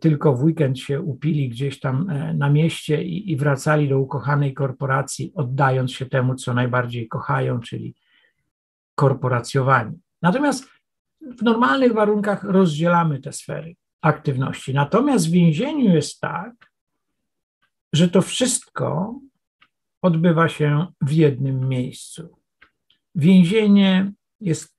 tylko 0.00 0.34
w 0.34 0.42
weekend 0.42 0.78
się 0.78 1.00
upili 1.00 1.48
gdzieś 1.48 1.80
tam 1.80 2.10
e, 2.10 2.34
na 2.34 2.50
mieście 2.50 3.02
i, 3.02 3.32
i 3.32 3.36
wracali 3.36 3.88
do 3.88 3.98
ukochanej 3.98 4.54
korporacji, 4.54 5.32
oddając 5.34 5.92
się 5.92 6.06
temu, 6.06 6.34
co 6.34 6.54
najbardziej 6.54 7.08
kochają, 7.08 7.60
czyli 7.60 7.94
korporacjowanie. 8.94 9.92
Natomiast 10.22 10.68
w 11.38 11.42
normalnych 11.42 11.92
warunkach 11.92 12.44
rozdzielamy 12.44 13.20
te 13.20 13.32
sfery 13.32 13.76
aktywności. 14.02 14.74
Natomiast 14.74 15.28
w 15.28 15.30
więzieniu 15.30 15.94
jest 15.94 16.20
tak, 16.20 16.52
że 17.92 18.08
to 18.08 18.22
wszystko 18.22 19.18
odbywa 20.02 20.48
się 20.48 20.86
w 21.00 21.12
jednym 21.12 21.68
miejscu. 21.68 22.36
Więzienie 23.14 24.12
jest, 24.40 24.76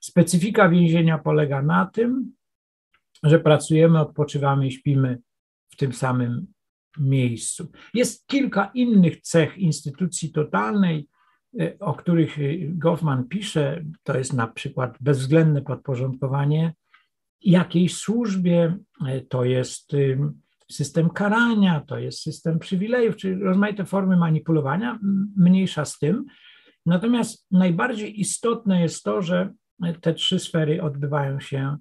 specyfika 0.00 0.68
więzienia 0.68 1.18
polega 1.18 1.62
na 1.62 1.86
tym, 1.86 2.32
że 3.22 3.38
pracujemy, 3.38 4.00
odpoczywamy 4.00 4.66
i 4.66 4.72
śpimy 4.72 5.18
w 5.70 5.76
tym 5.76 5.92
samym 5.92 6.46
miejscu. 6.98 7.72
Jest 7.94 8.26
kilka 8.26 8.70
innych 8.74 9.20
cech 9.20 9.58
instytucji 9.58 10.32
totalnej, 10.32 11.08
e, 11.60 11.78
o 11.78 11.94
których 11.94 12.36
Goffman 12.78 13.28
pisze, 13.28 13.84
to 14.02 14.18
jest 14.18 14.32
na 14.32 14.46
przykład 14.46 14.96
bezwzględne 15.00 15.62
podporządkowanie 15.62 16.74
jakiejś 17.40 17.96
służbie, 17.96 18.78
e, 19.06 19.20
to 19.20 19.44
jest 19.44 19.92
system 20.70 21.10
karania, 21.10 21.80
to 21.80 21.98
jest 21.98 22.22
system 22.22 22.58
przywilejów, 22.58 23.16
czyli 23.16 23.42
rozmaite 23.42 23.84
formy 23.84 24.16
manipulowania, 24.16 24.98
mniejsza 25.36 25.84
z 25.84 25.98
tym. 25.98 26.24
Natomiast 26.86 27.46
najbardziej 27.50 28.20
istotne 28.20 28.80
jest 28.80 29.02
to, 29.02 29.22
że 29.22 29.52
te 30.00 30.14
trzy 30.14 30.38
sfery 30.38 30.82
odbywają 30.82 31.40
się 31.40 31.76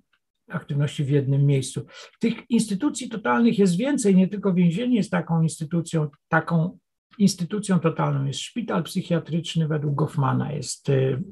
aktywności 0.52 1.04
w 1.04 1.10
jednym 1.10 1.46
miejscu. 1.46 1.86
Tych 2.20 2.50
instytucji 2.50 3.10
totalnych 3.10 3.60
jest 3.60 3.78
więcej, 3.78 4.16
nie 4.16 4.28
tylko 4.28 4.54
więzienie 4.54 4.96
jest 4.96 5.12
taką 5.12 5.42
instytucją, 5.42 6.08
taką 6.28 6.78
instytucją 7.18 7.80
totalną 7.80 8.26
jest 8.26 8.40
szpital 8.40 8.84
psychiatryczny 8.84 9.68
według 9.68 9.96
Goffmana, 9.96 10.52
jest, 10.52 10.90
y, 10.90 11.24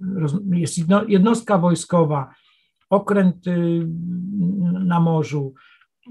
jest 0.51 0.77
jednostka 1.07 1.57
wojskowa, 1.57 2.33
okręt 2.89 3.47
y, 3.47 3.87
na 4.85 4.99
morzu, 4.99 5.53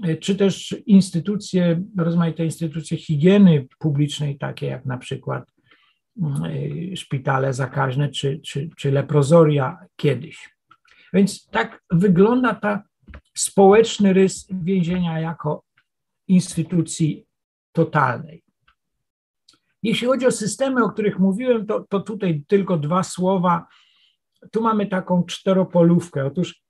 y, 0.07 0.17
czy 0.17 0.35
też 0.35 0.75
instytucje, 0.85 1.83
rozmaite 1.97 2.45
instytucje 2.45 2.97
higieny 2.97 3.67
publicznej, 3.79 4.37
takie 4.37 4.65
jak 4.65 4.85
na 4.85 4.97
przykład 4.97 5.43
szpitale 6.95 7.53
zakaźne 7.53 8.09
czy, 8.09 8.39
czy, 8.39 8.69
czy 8.77 8.91
leprozoria 8.91 9.77
kiedyś. 9.95 10.49
Więc 11.13 11.45
tak 11.45 11.81
wygląda 11.91 12.55
ta 12.55 12.83
społeczny 13.33 14.13
rys 14.13 14.47
więzienia 14.51 15.19
jako 15.19 15.63
instytucji 16.27 17.25
totalnej. 17.71 18.43
Jeśli 19.83 20.07
chodzi 20.07 20.27
o 20.27 20.31
systemy, 20.31 20.83
o 20.83 20.89
których 20.89 21.19
mówiłem, 21.19 21.65
to, 21.65 21.85
to 21.89 21.99
tutaj 21.99 22.43
tylko 22.47 22.77
dwa 22.77 23.03
słowa. 23.03 23.67
Tu 24.51 24.61
mamy 24.61 24.87
taką 24.87 25.23
czteropolówkę. 25.23 26.25
Otóż 26.25 26.61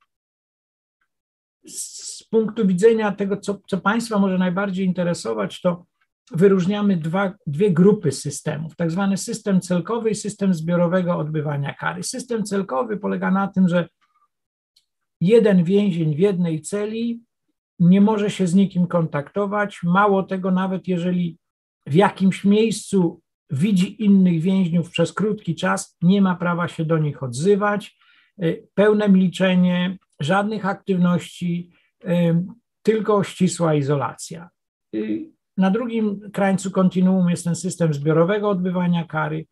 z 1.66 2.24
punktu 2.30 2.66
widzenia 2.66 3.12
tego, 3.12 3.36
co, 3.36 3.58
co 3.68 3.78
Państwa 3.78 4.18
może 4.18 4.38
najbardziej 4.38 4.86
interesować, 4.86 5.60
to 5.60 5.86
wyróżniamy 6.30 6.96
dwa, 6.96 7.34
dwie 7.46 7.70
grupy 7.70 8.12
systemów, 8.12 8.76
tak 8.76 8.90
zwany 8.90 9.16
system 9.16 9.60
celkowy 9.60 10.10
i 10.10 10.14
system 10.14 10.54
zbiorowego 10.54 11.16
odbywania 11.16 11.74
kary. 11.74 12.02
System 12.02 12.44
celkowy 12.44 12.96
polega 12.96 13.30
na 13.30 13.48
tym, 13.48 13.68
że 13.68 13.88
jeden 15.20 15.64
więzień 15.64 16.16
w 16.16 16.18
jednej 16.18 16.60
celi 16.60 17.22
nie 17.78 18.00
może 18.00 18.30
się 18.30 18.46
z 18.46 18.54
nikim 18.54 18.86
kontaktować. 18.86 19.80
Mało 19.82 20.22
tego, 20.22 20.50
nawet 20.50 20.88
jeżeli 20.88 21.38
w 21.86 21.94
jakimś 21.94 22.44
miejscu 22.44 23.20
widzi 23.50 24.04
innych 24.04 24.40
więźniów 24.40 24.90
przez 24.90 25.12
krótki 25.12 25.54
czas, 25.54 25.96
nie 26.02 26.22
ma 26.22 26.36
prawa 26.36 26.68
się 26.68 26.84
do 26.84 26.98
nich 26.98 27.22
odzywać. 27.22 27.98
Pełne 28.74 29.08
milczenie, 29.08 29.98
żadnych 30.20 30.66
aktywności, 30.66 31.70
tylko 32.82 33.24
ścisła 33.24 33.74
izolacja. 33.74 34.50
Na 35.56 35.70
drugim 35.70 36.30
krańcu 36.32 36.70
kontinuum 36.70 37.30
jest 37.30 37.44
ten 37.44 37.56
system 37.56 37.94
zbiorowego 37.94 38.48
odbywania 38.48 39.04
kary, 39.04 39.46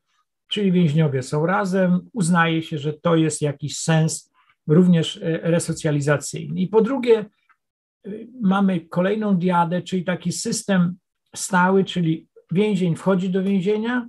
czyli 0.49 0.73
więźniowie 0.73 1.23
są 1.23 1.47
razem, 1.47 2.01
uznaje 2.13 2.63
się, 2.63 2.79
że 2.79 2.93
to 2.93 3.17
jest 3.17 3.43
jakiś 3.43 3.79
sens 3.79 4.33
również 4.69 5.17
e, 5.17 5.21
resocjalizacyjny. 5.51 6.61
I 6.61 6.69
po 6.69 6.81
drugie, 6.83 7.19
e, 7.19 8.11
mamy 8.41 8.81
kolejną 8.81 9.37
diadę, 9.37 9.83
czyli 9.83 10.05
taki 10.05 10.33
system 10.33 10.97
stały, 11.37 11.85
czyli 11.85 12.29
więzień 12.53 12.97
wchodzi 12.97 13.31
do 13.31 13.43
więzienia, 13.43 14.09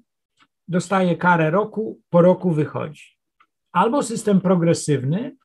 dostaje 0.67 1.17
karę 1.17 1.51
roku, 1.51 2.01
po 2.09 2.21
roku 2.21 2.51
wychodzi. 2.51 3.03
Albo 3.71 4.03
system 4.03 4.41
progresywny, 4.41 5.37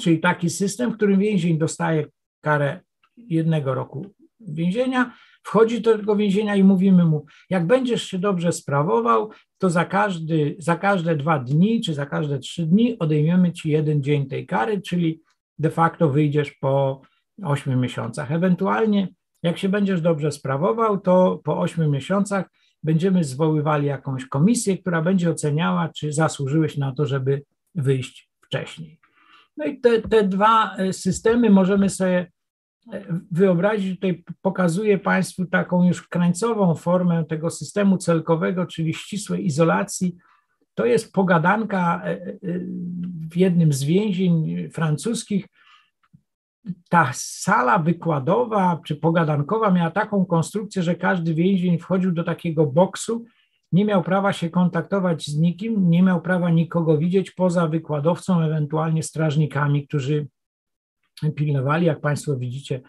czyli 0.00 0.20
taki 0.20 0.50
system, 0.50 0.90
w 0.90 0.96
którym 0.96 1.20
więzień 1.20 1.58
dostaje 1.58 2.06
karę 2.40 2.80
jednego 3.16 3.74
roku 3.74 4.14
więzienia, 4.48 5.12
wchodzi 5.42 5.80
do 5.80 5.98
tego 5.98 6.16
więzienia 6.16 6.56
i 6.56 6.64
mówimy 6.64 7.04
mu, 7.04 7.26
jak 7.50 7.66
będziesz 7.66 8.02
się 8.02 8.18
dobrze 8.18 8.52
sprawował, 8.52 9.30
to 9.58 9.70
za, 9.70 9.84
każdy, 9.84 10.56
za 10.58 10.76
każde 10.76 11.16
dwa 11.16 11.38
dni 11.38 11.80
czy 11.80 11.94
za 11.94 12.06
każde 12.06 12.38
trzy 12.38 12.66
dni 12.66 12.98
odejmiemy 12.98 13.52
ci 13.52 13.70
jeden 13.70 14.02
dzień 14.02 14.26
tej 14.26 14.46
kary, 14.46 14.80
czyli 14.80 15.20
de 15.58 15.70
facto 15.70 16.08
wyjdziesz 16.08 16.50
po 16.50 17.02
ośmiu 17.44 17.76
miesiącach. 17.76 18.32
Ewentualnie, 18.32 19.08
jak 19.42 19.58
się 19.58 19.68
będziesz 19.68 20.00
dobrze 20.00 20.32
sprawował, 20.32 21.00
to 21.00 21.40
po 21.44 21.60
ośmiu 21.60 21.90
miesiącach 21.90 22.46
będziemy 22.82 23.24
zwoływali 23.24 23.86
jakąś 23.86 24.26
komisję, 24.26 24.78
która 24.78 25.02
będzie 25.02 25.30
oceniała, 25.30 25.88
czy 25.88 26.12
zasłużyłeś 26.12 26.76
na 26.76 26.92
to, 26.92 27.06
żeby 27.06 27.42
wyjść 27.74 28.30
wcześniej. 28.40 28.98
No 29.56 29.64
i 29.64 29.80
te, 29.80 30.02
te 30.02 30.24
dwa 30.24 30.76
e, 30.76 30.92
systemy 30.92 31.50
możemy 31.50 31.88
sobie 31.88 32.30
wyobrazić, 33.30 33.94
tutaj 33.94 34.24
pokazuję 34.42 34.98
Państwu 34.98 35.46
taką 35.46 35.84
już 35.84 36.08
krańcową 36.08 36.74
formę 36.74 37.24
tego 37.24 37.50
systemu 37.50 37.98
celkowego, 37.98 38.66
czyli 38.66 38.94
ścisłej 38.94 39.46
izolacji. 39.46 40.16
To 40.74 40.86
jest 40.86 41.12
pogadanka 41.12 42.02
e, 42.04 42.08
e, 42.08 42.38
w 43.30 43.36
jednym 43.36 43.72
z 43.72 43.84
więzień 43.84 44.68
francuskich. 44.70 45.46
Ta 46.88 47.10
sala 47.14 47.78
wykładowa 47.78 48.80
czy 48.86 48.96
pogadankowa 48.96 49.70
miała 49.70 49.90
taką 49.90 50.24
konstrukcję, 50.24 50.82
że 50.82 50.94
każdy 50.94 51.34
więzień 51.34 51.78
wchodził 51.78 52.12
do 52.12 52.24
takiego 52.24 52.66
boksu, 52.66 53.24
nie 53.72 53.84
miał 53.84 54.02
prawa 54.02 54.32
się 54.32 54.50
kontaktować 54.50 55.26
z 55.26 55.38
nikim, 55.38 55.90
nie 55.90 56.02
miał 56.02 56.20
prawa 56.20 56.50
nikogo 56.50 56.98
widzieć 56.98 57.30
poza 57.30 57.68
wykładowcą, 57.68 58.40
ewentualnie 58.40 59.02
strażnikami, 59.02 59.86
którzy 59.86 60.26
pilnowali. 61.30 61.86
Jak 61.86 62.00
Państwo 62.00 62.36
widzicie, 62.36 62.80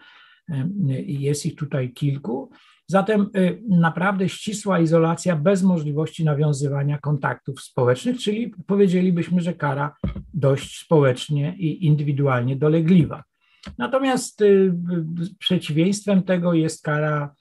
jest 1.06 1.46
ich 1.46 1.54
tutaj 1.54 1.92
kilku. 1.92 2.50
Zatem 2.86 3.30
y, 3.36 3.62
naprawdę 3.68 4.28
ścisła 4.28 4.80
izolacja 4.80 5.36
bez 5.36 5.62
możliwości 5.62 6.24
nawiązywania 6.24 6.98
kontaktów 6.98 7.60
społecznych, 7.60 8.18
czyli 8.18 8.54
powiedzielibyśmy, 8.66 9.40
że 9.40 9.54
kara 9.54 9.96
dość 10.34 10.78
społecznie 10.78 11.56
i 11.58 11.86
indywidualnie 11.86 12.56
dolegliwa. 12.56 13.24
Natomiast 13.78 14.40
y, 14.40 14.74
przeciwieństwem 15.38 16.22
tego 16.22 16.54
jest 16.54 16.82
kara, 16.82 17.34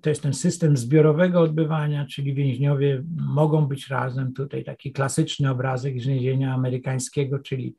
to 0.00 0.08
jest 0.08 0.22
ten 0.22 0.34
system 0.34 0.76
zbiorowego 0.76 1.40
odbywania, 1.40 2.06
czyli 2.06 2.34
więźniowie 2.34 3.02
mogą 3.18 3.66
być 3.66 3.88
razem. 3.88 4.32
Tutaj 4.32 4.64
taki 4.64 4.92
klasyczny 4.92 5.50
obrazek 5.50 5.94
więzienia 5.94 6.54
amerykańskiego, 6.54 7.38
czyli 7.38 7.76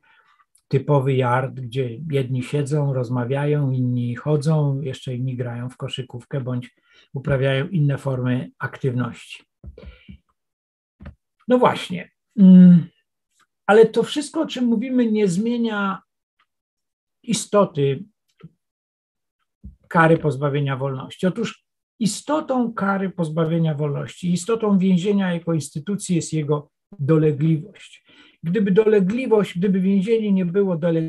typowy 0.68 1.14
yard, 1.14 1.60
gdzie 1.60 1.98
jedni 2.10 2.42
siedzą, 2.42 2.92
rozmawiają, 2.92 3.70
inni 3.70 4.16
chodzą, 4.16 4.80
jeszcze 4.80 5.14
inni 5.14 5.36
grają 5.36 5.68
w 5.68 5.76
koszykówkę 5.76 6.40
bądź 6.40 6.74
uprawiają 7.14 7.68
inne 7.68 7.98
formy 7.98 8.50
aktywności. 8.58 9.44
No 11.48 11.58
właśnie. 11.58 12.10
Mm, 12.38 12.86
ale 13.66 13.86
to 13.86 14.02
wszystko, 14.02 14.40
o 14.40 14.46
czym 14.46 14.64
mówimy, 14.64 15.12
nie 15.12 15.28
zmienia 15.28 16.02
istoty 17.22 18.04
kary 19.88 20.18
pozbawienia 20.18 20.76
wolności. 20.76 21.26
Otóż 21.26 21.64
istotą 22.00 22.72
kary 22.72 23.10
pozbawienia 23.10 23.74
wolności, 23.74 24.32
istotą 24.32 24.78
więzienia 24.78 25.32
jako 25.32 25.54
instytucji 25.54 26.16
jest 26.16 26.32
jego 26.32 26.70
dolegliwość. 26.98 28.04
Gdyby 28.42 28.70
dolegliwość, 28.70 29.58
gdyby 29.58 29.80
więzienie 29.80 30.32
nie 30.32 30.44
było, 30.44 30.76
dole, 30.76 31.02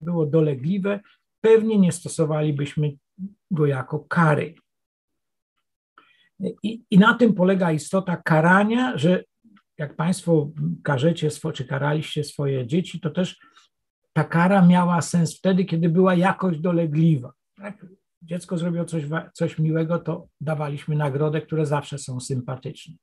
było 0.00 0.26
dolegliwe, 0.26 1.00
pewnie 1.40 1.78
nie 1.78 1.92
stosowalibyśmy 1.92 2.92
go 3.50 3.66
jako 3.66 3.98
kary. 3.98 4.54
I, 6.62 6.82
I, 6.90 6.98
na 6.98 7.14
tym 7.14 7.34
polega 7.34 7.72
istota 7.72 8.16
karania, 8.16 8.98
że 8.98 9.24
jak 9.78 9.96
Państwo 9.96 10.50
karzecie, 10.82 11.28
czy 11.54 11.64
karaliście 11.64 12.24
swoje 12.24 12.66
dzieci, 12.66 13.00
to 13.00 13.10
też 13.10 13.38
ta 14.12 14.24
kara 14.24 14.66
miała 14.66 15.02
sens 15.02 15.38
wtedy, 15.38 15.64
kiedy 15.64 15.88
była 15.88 16.14
jakoś 16.14 16.58
dolegliwa. 16.58 17.32
Jak 17.58 17.86
dziecko 18.22 18.58
zrobiło 18.58 18.84
coś, 18.84 19.04
coś 19.32 19.58
miłego, 19.58 19.98
to 19.98 20.28
dawaliśmy 20.40 20.96
nagrodę, 20.96 21.40
które 21.40 21.66
zawsze 21.66 21.98
są 21.98 22.20
sympatyczne. 22.20 22.94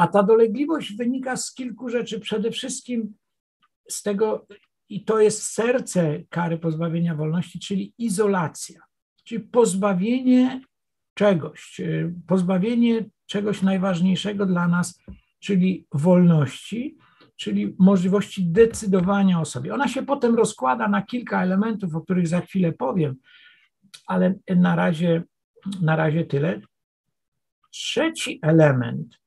A 0.00 0.08
ta 0.08 0.22
dolegliwość 0.22 0.96
wynika 0.96 1.36
z 1.36 1.54
kilku 1.54 1.88
rzeczy. 1.88 2.20
Przede 2.20 2.50
wszystkim 2.50 3.14
z 3.88 4.02
tego, 4.02 4.46
i 4.88 5.04
to 5.04 5.20
jest 5.20 5.42
serce 5.42 6.22
kary 6.28 6.58
pozbawienia 6.58 7.14
wolności, 7.14 7.58
czyli 7.58 7.94
izolacja, 7.98 8.80
czyli 9.24 9.40
pozbawienie 9.40 10.60
czegoś, 11.14 11.80
pozbawienie 12.26 13.04
czegoś 13.26 13.62
najważniejszego 13.62 14.46
dla 14.46 14.68
nas, 14.68 15.00
czyli 15.38 15.86
wolności, 15.92 16.96
czyli 17.36 17.76
możliwości 17.78 18.46
decydowania 18.46 19.40
o 19.40 19.44
sobie. 19.44 19.74
Ona 19.74 19.88
się 19.88 20.02
potem 20.02 20.34
rozkłada 20.34 20.88
na 20.88 21.02
kilka 21.02 21.42
elementów, 21.42 21.94
o 21.94 22.00
których 22.00 22.28
za 22.28 22.40
chwilę 22.40 22.72
powiem, 22.72 23.16
ale 24.06 24.34
na 24.56 24.76
razie, 24.76 25.22
na 25.82 25.96
razie 25.96 26.24
tyle. 26.24 26.60
Trzeci 27.70 28.38
element 28.42 29.19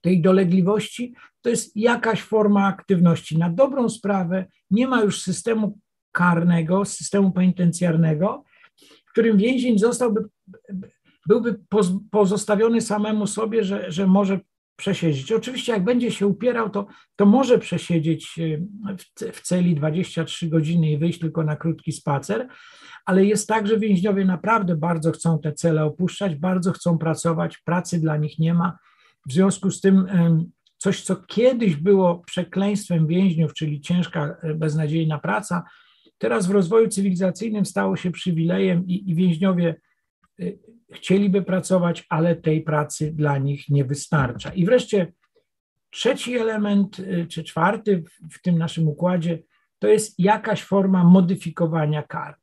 tej 0.00 0.22
dolegliwości 0.22 1.14
to 1.42 1.50
jest 1.50 1.76
jakaś 1.76 2.22
forma 2.22 2.66
aktywności. 2.66 3.38
Na 3.38 3.50
dobrą 3.50 3.88
sprawę 3.88 4.46
nie 4.70 4.88
ma 4.88 5.02
już 5.02 5.22
systemu 5.22 5.78
karnego, 6.12 6.84
systemu 6.84 7.32
penitencjarnego, 7.32 8.44
w 9.06 9.10
którym 9.10 9.36
więzień 9.36 9.78
zostałby, 9.78 10.24
byłby 11.26 11.60
pozostawiony 12.10 12.80
samemu 12.80 13.26
sobie, 13.26 13.64
że, 13.64 13.92
że 13.92 14.06
może 14.06 14.40
przesiedzieć. 14.76 15.32
Oczywiście, 15.32 15.72
jak 15.72 15.84
będzie 15.84 16.10
się 16.10 16.26
upierał, 16.26 16.70
to, 16.70 16.86
to 17.16 17.26
może 17.26 17.58
przesiedzieć 17.58 18.38
e, 18.38 19.32
w 19.32 19.40
celi 19.40 19.74
23 19.74 20.48
godziny 20.48 20.90
i 20.90 20.98
wyjść 20.98 21.18
tylko 21.18 21.44
na 21.44 21.56
krótki 21.56 21.92
spacer, 21.92 22.48
ale 23.06 23.24
jest 23.24 23.48
tak, 23.48 23.66
że 23.66 23.78
więźniowie 23.78 24.24
naprawdę 24.24 24.76
bardzo 24.76 25.12
chcą 25.12 25.38
te 25.38 25.52
cele 25.52 25.84
opuszczać, 25.84 26.34
bardzo 26.34 26.72
chcą 26.72 26.98
pracować, 26.98 27.58
pracy 27.58 28.00
dla 28.00 28.16
nich 28.16 28.38
nie 28.38 28.54
ma. 28.54 28.78
W 29.26 29.32
związku 29.32 29.70
z 29.70 29.80
tym 29.80 30.06
coś, 30.80 31.02
co 31.02 31.16
kiedyś 31.16 31.76
było 31.76 32.18
przekleństwem 32.18 33.06
więźniów, 33.06 33.54
czyli 33.54 33.80
ciężka, 33.80 34.36
e, 34.42 34.54
beznadziejna 34.54 35.18
praca, 35.18 35.64
teraz 36.18 36.46
w 36.46 36.50
rozwoju 36.50 36.88
cywilizacyjnym 36.88 37.66
stało 37.66 37.96
się 37.96 38.10
przywilejem 38.10 38.86
i, 38.86 39.10
i 39.10 39.14
więźniowie 39.14 39.74
e, 40.40 40.44
chcieliby 40.92 41.42
pracować, 41.42 42.06
ale 42.08 42.36
tej 42.36 42.62
pracy 42.62 43.12
dla 43.12 43.38
nich 43.38 43.68
nie 43.68 43.84
wystarcza. 43.84 44.52
I 44.54 44.64
wreszcie 44.64 45.12
trzeci 45.90 46.38
element, 46.38 47.00
e, 47.00 47.26
czy 47.26 47.44
czwarty 47.44 48.04
w 48.32 48.42
tym 48.42 48.58
naszym 48.58 48.88
układzie, 48.88 49.38
to 49.78 49.88
jest 49.88 50.20
jakaś 50.20 50.62
forma 50.62 51.04
modyfikowania 51.04 52.02
kar. 52.02 52.36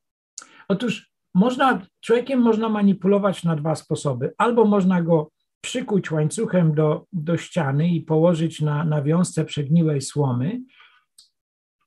Otóż 0.68 1.12
można, 1.34 1.82
człowiekiem 2.02 2.40
można 2.40 2.70
manipulować 2.70 3.44
na 3.44 3.56
dwa 3.56 3.76
sposoby. 3.76 4.34
Albo 4.38 4.66
można 4.66 5.02
go 5.02 5.32
przykuć 5.68 6.12
łańcuchem 6.12 6.76
do, 6.76 7.06
do 7.14 7.38
ściany 7.38 7.90
i 7.90 8.02
położyć 8.02 8.62
na, 8.62 8.86
na 8.86 9.02
wiązce 9.02 9.46
przegniłej 9.46 10.02
słomy, 10.02 10.62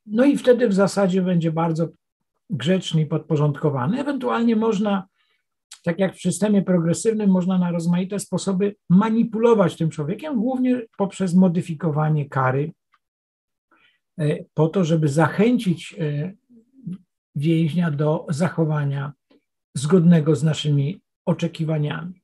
no 0.07 0.25
i 0.25 0.37
wtedy 0.37 0.69
w 0.69 0.75
zasadzie 0.75 1.23
będzie 1.23 1.53
bardzo 1.53 1.89
grzeczny 2.51 3.01
i 3.03 3.07
podporządkowany. 3.07 4.01
Ewentualnie 4.01 4.57
można, 4.57 5.09
tak 5.85 5.99
jak 5.99 6.17
w 6.17 6.21
systemie 6.21 6.63
progresywnym, 6.63 7.31
można 7.31 7.59
na 7.59 7.71
rozmaite 7.71 8.19
sposoby 8.19 8.77
manipulować 8.89 9.77
tym 9.77 9.91
człowiekiem, 9.91 10.41
głównie 10.41 10.83
poprzez 10.99 11.35
modyfikowanie 11.35 12.29
kary, 12.29 12.73
e, 14.19 14.45
po 14.55 14.69
to, 14.69 14.85
żeby 14.85 15.09
zachęcić 15.09 15.95
e, 15.99 16.33
więźnia 17.35 17.91
do 17.91 18.27
zachowania 18.29 19.13
zgodnego 19.75 20.37
z 20.37 20.43
naszymi 20.43 21.01
oczekiwaniami. 21.27 22.23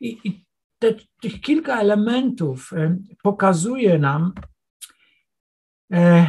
I, 0.00 0.18
i 0.24 0.45
te, 0.78 0.94
tych 1.20 1.40
kilka 1.40 1.80
elementów 1.80 2.72
e, 2.72 2.96
pokazuje 3.22 3.98
nam 3.98 4.32
e, 5.92 6.26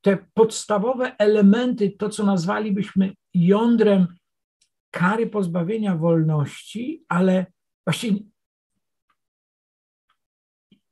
te 0.00 0.18
podstawowe 0.34 1.16
elementy, 1.18 1.90
to 1.90 2.08
co 2.08 2.24
nazwalibyśmy 2.24 3.12
jądrem 3.34 4.06
kary 4.90 5.26
pozbawienia 5.26 5.96
wolności, 5.96 7.04
ale 7.08 7.46
właściwie 7.86 8.20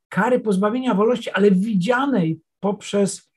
kary 0.09 0.39
pozbawienia 0.39 0.93
wolności, 0.93 1.29
ale 1.29 1.51
widzianej 1.51 2.41
poprzez 2.59 3.31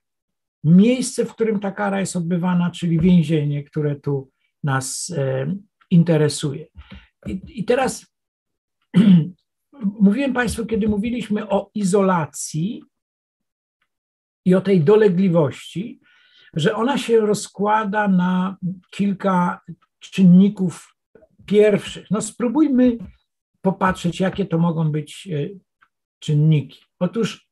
miejsce, 0.65 1.25
w 1.25 1.35
którym 1.35 1.61
ta 1.61 1.73
kara 1.73 2.01
jest 2.01 2.17
odbywana, 2.17 2.71
czyli 2.71 3.01
więzienie, 3.01 3.65
które 3.65 3.97
tu 3.97 4.31
nas 4.65 5.13
e, 5.17 5.55
interesuje. 5.91 6.67
I, 7.27 7.41
i 7.47 7.65
teraz 7.65 8.07
mówiłem 10.01 10.33
Państwu, 10.33 10.67
kiedy 10.67 10.89
mówiliśmy 10.89 11.49
o 11.49 11.71
izolacji 11.75 12.83
i 14.45 14.55
o 14.55 14.61
tej 14.61 14.85
dolegliwości, 14.85 16.01
że 16.55 16.75
ona 16.75 16.99
się 16.99 17.21
rozkłada 17.21 18.09
na 18.09 18.57
kilka 18.91 19.61
czynników 20.01 20.95
pierwszych. 21.47 22.11
No 22.11 22.21
spróbujmy 22.21 22.99
popatrzeć, 23.61 24.21
jakie 24.21 24.47
to 24.47 24.59
mogą 24.59 24.93
być 24.93 25.29
e, 25.33 25.49
czynniki. 26.19 26.81
Otóż 26.99 27.49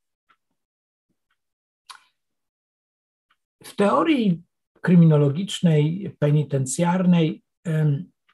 w 3.64 3.76
teorii 3.76 4.42
kryminologicznej, 4.80 6.16
penitencjarnej 6.18 7.42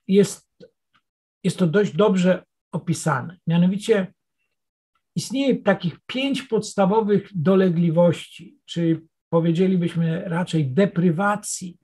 jest, 0.09 0.49
jest 1.45 1.59
to 1.59 1.67
dość 1.67 1.97
dobrze 1.97 2.45
opisane. 2.73 3.39
Mianowicie 3.47 4.13
istnieje 5.17 5.57
takich 5.57 6.01
pięć 6.07 6.43
podstawowych 6.43 7.29
dolegliwości, 7.35 8.59
czy 8.65 9.03
powiedzielibyśmy 9.29 10.23
raczej 10.29 10.71
deprywacji, 10.71 11.79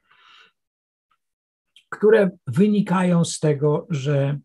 które 1.90 2.30
wynikają 2.46 3.24
z 3.24 3.38
tego, 3.38 3.86
że 3.90 4.38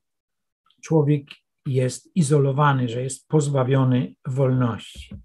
człowiek 0.84 1.24
jest 1.66 2.16
izolowany, 2.16 2.90
że 2.90 3.04
jest 3.04 3.28
pozbawiony 3.28 4.16
wolności. 4.28 5.16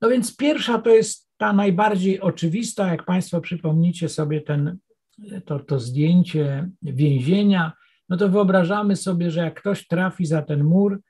No 0.00 0.08
więc 0.08 0.36
pierwsza 0.36 0.78
to 0.78 0.90
jest 0.90 1.30
ta 1.36 1.52
najbardziej 1.52 2.20
oczywista, 2.20 2.88
jak 2.88 3.04
Państwo 3.04 3.40
przypomnicie 3.40 4.08
sobie 4.08 4.40
ten, 4.40 4.78
to, 5.44 5.60
to 5.60 5.80
zdjęcie 5.80 6.70
więzienia, 6.82 7.72
no 8.08 8.16
to 8.16 8.28
wyobrażamy 8.28 8.96
sobie, 8.96 9.30
że 9.30 9.40
jak 9.40 9.60
ktoś 9.60 9.86
trafi 9.86 10.26
za 10.26 10.42
ten 10.42 10.64
mur, 10.64 11.00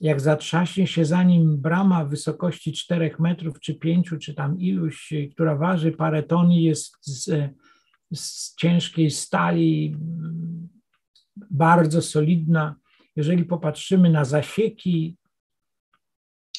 jak 0.00 0.20
zatrzaśnie 0.20 0.86
się 0.86 1.04
za 1.04 1.22
nim 1.22 1.60
brama 1.60 2.04
w 2.04 2.10
wysokości 2.10 2.72
4 2.72 3.14
metrów, 3.18 3.60
czy 3.60 3.74
5, 3.74 4.10
czy 4.20 4.34
tam 4.34 4.58
iluś, 4.58 5.12
która 5.32 5.56
waży 5.56 5.92
parę 5.92 6.22
ton 6.22 6.52
i 6.52 6.62
jest 6.62 6.96
z, 7.00 7.50
z 8.14 8.54
ciężkiej 8.56 9.10
stali, 9.10 9.96
bardzo 11.50 12.02
solidna. 12.02 12.74
Jeżeli 13.16 13.44
popatrzymy 13.44 14.10
na 14.10 14.24
zasieki 14.24 15.16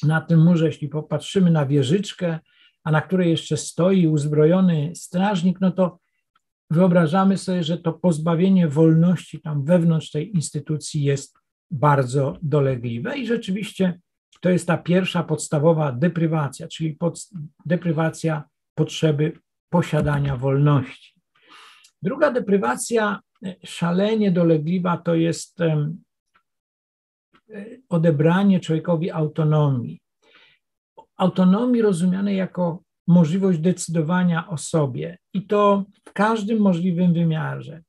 na 0.02 0.20
tym 0.20 0.44
murze, 0.44 0.66
jeśli 0.66 0.88
popatrzymy 0.88 1.50
na 1.50 1.66
wieżyczkę, 1.66 2.38
a 2.84 2.90
na 2.90 3.00
której 3.00 3.30
jeszcze 3.30 3.56
stoi 3.56 4.06
uzbrojony 4.06 4.92
strażnik, 4.94 5.60
no 5.60 5.70
to 5.70 5.98
wyobrażamy 6.72 7.38
sobie, 7.38 7.64
że 7.64 7.78
to 7.78 7.92
pozbawienie 7.92 8.68
wolności 8.68 9.40
tam 9.40 9.64
wewnątrz 9.64 10.10
tej 10.10 10.34
instytucji 10.34 11.02
jest 11.02 11.38
bardzo 11.70 12.36
dolegliwe 12.42 13.18
i 13.18 13.26
rzeczywiście 13.26 14.00
to 14.40 14.50
jest 14.50 14.66
ta 14.66 14.78
pierwsza 14.78 15.22
podstawowa 15.22 15.92
deprywacja, 15.92 16.68
czyli 16.68 16.94
pod, 16.94 17.28
deprywacja 17.66 18.44
potrzeby 18.74 19.32
posiadania 19.70 20.36
wolności. 20.36 21.20
Druga 22.02 22.30
deprywacja 22.30 23.20
szalenie 23.64 24.30
dolegliwa 24.30 24.96
to 24.96 25.14
jest 25.14 25.58
odebranie 27.88 28.60
człowiekowi 28.60 29.10
autonomii. 29.10 30.00
Autonomii 31.16 31.82
rozumianej 31.82 32.36
jako 32.36 32.82
możliwość 33.06 33.58
decydowania 33.58 34.48
o 34.48 34.56
sobie 34.56 35.18
i 35.34 35.46
to 35.46 35.84
w 36.04 36.12
każdym 36.12 36.58
możliwym 36.58 37.12
wymiarze. 37.12 37.82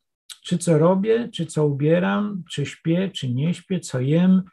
Czy 0.43 0.57
co 0.57 0.77
robię, 0.77 1.29
czy 1.33 1.45
co 1.45 1.65
ubieram, 1.67 2.43
czy 2.51 2.65
śpię, 2.65 3.09
czy 3.13 3.33
nie 3.33 3.53
śpię, 3.53 3.79
co 3.79 3.99
jem, 3.99 4.43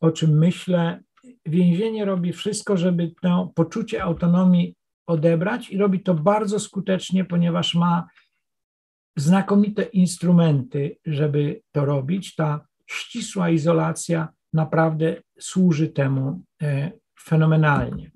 o 0.00 0.10
czym 0.10 0.38
myślę. 0.38 1.02
Więzienie 1.46 2.04
robi 2.04 2.32
wszystko, 2.32 2.76
żeby 2.76 3.12
to 3.22 3.52
poczucie 3.54 4.02
autonomii 4.02 4.74
odebrać 5.06 5.70
i 5.70 5.78
robi 5.78 6.00
to 6.00 6.14
bardzo 6.14 6.60
skutecznie, 6.60 7.24
ponieważ 7.24 7.74
ma 7.74 8.06
znakomite 9.16 9.82
instrumenty, 9.82 10.98
żeby 11.06 11.62
to 11.72 11.84
robić. 11.84 12.34
Ta 12.34 12.66
ścisła 12.86 13.50
izolacja 13.50 14.28
naprawdę 14.52 15.22
służy 15.40 15.88
temu 15.88 16.42
e, 16.62 16.92
fenomenalnie. 17.20 18.13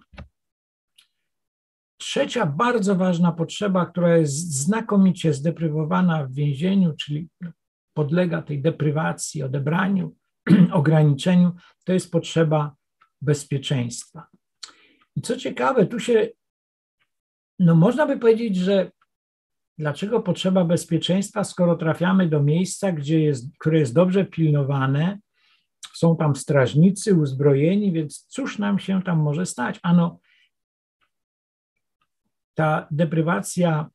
Trzecia 1.99 2.47
bardzo 2.47 2.95
ważna 2.95 3.33
potrzeba, 3.33 3.87
która 3.87 4.17
jest 4.17 4.53
znakomicie 4.53 5.35
zdeprywowana 5.35 6.27
w 6.27 6.33
więzieniu, 6.33 6.95
czyli 6.97 7.29
podlega 7.95 8.43
tej 8.43 8.63
deprywacji, 8.63 9.43
odebraniu, 9.43 10.15
ograniczeniu, 10.73 11.53
to 11.85 11.93
jest 11.93 12.13
potrzeba 12.13 12.77
bezpieczeństwa. 13.21 14.27
I 15.17 15.21
co 15.21 15.37
ciekawe, 15.37 15.87
tu 15.87 16.01
się, 16.01 16.29
no 17.59 17.75
można 17.75 18.07
by 18.07 18.19
powiedzieć, 18.19 18.57
że 18.57 18.91
dlaczego 19.79 20.21
potrzeba 20.21 20.65
bezpieczeństwa, 20.65 21.45
skoro 21.45 21.77
trafiamy 21.77 22.29
do 22.29 22.43
miejsca, 22.43 22.93
gdzie 22.93 23.21
jest, 23.21 23.59
które 23.59 23.79
jest 23.79 23.95
dobrze 23.95 24.25
pilnowane, 24.25 25.19
są 25.95 26.17
tam 26.17 26.37
strażnicy 26.37 27.15
uzbrojeni, 27.15 27.93
więc 27.93 28.27
cóż 28.29 28.59
nam 28.59 28.79
się 28.79 29.03
tam 29.03 29.19
może 29.19 29.47
stać? 29.47 29.81
Ano, 29.83 30.19
ta 32.59 32.89
deprywacja 32.91 33.87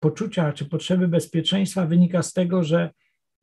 poczucia 0.00 0.52
czy 0.52 0.64
potrzeby 0.64 1.08
bezpieczeństwa 1.08 1.86
wynika 1.86 2.22
z 2.22 2.32
tego, 2.32 2.64
że 2.64 2.90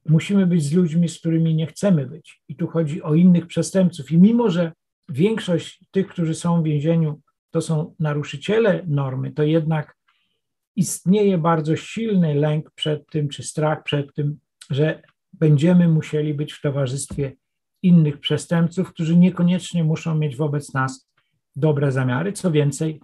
musimy 0.05 0.47
być 0.47 0.63
z 0.63 0.73
ludźmi, 0.73 1.09
z 1.09 1.19
którymi 1.19 1.55
nie 1.55 1.67
chcemy 1.67 2.05
być. 2.05 2.41
I 2.47 2.55
tu 2.55 2.67
chodzi 2.67 3.03
o 3.03 3.13
innych 3.13 3.47
przestępców. 3.47 4.11
I 4.11 4.17
mimo, 4.17 4.49
że 4.49 4.71
większość 5.09 5.85
tych, 5.91 6.07
którzy 6.07 6.35
są 6.35 6.61
w 6.61 6.65
więzieniu, 6.65 7.21
to 7.51 7.61
są 7.61 7.95
naruszyciele 7.99 8.83
normy, 8.87 9.31
to 9.31 9.43
jednak 9.43 9.97
istnieje 10.75 11.37
bardzo 11.37 11.75
silny 11.75 12.35
lęk 12.35 12.71
przed 12.71 13.09
tym, 13.09 13.29
czy 13.29 13.43
strach 13.43 13.83
przed 13.83 14.13
tym, 14.13 14.39
że 14.69 15.01
będziemy 15.33 15.87
musieli 15.87 16.33
być 16.33 16.53
w 16.53 16.61
towarzystwie 16.61 17.33
innych 17.81 18.19
przestępców, 18.19 18.89
którzy 18.89 19.17
niekoniecznie 19.17 19.83
muszą 19.83 20.15
mieć 20.15 20.35
wobec 20.35 20.73
nas 20.73 21.09
dobre 21.55 21.91
zamiary. 21.91 22.33
Co 22.33 22.51
więcej, 22.51 22.99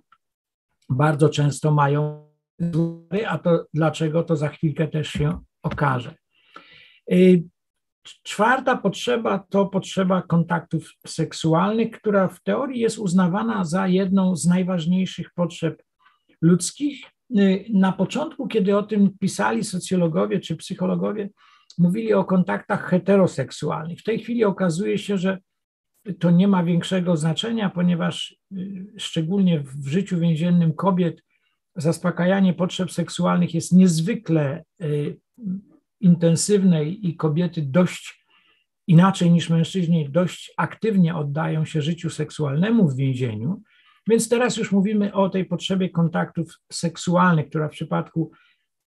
bardzo 0.92 1.30
często 1.30 1.72
mają 1.72 2.32
a 3.28 3.38
to 3.38 3.66
dlaczego, 3.74 4.24
to 4.24 4.36
za 4.36 4.50
chwilkę 4.50 4.88
też 4.88 5.10
się 5.10 5.40
okaże. 5.64 6.16
Y, 7.12 7.44
czwarta 8.24 8.78
potrzeba 8.78 9.40
to 9.50 9.66
potrzeba 9.66 10.22
kontaktów 10.22 10.94
seksualnych, 11.08 11.92
która 11.92 12.28
w 12.28 12.44
teorii 12.44 12.82
jest 12.82 12.98
uznawana 12.98 13.66
za 13.66 13.88
jedną 13.88 14.36
z 14.36 14.46
najważniejszych 14.46 15.34
potrzeb 15.36 15.84
ludzkich. 16.42 17.06
Y, 17.38 17.66
na 17.74 17.92
początku, 17.92 18.48
kiedy 18.48 18.78
o 18.78 18.84
tym 18.84 19.18
pisali 19.20 19.64
socjologowie 19.64 20.40
czy 20.40 20.56
psychologowie, 20.56 21.30
mówili 21.78 22.14
o 22.14 22.24
kontaktach 22.24 22.90
heteroseksualnych. 22.90 24.00
W 24.00 24.04
tej 24.04 24.20
chwili 24.20 24.44
okazuje 24.44 24.98
się, 24.98 25.18
że 25.18 25.38
to 26.20 26.32
nie 26.32 26.48
ma 26.48 26.64
większego 26.64 27.18
znaczenia, 27.18 27.70
ponieważ 27.70 28.36
y, 28.52 28.86
szczególnie 28.98 29.60
w 29.60 29.88
życiu 29.88 30.20
więziennym 30.20 30.74
kobiet 30.74 31.24
zaspokajanie 31.76 32.54
potrzeb 32.54 32.92
seksualnych 32.92 33.54
jest 33.54 33.72
niezwykle 33.72 34.64
y, 34.82 35.20
intensywne 36.00 36.86
i 36.86 37.16
kobiety 37.16 37.62
dość 37.62 38.26
inaczej 38.88 39.32
niż 39.32 39.50
mężczyźni, 39.50 40.10
dość 40.10 40.54
aktywnie 40.58 41.16
oddają 41.16 41.66
się 41.66 41.82
życiu 41.82 42.10
seksualnemu 42.10 42.90
w 42.90 42.96
więzieniu. 42.96 43.62
Więc 44.08 44.30
teraz 44.30 44.58
już 44.58 44.72
mówimy 44.72 45.14
o 45.14 45.30
tej 45.30 45.46
potrzebie 45.46 45.90
kontaktów 45.90 46.60
seksualnych, 46.72 47.50
która 47.50 47.68
w 47.68 47.72
przypadku 47.72 48.32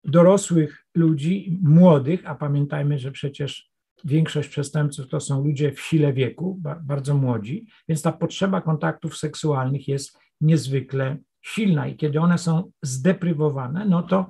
dorosłych 0.03 0.85
ludzi, 0.95 1.59
młodych, 1.63 2.21
a 2.25 2.35
pamiętajmy, 2.35 2.99
że 2.99 3.11
przecież 3.11 3.72
większość 4.03 4.49
przestępców 4.49 5.07
to 5.07 5.19
są 5.19 5.43
ludzie 5.43 5.71
w 5.71 5.81
sile 5.81 6.13
wieku, 6.13 6.61
bardzo 6.83 7.15
młodzi, 7.15 7.65
więc 7.87 8.01
ta 8.01 8.11
potrzeba 8.11 8.61
kontaktów 8.61 9.17
seksualnych 9.17 9.87
jest 9.87 10.19
niezwykle 10.41 11.17
silna 11.41 11.87
i 11.87 11.95
kiedy 11.95 12.19
one 12.19 12.37
są 12.37 12.71
zdeprywowane, 12.81 13.85
no 13.85 14.03
to 14.03 14.25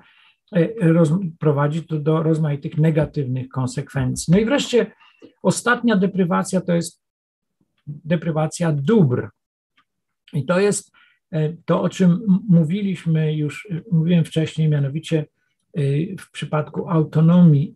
e, 0.55 0.69
prowadzi 1.39 1.83
to 1.83 1.99
do 1.99 2.23
rozmaitych 2.23 2.77
negatywnych 2.77 3.49
konsekwencji. 3.49 4.33
No 4.33 4.39
i 4.39 4.45
wreszcie 4.45 4.91
ostatnia 5.43 5.95
deprywacja 5.95 6.61
to 6.61 6.73
jest 6.73 7.01
deprywacja 7.87 8.71
dóbr. 8.71 9.29
I 10.33 10.45
to 10.45 10.59
jest 10.59 10.91
e, 11.31 11.53
to, 11.65 11.81
o 11.81 11.89
czym 11.89 12.19
mówiliśmy 12.49 13.35
już, 13.35 13.67
mówiłem 13.91 14.25
wcześniej, 14.25 14.69
mianowicie 14.69 15.25
e, 15.73 15.81
w 16.19 16.31
przypadku 16.31 16.89
autonomii 16.89 17.75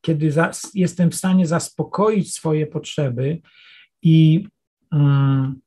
kiedy 0.00 0.32
jestem 0.74 1.10
w 1.10 1.14
stanie 1.14 1.46
zaspokoić 1.46 2.34
swoje 2.34 2.66
potrzeby 2.66 3.40
i 4.02 4.46
um, 4.92 5.60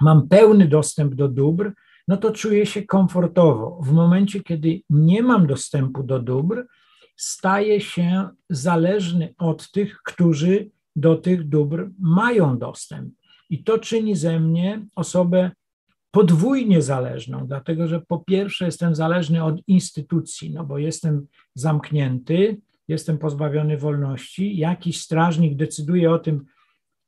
mam 0.00 0.28
pełny 0.28 0.68
dostęp 0.68 1.14
do 1.14 1.28
dóbr, 1.28 1.72
no 2.08 2.16
to 2.16 2.30
czuję 2.30 2.66
się 2.66 2.82
komfortowo. 2.82 3.80
W 3.82 3.92
momencie, 3.92 4.42
kiedy 4.42 4.80
nie 4.90 5.22
mam 5.22 5.46
dostępu 5.46 6.02
do 6.02 6.18
dóbr, 6.18 6.66
staję 7.16 7.80
się 7.80 8.28
zależny 8.50 9.34
od 9.38 9.70
tych, 9.70 10.02
którzy 10.02 10.70
do 10.96 11.16
tych 11.16 11.48
dóbr 11.48 11.90
mają 11.98 12.58
dostęp. 12.58 13.14
I 13.50 13.64
to 13.64 13.78
czyni 13.78 14.16
ze 14.16 14.40
mnie 14.40 14.86
osobę 14.94 15.50
podwójnie 16.10 16.82
zależną, 16.82 17.46
dlatego 17.46 17.88
że 17.88 18.00
po 18.00 18.18
pierwsze 18.18 18.64
jestem 18.64 18.94
zależny 18.94 19.44
od 19.44 19.62
instytucji, 19.66 20.50
no 20.50 20.64
bo 20.64 20.78
jestem 20.78 21.26
zamknięty, 21.54 22.60
jestem 22.88 23.18
pozbawiony 23.18 23.78
wolności, 23.78 24.56
jakiś 24.56 25.00
strażnik 25.00 25.56
decyduje 25.56 26.12
o 26.12 26.18
tym, 26.18 26.44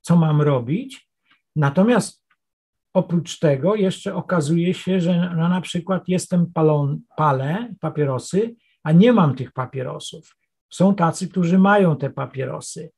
co 0.01 0.17
mam 0.17 0.43
robić. 0.43 1.09
Natomiast 1.57 2.27
oprócz 2.95 3.39
tego 3.39 3.75
jeszcze 3.75 4.15
okazuje 4.15 4.75
się, 4.75 5.01
że 5.01 5.35
no 5.37 5.49
na 5.49 5.61
przykład 5.61 6.09
jestem 6.09 6.53
palon, 6.53 7.01
palę 7.17 7.75
papierosy, 7.81 8.57
a 8.83 8.93
nie 8.93 9.13
mam 9.13 9.35
tych 9.35 9.53
papierosów. 9.53 10.37
Są 10.71 10.95
tacy, 10.95 11.29
którzy 11.29 11.59
mają 11.59 11.97
te 11.97 12.11
papierosy. 12.11 12.91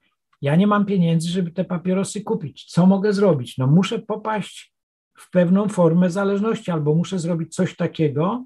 Ja 0.43 0.57
nie 0.57 0.67
mam 0.67 0.87
pieniędzy, 0.87 1.29
żeby 1.29 1.51
te 1.51 1.65
papierosy 1.65 2.21
kupić. 2.21 2.65
Co 2.65 2.87
mogę 2.87 3.13
zrobić? 3.13 3.59
No 3.59 3.67
muszę 3.67 3.99
popaść 3.99 4.75
w 5.19 5.31
pewną 5.31 5.69
formę 5.69 6.11
zależności 6.11 6.71
albo 6.71 6.95
muszę 6.95 7.19
zrobić 7.19 7.55
coś 7.55 7.77
takiego, 7.77 8.45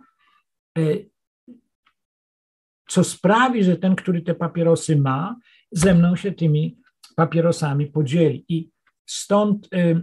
y, 0.79 1.11
co 2.93 3.05
sprawi, 3.05 3.65
że 3.65 3.77
ten, 3.77 3.97
który 3.97 4.23
te 4.23 4.35
papierosy 4.35 4.97
ma, 4.97 5.37
ze 5.73 5.95
mną 5.95 6.17
się 6.17 6.33
tymi 6.33 6.77
papierosami 7.17 7.87
podzieli. 7.87 8.45
I 8.49 8.71
stąd 9.07 9.75
y, 9.75 10.03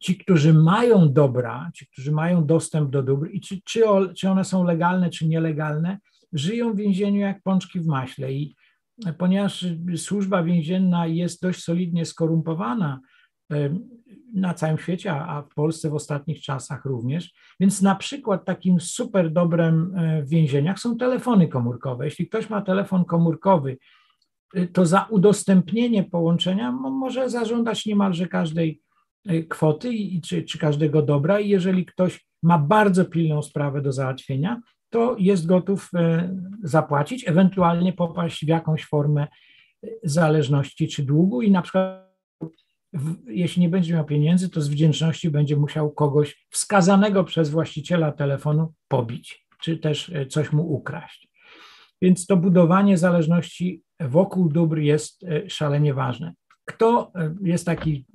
ci, 0.00 0.18
którzy 0.18 0.54
mają 0.54 1.12
dobra, 1.12 1.70
ci, 1.74 1.86
którzy 1.86 2.12
mają 2.12 2.46
dostęp 2.46 2.90
do 2.90 3.02
dóbr 3.02 3.28
i 3.32 3.40
czy, 3.40 3.60
czy, 3.64 3.80
czy 4.16 4.30
one 4.30 4.44
są 4.44 4.64
legalne, 4.64 5.10
czy 5.10 5.28
nielegalne, 5.28 5.98
żyją 6.32 6.72
w 6.72 6.76
więzieniu 6.76 7.20
jak 7.20 7.42
pączki 7.42 7.80
w 7.80 7.86
maśle. 7.86 8.32
I 8.32 8.56
ponieważ 9.18 9.64
służba 9.96 10.42
więzienna 10.42 11.06
jest 11.06 11.42
dość 11.42 11.64
solidnie 11.64 12.04
skorumpowana, 12.04 13.00
na 14.36 14.54
całym 14.54 14.78
świecie, 14.78 15.12
a 15.12 15.42
w 15.42 15.54
Polsce 15.54 15.90
w 15.90 15.94
ostatnich 15.94 16.42
czasach 16.42 16.84
również. 16.84 17.34
Więc 17.60 17.82
na 17.82 17.94
przykład 17.94 18.44
takim 18.44 18.80
super 18.80 19.32
dobrem 19.32 19.94
e, 19.96 20.22
w 20.22 20.28
więzieniach 20.28 20.78
są 20.78 20.96
telefony 20.96 21.48
komórkowe. 21.48 22.04
Jeśli 22.04 22.28
ktoś 22.28 22.50
ma 22.50 22.62
telefon 22.62 23.04
komórkowy, 23.04 23.78
e, 24.54 24.66
to 24.66 24.86
za 24.86 25.06
udostępnienie 25.10 26.04
połączenia 26.04 26.72
może 26.72 27.30
zażądać 27.30 27.86
niemalże 27.86 28.26
każdej 28.26 28.80
e, 29.26 29.42
kwoty 29.42 29.90
czy, 30.24 30.42
czy 30.42 30.58
każdego 30.58 31.02
dobra. 31.02 31.40
I 31.40 31.48
jeżeli 31.48 31.86
ktoś 31.86 32.26
ma 32.42 32.58
bardzo 32.58 33.04
pilną 33.04 33.42
sprawę 33.42 33.82
do 33.82 33.92
załatwienia, 33.92 34.60
to 34.90 35.16
jest 35.18 35.46
gotów 35.46 35.90
zapłacić, 36.62 37.28
ewentualnie 37.28 37.92
popaść 37.92 38.44
w 38.44 38.48
jakąś 38.48 38.84
formę 38.84 39.26
zależności 40.02 40.88
czy 40.88 41.02
długu 41.02 41.42
i 41.42 41.50
na 41.50 41.62
przykład 41.62 42.05
jeśli 43.26 43.62
nie 43.62 43.68
będzie 43.68 43.94
miał 43.94 44.04
pieniędzy, 44.04 44.50
to 44.50 44.60
z 44.60 44.68
wdzięczności 44.68 45.30
będzie 45.30 45.56
musiał 45.56 45.90
kogoś 45.90 46.46
wskazanego 46.50 47.24
przez 47.24 47.50
właściciela 47.50 48.12
telefonu 48.12 48.74
pobić, 48.88 49.46
czy 49.60 49.78
też 49.78 50.08
e, 50.08 50.26
coś 50.26 50.52
mu 50.52 50.72
ukraść. 50.72 51.28
Więc 52.02 52.26
to 52.26 52.36
budowanie 52.36 52.98
zależności 52.98 53.82
wokół 54.00 54.48
dóbr 54.48 54.78
jest 54.78 55.24
e, 55.24 55.50
szalenie 55.50 55.94
ważne. 55.94 56.34
Kto, 56.64 57.12
e, 57.14 57.34
jest 57.42 57.66
taki 57.66 58.06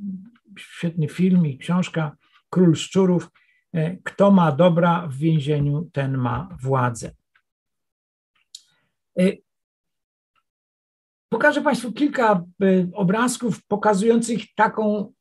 świetny 0.57 1.07
film 1.07 1.45
i 1.45 1.57
książka 1.57 2.17
Król 2.49 2.75
Szczurów, 2.75 3.29
kto 4.03 4.32
ma 4.32 4.51
dobra 4.51 5.07
w 5.07 5.15
więzieniu, 5.15 5.89
ten 5.93 6.17
ma 6.17 6.57
władzę. 6.61 7.11
Pokażę 11.34 11.61
Państwu 11.61 11.91
kilka 11.91 12.43
obrazków 12.93 13.65
pokazujących 13.67 14.53
taką 14.55 15.13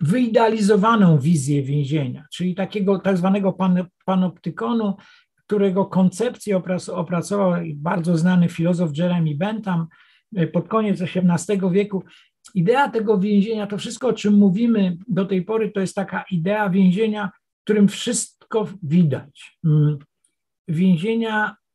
wyidealizowaną 0.00 1.18
wizję 1.18 1.62
więzienia, 1.62 2.24
czyli 2.32 2.54
takiego 2.54 2.98
tak 2.98 3.16
zwanego 3.16 3.52
pan, 3.52 3.84
panoptykonu, 4.04 4.96
którego 5.46 5.84
koncepcję 5.84 6.62
opracował 6.92 7.54
bardzo 7.74 8.16
znany 8.16 8.48
filozof 8.48 8.98
Jeremy 8.98 9.34
Bentham 9.34 9.86
e, 10.36 10.46
pod 10.46 10.68
koniec 10.68 11.02
XVIII 11.02 11.70
wieku. 11.70 12.02
Idea 12.54 12.88
tego 12.88 13.18
więzienia, 13.18 13.66
to 13.66 13.78
wszystko, 13.78 14.08
o 14.08 14.12
czym 14.12 14.34
mówimy 14.34 14.96
do 15.08 15.24
tej 15.24 15.42
pory, 15.42 15.70
to 15.70 15.80
jest 15.80 15.94
taka 15.94 16.24
idea 16.30 16.70
więzienia, 16.70 17.30
w 17.60 17.64
którym 17.64 17.88
wszystko 17.88 18.68
widać. 18.82 19.58
Mm. 19.64 19.98
Więzienia, 20.68 21.50
e, 21.50 21.65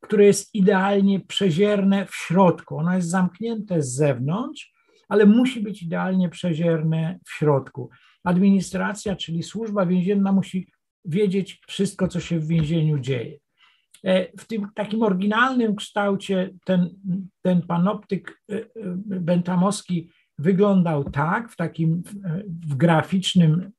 które 0.00 0.24
jest 0.24 0.54
idealnie 0.54 1.20
przezierne 1.20 2.06
w 2.06 2.14
środku. 2.14 2.78
Ono 2.78 2.94
jest 2.94 3.08
zamknięte 3.08 3.82
z 3.82 3.94
zewnątrz, 3.94 4.72
ale 5.08 5.26
musi 5.26 5.60
być 5.60 5.82
idealnie 5.82 6.28
przezierne 6.28 7.18
w 7.26 7.30
środku. 7.30 7.90
Administracja, 8.24 9.16
czyli 9.16 9.42
służba 9.42 9.86
więzienna 9.86 10.32
musi 10.32 10.68
wiedzieć 11.04 11.60
wszystko, 11.68 12.08
co 12.08 12.20
się 12.20 12.38
w 12.38 12.46
więzieniu 12.46 12.98
dzieje. 12.98 13.38
E, 14.04 14.38
w 14.38 14.46
tym 14.46 14.66
takim 14.74 15.02
oryginalnym 15.02 15.76
kształcie 15.76 16.50
ten, 16.64 16.90
ten 17.42 17.62
panoptyk 17.62 18.42
e, 18.50 18.54
e, 18.54 18.64
bentamowski 19.04 20.10
wyglądał 20.38 21.04
tak, 21.04 21.50
w 21.50 21.56
takim 21.56 22.02
w 22.46 22.74
graficznym 22.74 23.70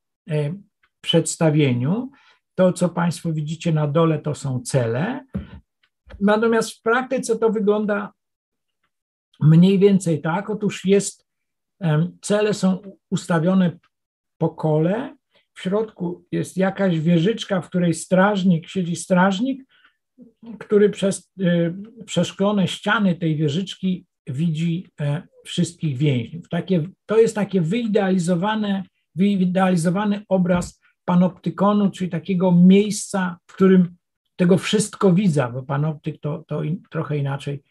przedstawieniu. 1.01 2.11
To, 2.59 2.73
co 2.73 2.89
Państwo 2.89 3.33
widzicie 3.33 3.71
na 3.71 3.87
dole, 3.87 4.19
to 4.19 4.35
są 4.35 4.61
cele. 4.61 5.25
Natomiast 6.19 6.71
w 6.71 6.81
praktyce 6.81 7.39
to 7.39 7.49
wygląda 7.49 8.13
mniej 9.39 9.79
więcej 9.79 10.21
tak. 10.21 10.49
Otóż 10.49 10.85
jest, 10.85 11.27
cele 12.21 12.53
są 12.53 12.81
ustawione 13.09 13.79
po 14.37 14.49
kole, 14.49 15.15
w 15.53 15.61
środku 15.61 16.25
jest 16.31 16.57
jakaś 16.57 16.99
wieżyczka, 16.99 17.61
w 17.61 17.69
której 17.69 17.93
strażnik, 17.93 18.69
siedzi 18.69 18.95
strażnik, 18.95 19.63
który 20.59 20.89
przez 20.89 21.31
y, 21.41 21.73
przeszklone 22.05 22.67
ściany 22.67 23.15
tej 23.15 23.35
wieżyczki 23.35 24.05
widzi 24.27 24.87
e, 25.01 25.21
wszystkich 25.45 25.97
więźniów. 25.97 26.49
Takie, 26.49 26.87
to 27.05 27.19
jest 27.19 27.35
takie 27.35 27.61
wyidealizowane, 27.61 28.83
wyidealizowany 29.15 30.21
obraz 30.29 30.78
panoptykonu, 31.09 31.91
czyli 31.91 32.09
takiego 32.09 32.51
miejsca, 32.51 33.37
w 33.47 33.53
którym 33.53 33.95
tego 34.35 34.57
wszystko 34.57 35.13
widza, 35.13 35.49
bo 35.49 35.63
panoptyk 35.63 36.21
to, 36.21 36.43
to 36.47 36.63
in, 36.63 36.81
trochę 36.89 37.17
inaczej 37.17 37.63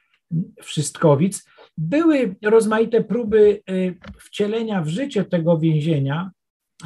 wszystkowic. 0.62 1.48
Były 1.76 2.36
rozmaite 2.42 3.04
próby 3.04 3.62
y, 3.70 3.98
wcielenia 4.20 4.82
w 4.82 4.88
życie 4.88 5.24
tego 5.24 5.58
więzienia, 5.58 6.30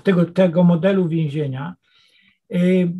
tego, 0.03 0.24
tego 0.24 0.64
modelu 0.64 1.09
więzienia. 1.09 1.74
Y, 2.55 2.92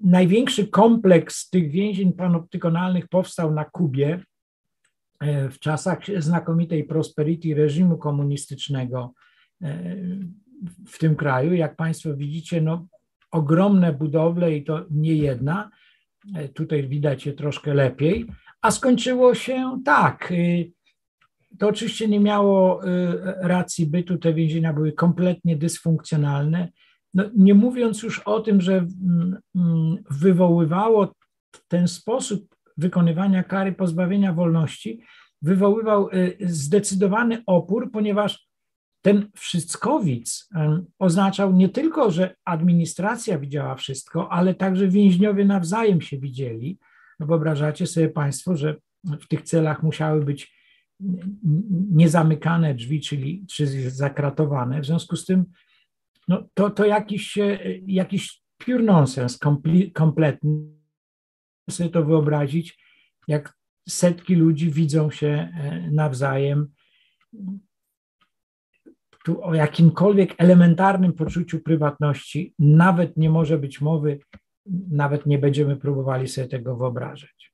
największy 0.00 0.68
kompleks 0.68 1.50
tych 1.50 1.70
więzień 1.70 2.12
panoptykonalnych 2.12 3.08
powstał 3.08 3.54
na 3.54 3.64
Kubie 3.64 4.20
y, 5.22 5.50
w 5.50 5.58
czasach 5.58 5.98
znakomitej 6.18 6.84
prosperity 6.84 7.54
reżimu 7.54 7.98
komunistycznego 7.98 9.12
w 10.86 10.98
tym 10.98 11.16
kraju. 11.16 11.54
Jak 11.54 11.76
Państwo 11.76 12.16
widzicie, 12.16 12.60
no, 12.60 12.86
ogromne 13.30 13.92
budowle 13.92 14.56
i 14.56 14.64
to 14.64 14.86
nie 14.90 15.14
jedna. 15.14 15.70
Tutaj 16.54 16.88
widać 16.88 17.26
je 17.26 17.32
troszkę 17.32 17.74
lepiej. 17.74 18.26
A 18.62 18.70
skończyło 18.70 19.34
się 19.34 19.82
tak. 19.84 20.32
To 21.58 21.68
oczywiście 21.68 22.08
nie 22.08 22.20
miało 22.20 22.84
y, 22.84 22.88
racji 23.40 23.86
bytu, 23.86 24.18
te 24.18 24.34
więzienia 24.34 24.72
były 24.72 24.92
kompletnie 24.92 25.56
dysfunkcjonalne. 25.56 26.68
No, 27.14 27.24
nie 27.36 27.54
mówiąc 27.54 28.02
już 28.02 28.18
o 28.18 28.40
tym, 28.40 28.60
że 28.60 28.72
mm, 28.76 29.36
mm, 29.54 29.96
wywoływało 30.10 31.12
ten 31.68 31.88
sposób 31.88 32.56
wykonywania 32.76 33.42
kary 33.42 33.72
pozbawienia 33.72 34.32
wolności, 34.32 35.00
wywoływał 35.42 36.08
y, 36.08 36.36
zdecydowany 36.40 37.42
opór, 37.46 37.90
ponieważ 37.92 38.48
ten 39.06 39.28
wszystkowic 39.34 40.48
oznaczał 40.98 41.52
nie 41.52 41.68
tylko, 41.68 42.10
że 42.10 42.34
administracja 42.44 43.38
widziała 43.38 43.74
wszystko, 43.74 44.32
ale 44.32 44.54
także 44.54 44.88
więźniowie 44.88 45.44
nawzajem 45.44 46.00
się 46.00 46.18
widzieli. 46.18 46.78
No 47.20 47.26
wyobrażacie 47.26 47.86
sobie 47.86 48.08
Państwo, 48.08 48.56
że 48.56 48.76
w 49.04 49.28
tych 49.28 49.42
celach 49.42 49.82
musiały 49.82 50.24
być 50.24 50.54
niezamykane 51.90 52.74
drzwi, 52.74 53.00
czyli 53.00 53.46
czy 53.50 53.90
zakratowane. 53.90 54.80
W 54.80 54.86
związku 54.86 55.16
z 55.16 55.24
tym 55.24 55.44
no, 56.28 56.48
to, 56.54 56.70
to 56.70 56.86
jakiś, 56.86 57.38
jakiś 57.86 58.42
pure 58.58 58.82
nonsens, 58.82 59.38
kompletny. 59.94 60.50
sobie 61.70 61.90
to 61.90 62.04
wyobrazić, 62.04 62.78
jak 63.28 63.54
setki 63.88 64.34
ludzi 64.34 64.70
widzą 64.70 65.10
się 65.10 65.26
e, 65.26 65.90
nawzajem. 65.90 66.68
Tu 69.26 69.44
o 69.44 69.54
jakimkolwiek 69.54 70.34
elementarnym 70.38 71.12
poczuciu 71.12 71.60
prywatności 71.60 72.54
nawet 72.58 73.16
nie 73.16 73.30
może 73.30 73.58
być 73.58 73.80
mowy, 73.80 74.18
nawet 74.90 75.26
nie 75.26 75.38
będziemy 75.38 75.76
próbowali 75.76 76.28
sobie 76.28 76.48
tego 76.48 76.76
wyobrażać. 76.76 77.52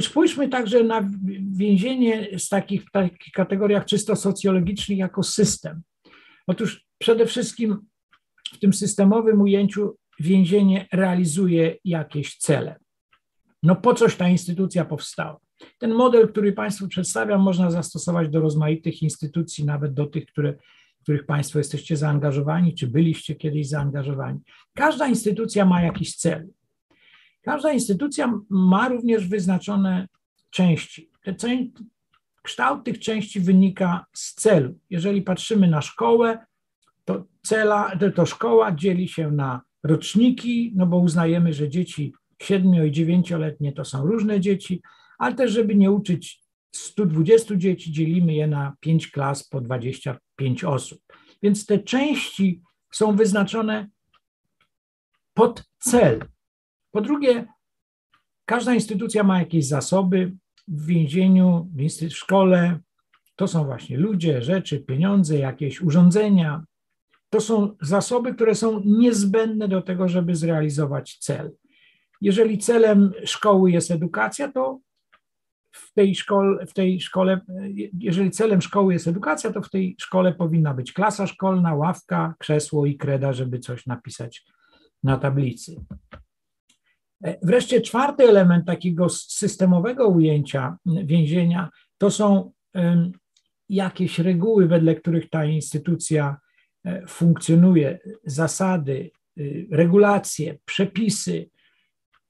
Spójrzmy 0.00 0.48
także 0.48 0.84
na 0.84 1.10
więzienie 1.50 2.38
z 2.38 2.48
takich, 2.48 2.84
w 2.84 2.90
takich 2.90 3.32
kategoriach 3.32 3.84
czysto 3.84 4.16
socjologicznych 4.16 4.98
jako 4.98 5.22
system. 5.22 5.82
Otóż 6.46 6.86
przede 6.98 7.26
wszystkim 7.26 7.78
w 8.52 8.58
tym 8.58 8.72
systemowym 8.72 9.40
ujęciu 9.40 9.96
więzienie 10.20 10.86
realizuje 10.92 11.76
jakieś 11.84 12.36
cele. 12.36 12.76
No 13.62 13.76
po 13.76 13.94
coś 13.94 14.16
ta 14.16 14.28
instytucja 14.28 14.84
powstała? 14.84 15.38
Ten 15.78 15.94
model, 15.94 16.28
który 16.28 16.52
Państwu 16.52 16.88
przedstawiam, 16.88 17.40
można 17.40 17.70
zastosować 17.70 18.28
do 18.28 18.40
rozmaitych 18.40 19.02
instytucji, 19.02 19.64
nawet 19.64 19.94
do 19.94 20.06
tych, 20.06 20.26
które, 20.26 20.54
w 21.00 21.02
których 21.02 21.26
Państwo 21.26 21.58
jesteście 21.58 21.96
zaangażowani, 21.96 22.74
czy 22.74 22.86
byliście 22.86 23.34
kiedyś 23.34 23.68
zaangażowani. 23.68 24.40
Każda 24.74 25.08
instytucja 25.08 25.64
ma 25.64 25.82
jakiś 25.82 26.16
cel. 26.16 26.48
Każda 27.42 27.72
instytucja 27.72 28.32
ma 28.50 28.88
również 28.88 29.28
wyznaczone 29.28 30.08
części. 30.50 31.10
Te, 31.24 31.34
kształt 32.42 32.84
tych 32.84 32.98
części 32.98 33.40
wynika 33.40 34.06
z 34.12 34.34
celu. 34.34 34.78
Jeżeli 34.90 35.22
patrzymy 35.22 35.68
na 35.68 35.82
szkołę, 35.82 36.38
to, 37.04 37.24
cela, 37.42 37.92
to 38.14 38.26
szkoła 38.26 38.72
dzieli 38.72 39.08
się 39.08 39.30
na 39.30 39.60
roczniki, 39.82 40.72
no 40.76 40.86
bo 40.86 40.98
uznajemy, 40.98 41.52
że 41.52 41.68
dzieci 41.68 42.12
7 42.42 42.74
i 42.86 42.92
9-letnie 42.92 43.72
to 43.72 43.84
są 43.84 44.06
różne 44.06 44.40
dzieci, 44.40 44.82
ale 45.18 45.34
też, 45.34 45.52
żeby 45.52 45.74
nie 45.74 45.90
uczyć 45.90 46.40
120 46.72 47.56
dzieci, 47.56 47.92
dzielimy 47.92 48.34
je 48.34 48.46
na 48.46 48.76
5 48.80 49.10
klas 49.10 49.48
po 49.48 49.60
25 49.60 50.64
osób. 50.64 51.00
Więc 51.42 51.66
te 51.66 51.78
części 51.78 52.62
są 52.92 53.16
wyznaczone 53.16 53.88
pod 55.34 55.64
cel. 55.78 56.24
Po 56.90 57.00
drugie, 57.00 57.46
każda 58.44 58.74
instytucja 58.74 59.22
ma 59.22 59.38
jakieś 59.38 59.66
zasoby 59.66 60.32
w 60.68 60.86
więzieniu, 60.86 61.70
w 61.74 62.10
szkole. 62.10 62.78
To 63.36 63.48
są 63.48 63.64
właśnie 63.64 63.96
ludzie, 63.96 64.42
rzeczy, 64.42 64.80
pieniądze, 64.80 65.38
jakieś 65.38 65.80
urządzenia. 65.80 66.64
To 67.30 67.40
są 67.40 67.76
zasoby, 67.80 68.34
które 68.34 68.54
są 68.54 68.82
niezbędne 68.84 69.68
do 69.68 69.82
tego, 69.82 70.08
żeby 70.08 70.36
zrealizować 70.36 71.18
cel. 71.18 71.50
Jeżeli 72.20 72.58
celem 72.58 73.12
szkoły 73.24 73.70
jest 73.70 73.90
edukacja, 73.90 74.52
to 74.52 74.80
w 75.78 75.92
tej, 75.92 76.14
szkole, 76.14 76.66
w 76.66 76.74
tej 76.74 77.00
szkole, 77.00 77.40
jeżeli 77.98 78.30
celem 78.30 78.62
szkoły 78.62 78.92
jest 78.92 79.08
edukacja, 79.08 79.52
to 79.52 79.62
w 79.62 79.70
tej 79.70 79.96
szkole 79.98 80.34
powinna 80.34 80.74
być 80.74 80.92
klasa 80.92 81.26
szkolna, 81.26 81.74
ławka, 81.74 82.34
krzesło 82.38 82.86
i 82.86 82.96
kreda, 82.96 83.32
żeby 83.32 83.58
coś 83.58 83.86
napisać 83.86 84.46
na 85.02 85.18
tablicy. 85.18 85.84
E, 87.24 87.38
wreszcie 87.42 87.80
czwarty 87.80 88.24
element 88.24 88.66
takiego 88.66 89.08
systemowego 89.08 90.08
ujęcia 90.08 90.76
więzienia 90.86 91.70
to 91.98 92.10
są 92.10 92.52
jakieś 93.68 94.18
reguły, 94.18 94.68
wedle 94.68 94.94
których 94.94 95.30
ta 95.30 95.44
instytucja 95.44 96.36
e, 96.84 97.06
funkcjonuje, 97.06 97.98
zasady, 98.24 99.10
y, 99.38 99.66
regulacje, 99.70 100.58
przepisy, 100.64 101.50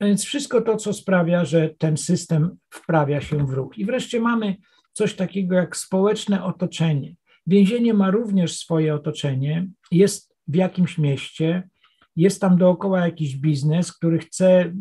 a 0.01 0.05
więc 0.05 0.24
wszystko 0.24 0.61
to, 0.61 0.76
co 0.76 0.92
sprawia, 0.92 1.44
że 1.44 1.68
ten 1.78 1.96
system 1.96 2.57
wprawia 2.70 3.20
się 3.20 3.46
w 3.46 3.51
ruch. 3.51 3.78
I 3.78 3.84
wreszcie 3.84 4.20
mamy 4.20 4.57
coś 4.92 5.14
takiego 5.14 5.57
jak 5.57 5.76
społeczne 5.76 6.44
otoczenie. 6.44 7.14
Więzienie 7.46 7.94
ma 7.94 8.11
również 8.11 8.59
swoje 8.59 8.94
otoczenie, 8.94 9.68
jest 9.90 10.34
w 10.49 10.55
jakimś 10.55 10.99
mieście, 10.99 11.68
jest 12.16 12.40
tam 12.40 12.59
dookoła 12.59 13.05
jakiś 13.05 13.36
biznes, 13.36 13.92
który 13.92 14.18
chce 14.18 14.72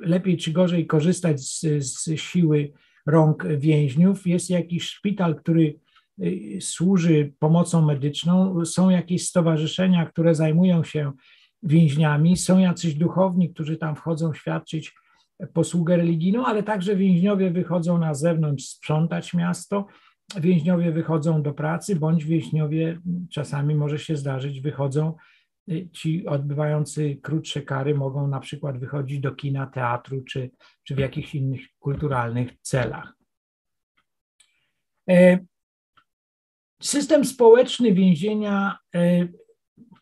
lepiej 0.00 0.36
czy 0.36 0.52
gorzej 0.52 0.86
korzystać 0.86 1.40
z, 1.40 1.60
z 1.84 2.20
siły 2.20 2.72
rąk 3.06 3.46
więźniów, 3.58 4.26
jest 4.26 4.50
jakiś 4.50 4.84
szpital, 4.84 5.36
który 5.36 5.78
y, 6.22 6.58
służy 6.60 7.32
pomocą 7.38 7.86
medyczną, 7.86 8.64
są 8.64 8.90
jakieś 8.90 9.26
stowarzyszenia, 9.26 10.06
które 10.06 10.34
zajmują 10.34 10.84
się 10.84 11.12
więźniami, 11.62 12.36
są 12.36 12.58
jacyś 12.58 12.94
duchowni, 12.94 13.54
którzy 13.54 13.76
tam 13.76 13.96
wchodzą 13.96 14.34
świadczyć 14.34 14.94
posługę 15.52 15.96
religijną, 15.96 16.46
ale 16.46 16.62
także 16.62 16.96
więźniowie 16.96 17.50
wychodzą 17.50 17.98
na 17.98 18.14
zewnątrz 18.14 18.64
sprzątać 18.64 19.34
miasto, 19.34 19.86
więźniowie 20.36 20.92
wychodzą 20.92 21.42
do 21.42 21.54
pracy, 21.54 21.96
bądź 21.96 22.24
więźniowie 22.24 23.00
czasami 23.30 23.74
może 23.74 23.98
się 23.98 24.16
zdarzyć, 24.16 24.60
wychodzą, 24.60 25.14
y, 25.70 25.88
ci 25.92 26.26
odbywający 26.26 27.18
krótsze 27.22 27.62
kary 27.62 27.94
mogą 27.94 28.28
na 28.28 28.40
przykład 28.40 28.78
wychodzić 28.78 29.20
do 29.20 29.34
kina, 29.34 29.66
teatru 29.66 30.22
czy, 30.24 30.50
czy 30.84 30.94
w 30.94 30.98
jakichś 30.98 31.34
innych 31.34 31.60
kulturalnych 31.78 32.60
celach. 32.60 33.14
E, 35.10 35.38
system 36.82 37.24
społeczny 37.24 37.94
więzienia, 37.94 38.78
e, 38.94 39.28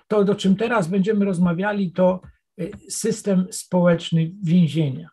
to 0.08 0.18
o 0.18 0.34
czym 0.34 0.56
teraz 0.56 0.88
będziemy 0.88 1.24
rozmawiali, 1.24 1.92
to 1.92 2.20
e, 2.60 2.64
system 2.90 3.46
społeczny 3.50 4.32
więzienia. 4.42 5.08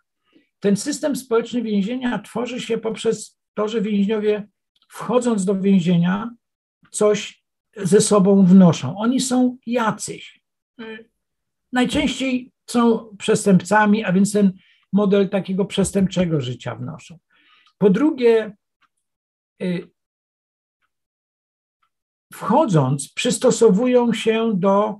Ten 0.59 0.75
system 0.75 1.15
społeczny 1.15 1.61
więzienia 1.61 2.19
tworzy 2.19 2.61
się 2.61 2.77
poprzez 2.77 3.39
to, 3.53 3.67
że 3.67 3.81
więźniowie 3.81 4.47
wchodząc 4.89 5.45
do 5.45 5.61
więzienia, 5.61 6.29
coś 6.91 7.45
ze 7.77 8.01
sobą 8.01 8.45
wnoszą. 8.45 8.97
Oni 8.97 9.19
są 9.19 9.57
jacyś. 9.65 10.41
Najczęściej 11.73 12.51
są 12.65 13.15
przestępcami, 13.17 14.03
a 14.03 14.13
więc 14.13 14.31
ten 14.31 14.53
model 14.93 15.29
takiego 15.29 15.65
przestępczego 15.65 16.41
życia 16.41 16.75
wnoszą. 16.75 17.19
Po 17.77 17.89
drugie, 17.89 18.55
y, 19.63 19.89
wchodząc, 22.33 23.13
przystosowują 23.13 24.13
się 24.13 24.51
do 24.55 24.95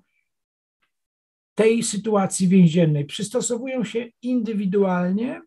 tej 1.55 1.83
sytuacji 1.83 2.47
więziennej. 2.47 3.05
Przystosowują 3.05 3.83
się 3.83 4.05
indywidualnie, 4.21 5.41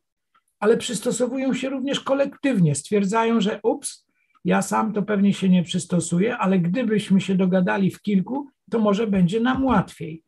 ale 0.60 0.76
przystosowują 0.76 1.54
się 1.54 1.68
również 1.68 2.00
kolektywnie. 2.00 2.74
Stwierdzają, 2.74 3.40
że 3.40 3.60
ups, 3.62 4.06
ja 4.44 4.62
sam 4.62 4.92
to 4.92 5.02
pewnie 5.02 5.34
się 5.34 5.48
nie 5.48 5.62
przystosuję, 5.62 6.38
ale 6.38 6.58
gdybyśmy 6.58 7.20
się 7.20 7.34
dogadali 7.34 7.90
w 7.90 8.02
kilku, 8.02 8.48
to 8.70 8.78
może 8.78 9.06
będzie 9.06 9.40
nam 9.40 9.64
łatwiej. 9.64 10.22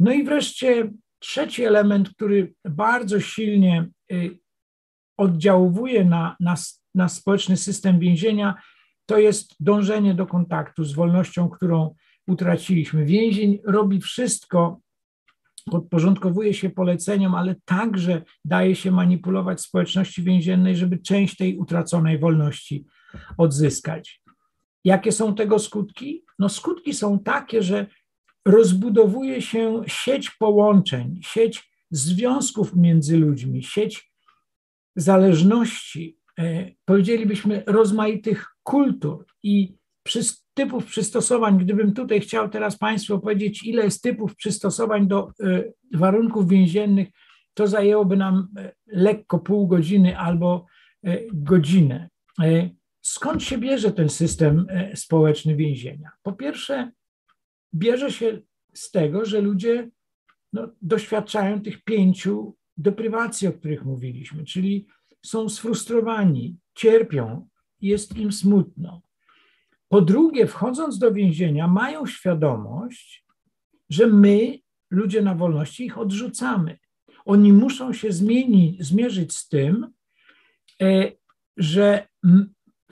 No 0.00 0.12
i 0.12 0.24
wreszcie 0.24 0.90
trzeci 1.18 1.64
element, 1.64 2.10
który 2.10 2.54
bardzo 2.64 3.20
silnie 3.20 3.86
y, 4.12 4.38
oddziałuje 5.16 6.04
na, 6.04 6.36
na, 6.40 6.54
na 6.94 7.08
społeczny 7.08 7.56
system 7.56 7.98
więzienia, 7.98 8.54
to 9.12 9.18
jest 9.18 9.54
dążenie 9.60 10.14
do 10.14 10.26
kontaktu 10.26 10.84
z 10.84 10.92
wolnością, 10.92 11.48
którą 11.48 11.94
utraciliśmy. 12.26 13.04
Więzień 13.04 13.58
robi 13.64 14.00
wszystko, 14.00 14.80
podporządkowuje 15.70 16.54
się 16.54 16.70
poleceniom, 16.70 17.34
ale 17.34 17.54
także 17.64 18.22
daje 18.44 18.76
się 18.76 18.90
manipulować 18.90 19.60
społeczności 19.60 20.22
więziennej, 20.22 20.76
żeby 20.76 20.98
część 20.98 21.36
tej 21.36 21.58
utraconej 21.58 22.18
wolności 22.18 22.86
odzyskać. 23.38 24.22
Jakie 24.84 25.12
są 25.12 25.34
tego 25.34 25.58
skutki? 25.58 26.24
No, 26.38 26.48
skutki 26.48 26.94
są 26.94 27.18
takie, 27.18 27.62
że 27.62 27.86
rozbudowuje 28.44 29.42
się 29.42 29.82
sieć 29.86 30.30
połączeń, 30.30 31.20
sieć 31.22 31.70
związków 31.90 32.76
między 32.76 33.16
ludźmi, 33.16 33.62
sieć 33.62 34.12
zależności, 34.96 36.18
e, 36.38 36.70
powiedzielibyśmy 36.84 37.62
rozmaitych 37.66 38.51
kultur 38.62 39.26
i 39.42 39.74
typów 40.54 40.86
przystosowań. 40.86 41.58
Gdybym 41.58 41.94
tutaj 41.94 42.20
chciał 42.20 42.48
teraz 42.48 42.78
Państwu 42.78 43.20
powiedzieć, 43.20 43.64
ile 43.64 43.84
jest 43.84 44.02
typów 44.02 44.36
przystosowań 44.36 45.08
do 45.08 45.28
e, 45.28 45.64
warunków 45.94 46.48
więziennych, 46.48 47.08
to 47.54 47.66
zajęłoby 47.66 48.16
nam 48.16 48.48
e, 48.56 48.72
lekko 48.86 49.38
pół 49.38 49.68
godziny 49.68 50.18
albo 50.18 50.66
godzinę. 51.32 52.08
Skąd 53.00 53.42
się 53.42 53.58
bierze 53.58 53.92
ten 53.92 54.08
system 54.08 54.66
społeczny 54.94 55.56
więzienia? 55.56 56.10
Po 56.22 56.32
pierwsze, 56.32 56.92
bierze 57.74 58.10
się 58.10 58.40
z 58.74 58.90
tego, 58.90 59.24
że 59.24 59.40
ludzie 59.40 59.90
no, 60.52 60.68
doświadczają 60.82 61.62
tych 61.62 61.84
pięciu 61.84 62.56
deprywacji, 62.76 63.48
o 63.48 63.52
których 63.52 63.84
mówiliśmy, 63.84 64.44
czyli 64.44 64.86
są 65.24 65.48
sfrustrowani, 65.48 66.56
cierpią, 66.74 67.48
jest 67.82 68.16
im 68.16 68.32
smutno. 68.32 69.02
Po 69.88 70.00
drugie, 70.00 70.46
wchodząc 70.46 70.98
do 70.98 71.12
więzienia, 71.12 71.68
mają 71.68 72.06
świadomość, 72.06 73.26
że 73.90 74.06
my, 74.06 74.58
ludzie 74.90 75.22
na 75.22 75.34
wolności, 75.34 75.86
ich 75.86 75.98
odrzucamy. 75.98 76.78
Oni 77.24 77.52
muszą 77.52 77.92
się 77.92 78.12
zmienić, 78.12 78.86
zmierzyć 78.86 79.32
z 79.36 79.48
tym, 79.48 79.86
e, 80.82 81.12
że 81.56 82.08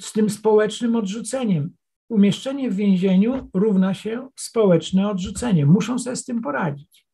z 0.01 0.12
tym 0.12 0.30
społecznym 0.30 0.97
odrzuceniem. 0.97 1.76
Umieszczenie 2.09 2.70
w 2.70 2.76
więzieniu 2.76 3.51
równa 3.55 3.95
się 3.95 4.28
społeczne 4.36 5.11
odrzucenie. 5.11 5.66
Muszą 5.66 5.99
sobie 5.99 6.16
z 6.16 6.24
tym 6.24 6.43
poradzić. 6.43 7.07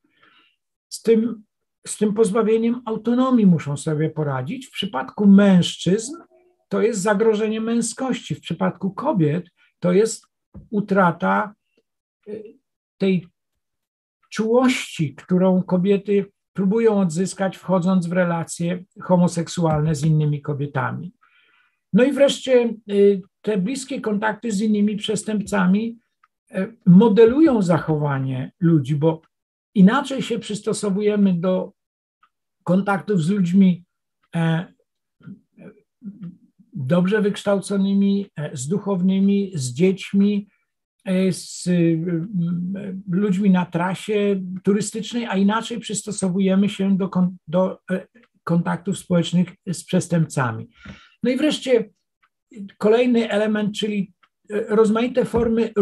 Z 0.88 1.02
tym, 1.02 1.44
z 1.86 1.96
tym 1.96 2.14
pozbawieniem 2.14 2.82
autonomii 2.84 3.46
muszą 3.46 3.76
sobie 3.76 4.10
poradzić. 4.10 4.66
W 4.66 4.70
przypadku 4.70 5.26
mężczyzn 5.26 6.12
to 6.68 6.82
jest 6.82 7.00
zagrożenie 7.00 7.60
męskości, 7.60 8.34
w 8.34 8.40
przypadku 8.40 8.90
kobiet 8.90 9.50
to 9.78 9.92
jest 9.92 10.26
utrata 10.70 11.54
y, 12.28 12.54
tej 12.98 13.28
czułości, 14.30 15.14
którą 15.14 15.62
kobiety 15.62 16.32
próbują 16.52 17.00
odzyskać, 17.00 17.56
wchodząc 17.56 18.06
w 18.06 18.12
relacje 18.12 18.84
homoseksualne 19.02 19.94
z 19.94 20.04
innymi 20.04 20.42
kobietami. 20.42 21.12
No 21.92 22.04
i 22.04 22.12
wreszcie 22.12 22.74
y, 22.90 23.22
te 23.42 23.58
bliskie 23.58 24.00
kontakty 24.00 24.52
z 24.52 24.60
innymi 24.60 24.96
przestępcami 24.96 25.98
e, 26.50 26.72
modelują 26.86 27.62
zachowanie 27.62 28.52
ludzi, 28.60 28.96
bo 28.96 29.22
inaczej 29.74 30.22
się 30.22 30.38
przystosowujemy 30.38 31.34
do 31.34 31.72
kontaktów 32.64 33.22
z 33.22 33.30
ludźmi 33.30 33.84
e, 34.34 34.72
dobrze 36.76 37.22
wykształconymi, 37.22 38.26
e, 38.36 38.56
z 38.56 38.68
duchownymi, 38.68 39.52
z 39.54 39.72
dziećmi, 39.72 40.48
z 41.30 41.68
ludźmi 43.10 43.50
na 43.50 43.66
trasie 43.66 44.42
turystycznej, 44.64 45.26
a 45.26 45.36
inaczej 45.36 45.78
przystosowujemy 45.80 46.68
się 46.68 46.96
do, 46.96 47.10
do 47.48 47.78
kontaktów 48.44 48.98
społecznych 48.98 49.48
z 49.66 49.84
przestępcami. 49.84 50.68
No 51.22 51.30
i 51.30 51.36
wreszcie 51.36 51.90
kolejny 52.78 53.30
element, 53.30 53.74
czyli 53.74 54.12
e, 54.50 54.76
rozmaite 54.76 55.24
formy 55.24 55.72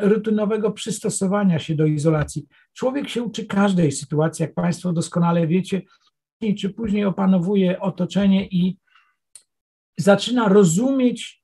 rutynowego 0.00 0.70
przystosowania 0.72 1.58
się 1.58 1.74
do 1.74 1.86
izolacji. 1.86 2.46
Człowiek 2.76 3.08
się 3.08 3.22
uczy 3.22 3.46
każdej 3.46 3.92
sytuacji, 3.92 4.42
jak 4.42 4.54
Państwo 4.54 4.92
doskonale 4.92 5.46
wiecie, 5.46 5.82
czy 6.58 6.70
później 6.70 7.04
opanowuje 7.04 7.80
otoczenie 7.80 8.46
i 8.46 8.78
zaczyna 9.98 10.48
rozumieć 10.48 11.42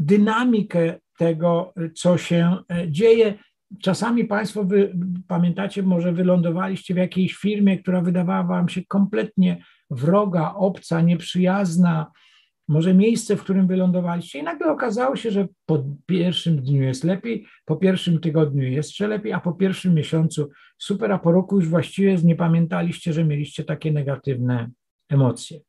dynamikę 0.00 1.00
tego, 1.18 1.74
co 1.94 2.18
się 2.18 2.56
e, 2.68 2.90
dzieje. 2.90 3.38
Czasami 3.82 4.24
Państwo 4.24 4.64
wy, 4.64 4.98
pamiętacie, 5.28 5.82
może 5.82 6.12
wylądowaliście 6.12 6.94
w 6.94 6.96
jakiejś 6.96 7.34
firmie, 7.34 7.78
która 7.78 8.00
wydawała 8.00 8.42
Wam 8.42 8.68
się 8.68 8.82
kompletnie 8.88 9.64
wroga, 9.90 10.54
obca, 10.54 11.00
nieprzyjazna, 11.00 12.12
może 12.68 12.94
miejsce, 12.94 13.36
w 13.36 13.42
którym 13.42 13.66
wylądowaliście, 13.66 14.38
i 14.38 14.42
nagle 14.42 14.72
okazało 14.72 15.16
się, 15.16 15.30
że 15.30 15.48
po 15.66 15.84
pierwszym 16.06 16.62
dniu 16.62 16.82
jest 16.82 17.04
lepiej, 17.04 17.46
po 17.64 17.76
pierwszym 17.76 18.20
tygodniu 18.20 18.62
jeszcze 18.62 19.08
lepiej, 19.08 19.32
a 19.32 19.40
po 19.40 19.52
pierwszym 19.52 19.94
miesiącu 19.94 20.50
super, 20.78 21.12
a 21.12 21.18
po 21.18 21.32
roku 21.32 21.56
już 21.56 21.68
właściwie 21.68 22.16
nie 22.16 22.36
pamiętaliście, 22.36 23.12
że 23.12 23.24
mieliście 23.24 23.64
takie 23.64 23.92
negatywne 23.92 24.70
emocje. 25.08 25.60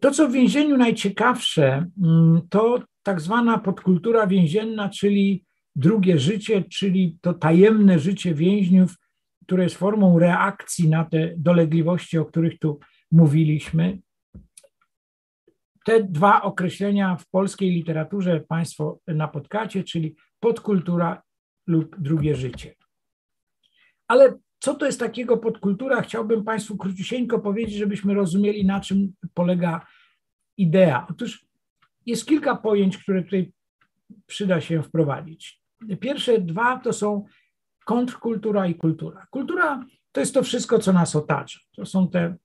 To, 0.00 0.10
co 0.10 0.28
w 0.28 0.32
więzieniu 0.32 0.76
najciekawsze, 0.76 1.90
mm, 2.02 2.40
to 2.50 2.82
tak 3.02 3.20
zwana 3.20 3.58
podkultura 3.58 4.26
więzienna, 4.26 4.88
czyli 4.88 5.44
drugie 5.76 6.18
życie, 6.18 6.64
czyli 6.64 7.18
to 7.20 7.34
tajemne 7.34 7.98
życie 7.98 8.34
więźniów, 8.34 8.96
które 9.44 9.64
jest 9.64 9.76
formą 9.76 10.18
reakcji 10.18 10.88
na 10.88 11.04
te 11.04 11.34
dolegliwości, 11.36 12.18
o 12.18 12.24
których 12.24 12.58
tu 12.58 12.80
mówiliśmy. 13.12 13.98
Te 15.84 16.04
dwa 16.04 16.42
określenia 16.42 17.16
w 17.16 17.26
polskiej 17.26 17.70
literaturze 17.70 18.40
Państwo 18.40 18.98
napotkacie, 19.06 19.84
czyli 19.84 20.16
podkultura 20.40 21.22
lub 21.66 22.00
drugie 22.00 22.34
życie. 22.34 22.74
Ale 24.08 24.38
co 24.64 24.74
to 24.74 24.86
jest 24.86 25.00
takiego 25.00 25.36
podkultura? 25.36 26.02
Chciałbym 26.02 26.44
Państwu 26.44 26.76
króciusieńko 26.76 27.38
powiedzieć, 27.38 27.74
żebyśmy 27.74 28.14
rozumieli, 28.14 28.66
na 28.66 28.80
czym 28.80 29.12
polega 29.34 29.86
idea. 30.56 31.06
Otóż 31.10 31.46
jest 32.06 32.26
kilka 32.26 32.56
pojęć, 32.56 32.98
które 32.98 33.22
tutaj 33.22 33.52
przyda 34.26 34.60
się 34.60 34.82
wprowadzić. 34.82 35.62
Pierwsze 36.00 36.40
dwa 36.40 36.78
to 36.78 36.92
są 36.92 37.24
kontrkultura 37.84 38.66
i 38.66 38.74
kultura. 38.74 39.26
Kultura 39.30 39.86
to 40.12 40.20
jest 40.20 40.34
to 40.34 40.42
wszystko, 40.42 40.78
co 40.78 40.92
nas 40.92 41.16
otacza. 41.16 41.60
To 41.76 41.86
są 41.86 42.08
te 42.08 42.36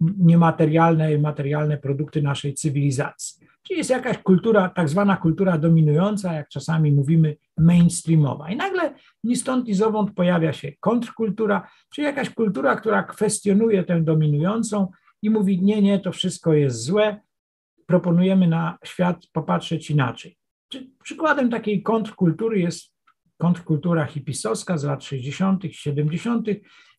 niematerialne 0.00 1.14
i 1.14 1.18
materialne 1.18 1.78
produkty 1.78 2.22
naszej 2.22 2.54
cywilizacji. 2.54 3.46
Czyli 3.62 3.78
jest 3.78 3.90
jakaś 3.90 4.18
kultura, 4.18 4.68
tak 4.68 4.88
zwana 4.88 5.16
kultura 5.16 5.58
dominująca, 5.58 6.32
jak 6.32 6.48
czasami 6.48 6.92
mówimy, 6.92 7.36
mainstreamowa. 7.58 8.50
I 8.50 8.56
nagle 8.56 8.94
ni 9.24 9.36
stąd, 9.36 9.66
ni 9.66 9.74
zowąd 9.74 10.14
pojawia 10.14 10.52
się 10.52 10.72
kontrkultura, 10.80 11.68
czyli 11.94 12.04
jakaś 12.04 12.30
kultura, 12.30 12.76
która 12.76 13.02
kwestionuje 13.02 13.84
tę 13.84 14.00
dominującą 14.00 14.88
i 15.22 15.30
mówi: 15.30 15.62
Nie, 15.62 15.82
nie, 15.82 15.98
to 15.98 16.12
wszystko 16.12 16.52
jest 16.52 16.84
złe, 16.84 17.20
proponujemy 17.86 18.48
na 18.48 18.78
świat 18.84 19.26
popatrzeć 19.32 19.90
inaczej. 19.90 20.36
Przykładem 21.02 21.50
takiej 21.50 21.82
kontrkultury 21.82 22.60
jest 22.60 22.94
kontrkultura 23.38 24.04
hipisowska 24.06 24.78
z 24.78 24.84
lat 24.84 25.04
60., 25.04 25.62
70., 25.70 26.46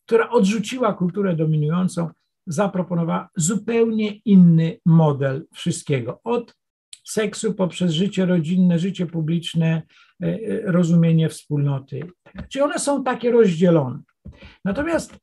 która 0.06 0.30
odrzuciła 0.30 0.94
kulturę 0.94 1.36
dominującą, 1.36 2.10
zaproponowała 2.52 3.30
zupełnie 3.36 4.16
inny 4.26 4.78
model 4.86 5.48
wszystkiego. 5.54 6.20
Od 6.24 6.56
seksu 7.04 7.54
poprzez 7.54 7.92
życie 7.92 8.26
rodzinne, 8.26 8.80
życie 8.80 9.06
publiczne, 9.06 9.82
e, 10.24 10.26
e, 10.26 10.72
rozumienie 10.72 11.30
wspólnoty. 11.30 12.02
Czy 12.50 12.64
one 12.64 12.80
są 12.80 13.04
takie 13.04 13.32
rozdzielone? 13.32 14.00
Natomiast 14.66 15.20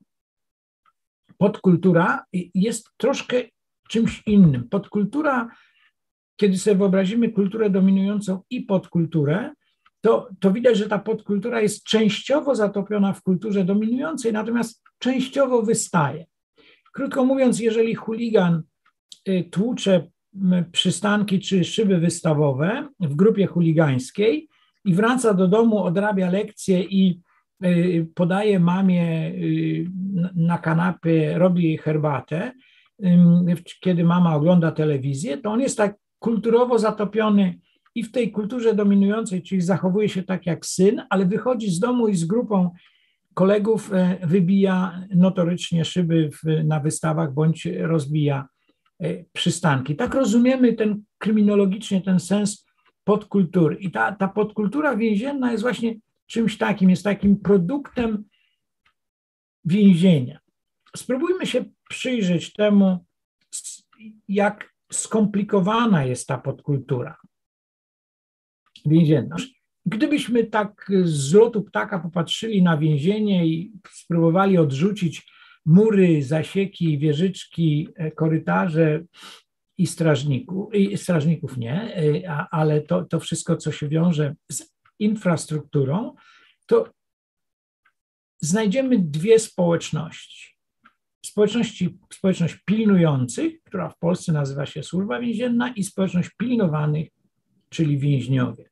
podkultura 1.39 2.25
jest 2.55 2.91
troszkę 2.97 3.43
czymś 3.89 4.23
innym. 4.27 4.69
Podkultura, 4.69 5.49
kiedy 6.37 6.59
sobie 6.59 6.77
wyobrazimy 6.77 7.33
kulturę 7.33 7.71
dominującą 7.71 8.43
i 8.51 8.63
podkulturę, 8.63 9.53
to, 10.01 10.29
to 10.41 10.53
widać, 10.53 10.77
że 10.77 10.89
ta 10.89 10.99
podkultura 10.99 11.61
jest 11.61 11.85
częściowo 11.85 12.55
zatopiona 12.55 13.13
w 13.13 13.23
kulturze 13.23 13.65
dominującej, 13.65 14.33
natomiast 14.33 14.83
częściowo 14.99 15.63
wystaje. 15.63 16.27
Krótko 16.93 17.25
mówiąc, 17.25 17.61
jeżeli 17.61 17.95
chuligan 17.95 18.63
y, 19.29 19.49
tłucze 19.51 20.07
przystanki 20.73 21.41
czy 21.41 21.65
szyby 21.65 21.99
wystawowe 21.99 22.89
w 23.01 23.15
grupie 23.15 23.47
chuligańskiej 23.47 24.49
i 24.85 24.95
wraca 24.95 25.35
do 25.35 25.49
domu, 25.49 25.85
odrabia 25.85 26.31
lekcje 26.31 26.83
i 26.83 27.21
y, 27.65 28.07
podaje 28.15 28.61
mamie 28.61 29.29
y, 29.29 29.87
na 30.35 30.59
kanapie, 30.59 31.39
robi 31.39 31.65
jej 31.65 31.79
herbatę, 31.79 32.53
kiedy 33.81 34.05
mama 34.05 34.37
ogląda 34.37 34.73
telewizję, 34.73 35.39
to 35.39 35.51
on 35.51 35.61
jest 35.61 35.77
tak 35.77 35.97
kulturowo 36.19 36.79
zatopiony 36.79 37.59
i 37.95 38.03
w 38.03 38.13
tej 38.13 38.31
kulturze 38.31 38.75
dominującej, 38.75 39.43
czyli 39.43 39.61
zachowuje 39.61 40.09
się 40.09 40.23
tak 40.23 40.47
jak 40.47 40.67
syn, 40.67 41.03
ale 41.11 41.27
wychodzi 41.27 41.71
z 41.71 41.81
domu 41.81 42.09
i 42.09 42.17
z 42.17 42.25
grupą 42.25 42.71
kolegów 43.35 43.93
e, 43.93 44.19
wybija 44.27 45.03
notorycznie 45.15 45.85
szyby 45.85 46.31
w, 46.31 46.65
na 46.65 46.81
wystawach 46.81 47.35
bądź 47.35 47.67
rozbija 47.81 48.49
e, 49.01 49.25
przystanki. 49.33 49.97
Tak 49.97 50.15
rozumiemy 50.15 50.73
ten 50.73 51.03
kryminologicznie 51.19 52.03
ten 52.03 52.21
sens 52.21 52.67
podkultury. 53.05 53.77
I 53.77 53.91
ta, 53.91 54.13
ta 54.13 54.29
podkultura 54.29 54.97
więzienna 54.97 55.53
jest 55.53 55.63
właśnie 55.63 55.95
czymś 56.27 56.59
takim, 56.59 56.91
jest 56.91 57.05
takim 57.05 57.37
produktem 57.37 58.25
więzienia. 59.65 60.39
Spróbujmy 60.97 61.47
się 61.47 61.65
przyjrzeć 61.89 62.53
temu, 62.53 63.07
jak 64.29 64.75
skomplikowana 64.93 66.05
jest 66.05 66.27
ta 66.27 66.39
podkultura 66.39 67.17
więzienna. 68.87 69.37
Gdybyśmy 69.89 70.45
tak 70.45 70.91
z 71.03 71.35
lotu 71.35 71.63
ptaka 71.63 71.99
popatrzyli 71.99 72.63
na 72.63 72.79
więzienie 72.79 73.47
i 73.47 73.73
spróbowali 73.91 74.59
odrzucić 74.59 75.27
mury, 75.67 76.23
zasieki, 76.23 76.99
wieżyczki, 76.99 77.89
e, 77.97 78.11
korytarze 78.11 79.05
i 79.79 79.87
strażników, 79.87 80.75
i 80.75 80.99
strażników 80.99 81.57
nie, 81.57 81.97
e, 81.97 82.29
ale 82.51 82.81
to, 82.81 83.05
to 83.05 83.21
wszystko, 83.21 83.57
co 83.57 83.73
się 83.73 83.89
wiąże 83.89 84.35
z 84.53 84.73
infrastrukturą, 84.99 86.15
to 86.67 86.91
znajdziemy 88.41 88.99
dwie 88.99 89.39
społeczności. 89.39 90.59
Społeczności, 91.27 91.99
społeczność 92.13 92.57
pilnujących, 92.65 93.63
która 93.63 93.89
w 93.89 93.99
Polsce 93.99 94.33
nazywa 94.33 94.67
się 94.67 94.83
służba 94.83 95.21
więzienna, 95.21 95.73
i 95.73 95.85
społeczność 95.85 96.31
pilnowanych, 96.39 97.09
czyli 97.69 97.99
więźniowie. 97.99 98.71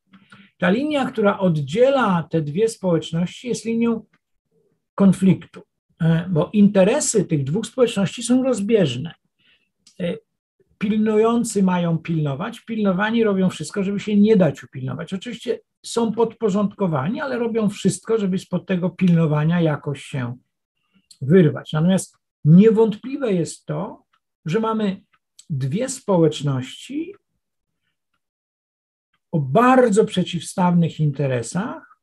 Ta 0.58 0.70
linia, 0.70 1.04
która 1.04 1.38
oddziela 1.38 2.22
te 2.30 2.42
dwie 2.42 2.68
społeczności, 2.68 3.48
jest 3.48 3.64
linią 3.64 4.04
konfliktu, 4.94 5.60
e, 6.00 6.28
bo 6.30 6.50
interesy 6.52 7.24
tych 7.24 7.44
dwóch 7.44 7.66
społeczności 7.66 8.22
są 8.22 8.42
rozbieżne. 8.42 9.14
E, 10.00 10.16
pilnujący 10.78 11.62
mają 11.62 11.98
pilnować, 11.98 12.60
pilnowani 12.60 13.24
robią 13.24 13.50
wszystko, 13.50 13.82
żeby 13.82 14.00
się 14.00 14.16
nie 14.16 14.36
dać 14.36 14.64
upilnować. 14.64 15.14
Oczywiście 15.14 15.60
są 15.82 16.12
podporządkowani, 16.12 17.20
ale 17.20 17.38
robią 17.38 17.68
wszystko, 17.68 18.18
żeby 18.18 18.38
spod 18.38 18.66
tego 18.66 18.90
pilnowania 18.90 19.60
jakoś 19.60 20.02
się 20.02 20.36
wyrwać. 21.22 21.72
Natomiast 21.72 22.16
niewątpliwe 22.44 23.32
jest 23.32 23.66
to, 23.66 24.02
że 24.44 24.60
mamy 24.60 25.00
dwie 25.50 25.88
społeczności 25.88 27.14
o 29.36 29.40
bardzo 29.40 30.04
przeciwstawnych 30.04 31.00
interesach 31.00 32.00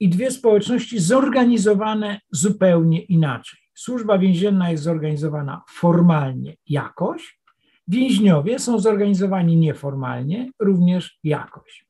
i 0.00 0.08
dwie 0.08 0.30
społeczności 0.30 0.98
zorganizowane 1.00 2.20
zupełnie 2.30 3.02
inaczej. 3.02 3.60
Służba 3.74 4.18
więzienna 4.18 4.70
jest 4.70 4.82
zorganizowana 4.82 5.62
formalnie 5.68 6.56
jakoś, 6.66 7.40
więźniowie 7.88 8.58
są 8.58 8.78
zorganizowani 8.78 9.56
nieformalnie 9.56 10.50
również 10.58 11.18
jakoś. 11.24 11.86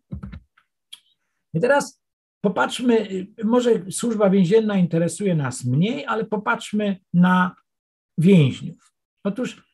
I 1.54 1.60
teraz 1.60 2.02
popatrzmy, 2.40 3.26
może 3.44 3.70
służba 3.90 4.30
więzienna 4.30 4.76
interesuje 4.76 5.34
nas 5.34 5.64
mniej, 5.64 6.06
ale 6.06 6.24
popatrzmy 6.24 6.96
na 7.14 7.54
więźniów. 8.18 8.92
Otóż 9.24 9.69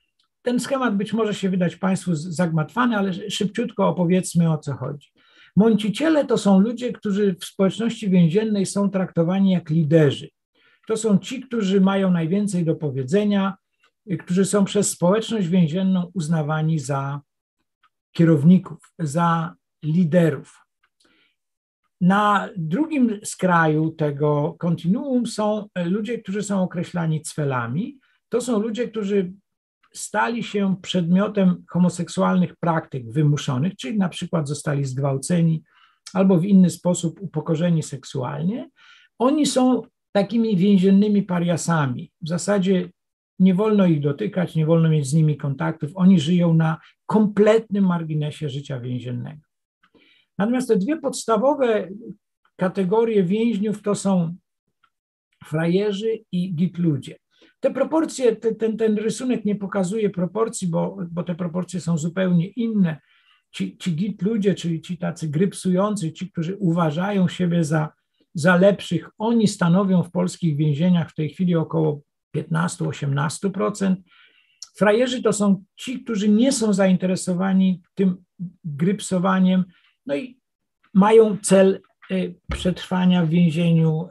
ten 0.47 0.61
schemat 0.61 0.97
być 0.97 1.13
może 1.13 1.35
się 1.35 1.51
wydać 1.51 1.77
Państwu 1.77 2.15
zagmatwany, 2.15 2.97
ale 2.97 3.31
szybciutko 3.31 3.89
opowiedzmy 3.89 4.53
o 4.53 4.59
co 4.59 4.75
chodzi. 4.75 5.09
Mąciciele 5.57 6.25
to 6.25 6.39
są 6.39 6.61
ludzie, 6.61 6.93
którzy 6.93 7.35
w 7.41 7.45
społeczności 7.45 8.11
więziennej 8.11 8.67
są 8.67 8.91
traktowani 8.91 9.51
jak 9.51 9.71
liderzy. 9.71 10.29
To 10.89 10.97
są 10.97 11.19
ci, 11.19 11.41
którzy 11.41 11.81
mają 11.81 12.11
najwięcej 12.11 12.65
do 12.65 12.75
powiedzenia, 12.75 13.55
którzy 14.19 14.45
są 14.45 14.65
przez 14.65 14.91
społeczność 14.91 15.49
więzienną 15.49 16.11
uznawani 16.15 16.79
za 16.79 17.21
kierowników, 18.13 18.93
za 18.99 19.55
liderów. 19.85 20.67
Na 22.01 22.49
drugim 22.57 23.21
skraju 23.25 23.91
tego 23.91 24.57
kontinuum 24.59 25.27
są 25.27 25.69
ludzie, 25.85 26.19
którzy 26.19 26.43
są 26.43 26.63
określani 26.63 27.23
cwelami. 27.23 27.99
To 28.29 28.41
są 28.41 28.61
ludzie, 28.61 28.89
którzy 28.89 29.33
stali 29.97 30.43
się 30.43 30.77
przedmiotem 30.83 31.65
homoseksualnych 31.71 32.57
praktyk 32.57 33.13
wymuszonych, 33.13 33.77
czyli 33.77 33.99
na 33.99 34.09
przykład 34.09 34.49
zostali 34.49 34.85
zgwałceni 34.85 35.63
albo 36.13 36.39
w 36.39 36.45
inny 36.45 36.71
sposób 36.71 37.21
upokorzeni 37.21 37.83
seksualnie, 37.83 38.71
oni 39.19 39.47
są 39.47 39.83
takimi 40.13 40.57
więziennymi 40.57 41.23
pariasami. 41.23 42.13
W 42.23 42.29
zasadzie 42.29 42.91
nie 43.39 43.55
wolno 43.55 43.87
ich 43.87 44.01
dotykać, 44.01 44.55
nie 44.55 44.67
wolno 44.67 44.89
mieć 44.89 45.07
z 45.07 45.15
nimi 45.15 45.37
kontaktów. 45.37 45.91
Oni 45.95 46.21
żyją 46.21 46.55
na 46.55 46.79
kompletnym 47.07 47.87
marginesie 47.87 48.49
życia 48.49 48.81
więziennego. 48.81 49.41
Natomiast 50.39 50.69
te 50.69 50.77
dwie 50.77 50.97
podstawowe 50.97 51.89
kategorie 52.57 53.25
więźniów 53.25 53.83
to 53.83 53.95
są 53.95 54.37
frajerzy 55.45 56.19
i 56.33 56.55
git 56.55 56.79
ludzie. 56.79 57.17
Te 57.61 57.71
proporcje, 57.71 58.37
te, 58.37 58.55
ten, 58.55 58.77
ten 58.77 58.97
rysunek 58.97 59.45
nie 59.45 59.57
pokazuje 59.57 60.11
proporcji, 60.11 60.69
bo, 60.69 60.97
bo 61.11 61.23
te 61.23 61.35
proporcje 61.35 61.81
są 61.81 61.99
zupełnie 61.99 62.47
inne. 62.47 63.01
Ci, 63.51 63.77
ci 63.79 63.95
git 63.95 64.23
ludzie, 64.23 64.55
czyli 64.55 64.81
ci 64.81 64.99
tacy 64.99 65.29
grypsujący, 65.29 66.13
ci, 66.13 66.31
którzy 66.31 66.57
uważają 66.57 67.29
siebie 67.29 67.65
za, 67.65 67.93
za 68.35 68.57
lepszych, 68.57 69.11
oni 69.19 69.49
stanowią 69.49 70.03
w 70.03 70.11
polskich 70.11 70.57
więzieniach 70.57 71.11
w 71.11 71.15
tej 71.15 71.29
chwili 71.31 71.55
około 71.55 72.03
15-18%. 72.37 73.95
Frajerzy 74.77 75.23
to 75.23 75.33
są 75.33 75.65
ci, 75.77 76.05
którzy 76.05 76.29
nie 76.29 76.53
są 76.53 76.73
zainteresowani 76.73 77.83
tym 77.95 78.17
grypsowaniem, 78.65 79.65
no 80.07 80.17
i 80.17 80.41
mają 80.95 81.39
cel 81.43 81.81
e, 82.11 82.15
przetrwania 82.53 83.27
w 83.27 83.29
więzieniu. 83.29 84.09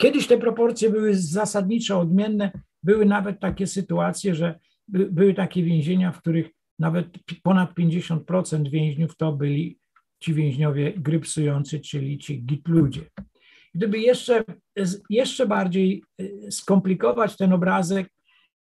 Kiedyś 0.00 0.26
te 0.26 0.38
proporcje 0.38 0.90
były 0.90 1.14
zasadniczo 1.14 2.00
odmienne. 2.00 2.50
Były 2.82 3.06
nawet 3.06 3.40
takie 3.40 3.66
sytuacje, 3.66 4.34
że 4.34 4.58
były 4.88 5.34
takie 5.34 5.62
więzienia, 5.62 6.12
w 6.12 6.20
których 6.20 6.50
nawet 6.78 7.06
ponad 7.42 7.74
50% 7.74 8.70
więźniów 8.70 9.16
to 9.16 9.32
byli 9.32 9.78
ci 10.20 10.34
więźniowie 10.34 10.92
grypsujący, 10.92 11.80
czyli 11.80 12.18
ci 12.18 12.42
git 12.42 12.68
ludzie. 12.68 13.00
Gdyby 13.74 13.98
jeszcze, 13.98 14.44
jeszcze 15.10 15.46
bardziej 15.46 16.02
e, 16.18 16.50
skomplikować 16.50 17.36
ten 17.36 17.52
obrazek, 17.52 18.10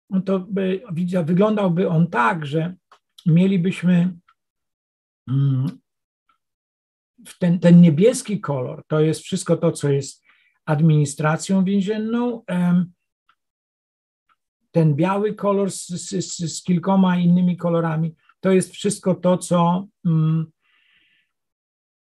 no 0.10 0.22
to 0.22 0.40
by, 0.40 0.82
wyglądałby 1.26 1.90
on 1.90 2.08
tak, 2.08 2.46
że 2.46 2.76
mielibyśmy 3.26 4.14
mm, 5.30 5.66
ten, 7.40 7.60
ten 7.60 7.82
niebieski 7.82 8.42
kolor, 8.42 8.84
to 8.88 9.00
jest 9.00 9.22
wszystko 9.22 9.58
to, 9.58 9.72
co 9.72 9.90
jest 9.90 10.21
administracją 10.72 11.64
więzienną. 11.64 12.44
Ten 14.72 14.96
biały 14.96 15.34
kolor 15.34 15.72
z, 15.72 15.88
z, 15.88 16.58
z 16.58 16.64
kilkoma 16.64 17.18
innymi 17.18 17.58
kolorami, 17.58 18.16
to 18.40 18.52
jest 18.52 18.72
wszystko 18.72 19.16
to, 19.16 19.38
co 19.38 19.88
mm, 20.06 20.52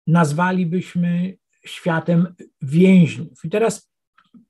nazwalibyśmy 0.07 1.37
światem 1.65 2.35
więźniów. 2.63 3.45
I 3.45 3.51
teraz 3.51 3.93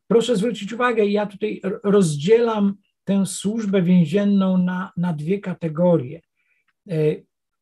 proszę 0.06 0.36
zwrócić 0.36 0.72
uwagę, 0.72 1.06
ja 1.06 1.26
tutaj 1.26 1.60
rozdzielam 1.84 2.74
tę 3.04 3.26
służbę 3.26 3.82
więzienną 3.82 4.58
na, 4.58 4.92
na 4.96 5.12
dwie 5.12 5.40
kategorie. 5.40 6.20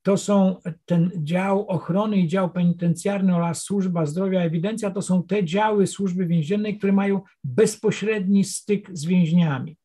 E, 0.08 0.10
to 0.10 0.16
są 0.16 0.56
ten 0.86 1.10
dział 1.16 1.66
ochrony 1.68 2.16
i 2.16 2.28
dział 2.28 2.50
penitencjarny 2.50 3.36
oraz 3.36 3.62
służba 3.62 4.06
zdrowia, 4.06 4.40
ewidencja, 4.40 4.90
to 4.90 5.02
są 5.02 5.22
te 5.22 5.44
działy 5.44 5.86
służby 5.86 6.26
więziennej, 6.26 6.78
które 6.78 6.92
mają 6.92 7.20
bezpośredni 7.44 8.44
styk 8.44 8.90
z 8.92 9.04
więźniami. 9.04 9.76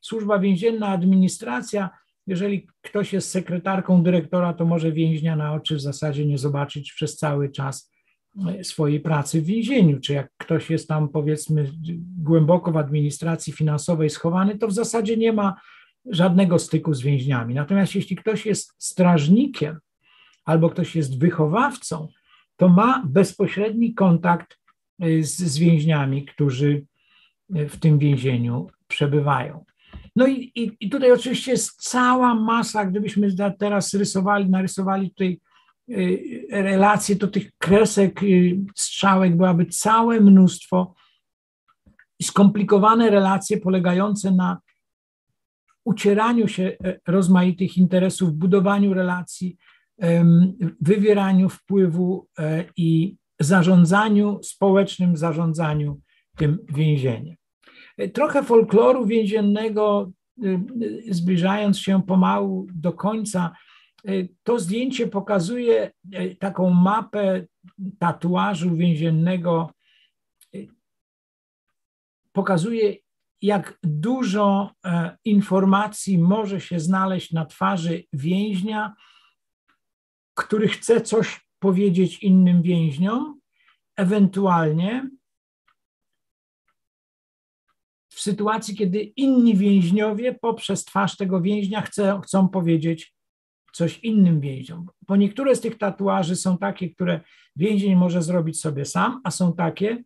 Służba 0.00 0.38
więzienna, 0.38 0.88
administracja, 0.88 1.90
jeżeli 2.26 2.66
ktoś 2.82 3.12
jest 3.12 3.30
sekretarką 3.30 4.02
dyrektora, 4.02 4.52
to 4.54 4.64
może 4.64 4.92
więźnia 4.92 5.36
na 5.36 5.52
oczy 5.52 5.76
w 5.76 5.80
zasadzie 5.80 6.26
nie 6.26 6.38
zobaczyć 6.38 6.92
przez 6.92 7.16
cały 7.16 7.50
czas 7.50 7.90
swojej 8.62 9.00
pracy 9.00 9.42
w 9.42 9.44
więzieniu, 9.44 10.00
czy 10.00 10.12
jak 10.12 10.30
ktoś 10.36 10.70
jest 10.70 10.88
tam 10.88 11.08
powiedzmy 11.08 11.72
głęboko 12.18 12.72
w 12.72 12.76
administracji 12.76 13.52
finansowej 13.52 14.10
schowany, 14.10 14.58
to 14.58 14.68
w 14.68 14.72
zasadzie 14.72 15.16
nie 15.16 15.32
ma 15.32 15.54
żadnego 16.06 16.58
styku 16.58 16.94
z 16.94 17.02
więźniami. 17.02 17.54
Natomiast 17.54 17.94
jeśli 17.94 18.16
ktoś 18.16 18.46
jest 18.46 18.74
strażnikiem 18.78 19.78
albo 20.44 20.70
ktoś 20.70 20.96
jest 20.96 21.18
wychowawcą, 21.18 22.08
to 22.56 22.68
ma 22.68 23.02
bezpośredni 23.06 23.94
kontakt 23.94 24.58
y, 25.04 25.24
z, 25.24 25.36
z 25.36 25.58
więźniami, 25.58 26.24
którzy 26.24 26.86
y, 27.56 27.68
w 27.68 27.76
tym 27.76 27.98
więzieniu 27.98 28.70
przebywają. 28.88 29.64
No 30.16 30.26
i, 30.26 30.52
i, 30.54 30.76
i 30.80 30.90
tutaj 30.90 31.12
oczywiście 31.12 31.50
jest 31.50 31.82
cała 31.82 32.34
masa, 32.34 32.84
gdybyśmy 32.84 33.28
teraz 33.58 33.94
rysowali, 33.94 34.50
narysowali 34.50 35.08
tutaj 35.10 35.40
Y, 35.90 36.46
relacje, 36.50 37.16
to 37.16 37.28
tych 37.28 37.50
kresek, 37.58 38.20
strzałek 38.76 39.36
byłaby 39.36 39.66
całe 39.66 40.20
mnóstwo. 40.20 40.94
Skomplikowane 42.22 43.10
relacje 43.10 43.60
polegające 43.60 44.30
na 44.30 44.58
ucieraniu 45.84 46.48
się 46.48 46.76
e, 46.84 47.00
rozmaitych 47.06 47.76
interesów, 47.78 48.32
budowaniu 48.32 48.94
relacji, 48.94 49.56
wywieraniu 50.80 51.48
wpływu 51.48 52.28
e, 52.38 52.64
i 52.76 53.16
zarządzaniu, 53.40 54.38
społecznym 54.42 55.16
zarządzaniu 55.16 56.00
tym 56.36 56.58
więzieniem. 56.68 57.36
E, 57.98 58.08
trochę 58.08 58.42
folkloru 58.42 59.06
więziennego, 59.06 60.10
zbliżając 61.10 61.78
się 61.78 62.02
pomału 62.02 62.66
do 62.74 62.92
końca, 62.92 63.52
to 64.42 64.58
zdjęcie 64.58 65.06
pokazuje 65.06 65.92
taką 66.38 66.70
mapę 66.70 67.46
tatuażu 67.98 68.76
więziennego. 68.76 69.70
Pokazuje, 72.32 72.96
jak 73.42 73.78
dużo 73.82 74.70
informacji 75.24 76.18
może 76.18 76.60
się 76.60 76.80
znaleźć 76.80 77.32
na 77.32 77.46
twarzy 77.46 78.04
więźnia, 78.12 78.94
który 80.34 80.68
chce 80.68 81.00
coś 81.00 81.40
powiedzieć 81.58 82.22
innym 82.22 82.62
więźniom, 82.62 83.40
ewentualnie 83.96 85.10
w 88.12 88.20
sytuacji, 88.20 88.76
kiedy 88.76 89.02
inni 89.02 89.56
więźniowie 89.56 90.34
poprzez 90.34 90.84
twarz 90.84 91.16
tego 91.16 91.40
więźnia 91.40 91.80
chcą, 91.80 92.20
chcą 92.20 92.48
powiedzieć 92.48 93.14
coś 93.72 93.98
innym 93.98 94.40
więźniom. 94.40 94.86
Bo 95.08 95.16
niektóre 95.16 95.56
z 95.56 95.60
tych 95.60 95.78
tatuaży 95.78 96.36
są 96.36 96.58
takie, 96.58 96.90
które 96.90 97.20
więzień 97.56 97.96
może 97.96 98.22
zrobić 98.22 98.60
sobie 98.60 98.84
sam, 98.84 99.20
a 99.24 99.30
są 99.30 99.52
takie, 99.52 100.02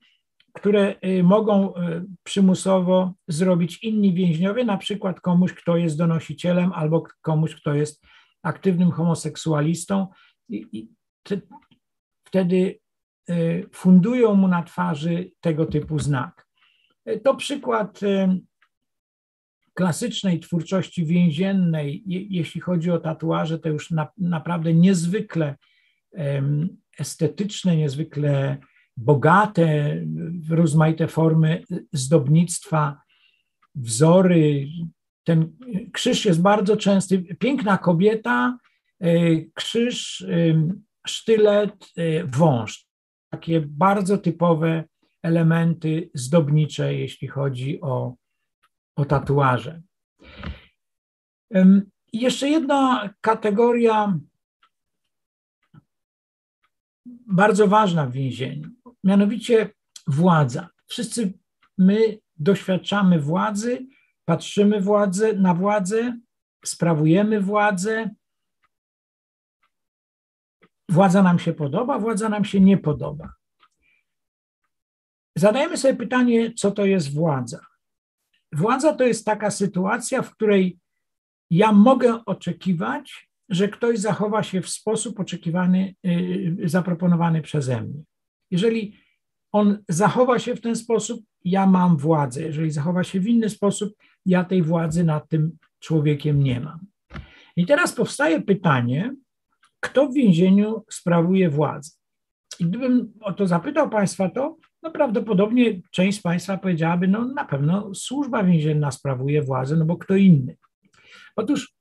które 0.54 0.94
y, 1.04 1.22
mogą 1.22 1.74
y, 1.74 2.04
przymusowo 2.22 3.12
zrobić 3.28 3.84
inni 3.84 4.14
więźniowie, 4.14 4.64
na 4.64 4.76
przykład 4.76 5.20
komuś, 5.20 5.52
kto 5.52 5.76
jest 5.76 5.98
donosicielem, 5.98 6.72
albo 6.72 7.04
komuś, 7.22 7.54
kto 7.54 7.74
jest 7.74 8.04
aktywnym 8.42 8.90
homoseksualistą. 8.90 10.06
I, 10.48 10.88
te, 11.22 11.40
wtedy 12.24 12.78
y, 13.30 13.68
fundują 13.72 14.34
mu 14.34 14.48
na 14.48 14.62
twarzy 14.62 15.30
tego 15.40 15.66
typu 15.66 15.98
znak. 15.98 16.46
To 17.24 17.34
przykład 17.34 18.00
klasycznej 19.74 20.40
twórczości 20.40 21.04
więziennej, 21.06 22.02
jeśli 22.06 22.60
chodzi 22.60 22.90
o 22.90 22.98
tatuaże, 22.98 23.58
to 23.58 23.68
już 23.68 23.90
na, 23.90 24.08
naprawdę 24.18 24.74
niezwykle 24.74 25.56
estetyczne, 26.98 27.76
niezwykle 27.76 28.58
bogate, 28.96 30.00
rozmaite 30.50 31.08
formy 31.08 31.62
zdobnictwa, 31.92 33.00
wzory. 33.74 34.68
Ten 35.24 35.56
krzyż 35.92 36.24
jest 36.24 36.42
bardzo 36.42 36.76
częsty. 36.76 37.22
Piękna 37.22 37.78
kobieta, 37.78 38.58
e, 39.00 39.10
krzyż, 39.54 40.26
sztylet, 41.06 41.92
e, 41.96 42.24
wąż. 42.24 42.86
Takie 43.30 43.60
bardzo 43.60 44.18
typowe 44.18 44.84
elementy 45.22 46.10
zdobnicze, 46.14 46.94
jeśli 46.94 47.28
chodzi 47.28 47.80
o 47.80 48.14
o 48.96 49.04
tatuaże. 49.04 49.82
Jeszcze 52.12 52.48
jedna 52.48 53.10
kategoria 53.20 54.18
bardzo 57.26 57.68
ważna 57.68 58.06
w 58.06 58.12
więzieniu, 58.12 58.70
mianowicie 59.04 59.70
władza. 60.06 60.68
Wszyscy 60.86 61.32
my 61.78 62.18
doświadczamy 62.36 63.20
władzy, 63.20 63.86
patrzymy 64.24 64.80
władzę, 64.80 65.32
na 65.32 65.54
władzę, 65.54 66.18
sprawujemy 66.64 67.40
władzę. 67.40 68.10
Władza 70.88 71.22
nam 71.22 71.38
się 71.38 71.52
podoba, 71.52 71.98
władza 71.98 72.28
nam 72.28 72.44
się 72.44 72.60
nie 72.60 72.78
podoba. 72.78 73.32
Zadajemy 75.36 75.76
sobie 75.76 75.94
pytanie, 75.94 76.52
co 76.54 76.70
to 76.70 76.84
jest 76.84 77.14
władza. 77.14 77.60
Władza 78.52 78.92
to 78.92 79.04
jest 79.04 79.24
taka 79.24 79.50
sytuacja, 79.50 80.22
w 80.22 80.30
której 80.30 80.78
ja 81.50 81.72
mogę 81.72 82.24
oczekiwać, 82.24 83.28
że 83.48 83.68
ktoś 83.68 83.98
zachowa 83.98 84.42
się 84.42 84.60
w 84.60 84.68
sposób 84.68 85.20
oczekiwany, 85.20 85.94
y, 86.06 86.56
zaproponowany 86.64 87.42
przeze 87.42 87.80
mnie. 87.80 88.02
Jeżeli 88.54 88.92
on 89.52 89.78
zachowa 89.88 90.38
się 90.38 90.56
w 90.56 90.60
ten 90.60 90.76
sposób, 90.76 91.20
ja 91.44 91.66
mam 91.66 91.96
władzę. 91.96 92.42
Jeżeli 92.42 92.70
zachowa 92.70 93.04
się 93.04 93.20
w 93.20 93.26
inny 93.26 93.48
sposób, 93.50 93.94
ja 94.26 94.44
tej 94.44 94.62
władzy 94.62 95.04
nad 95.04 95.28
tym 95.28 95.58
człowiekiem 95.80 96.42
nie 96.42 96.60
mam. 96.60 96.78
I 97.56 97.66
teraz 97.66 97.92
powstaje 97.92 98.42
pytanie, 98.42 99.14
kto 99.80 100.08
w 100.08 100.14
więzieniu 100.14 100.84
sprawuje 100.90 101.50
władzę? 101.50 101.90
I 102.60 102.64
gdybym 102.64 103.12
o 103.20 103.32
to 103.32 103.46
zapytał 103.46 103.90
Państwa, 103.90 104.30
to 104.30 104.56
No 104.82 104.90
prawdopodobnie 104.90 105.80
część 105.90 106.18
z 106.18 106.22
Państwa 106.22 106.58
powiedziałaby, 106.58 107.08
no 107.08 107.24
na 107.24 107.44
pewno 107.44 107.94
służba 107.94 108.44
więzienna 108.44 108.90
sprawuje 108.90 109.42
władzę, 109.42 109.76
no 109.76 109.84
bo 109.84 109.96
kto 109.96 110.16
inny. 110.16 110.56
Otóż 111.36 111.74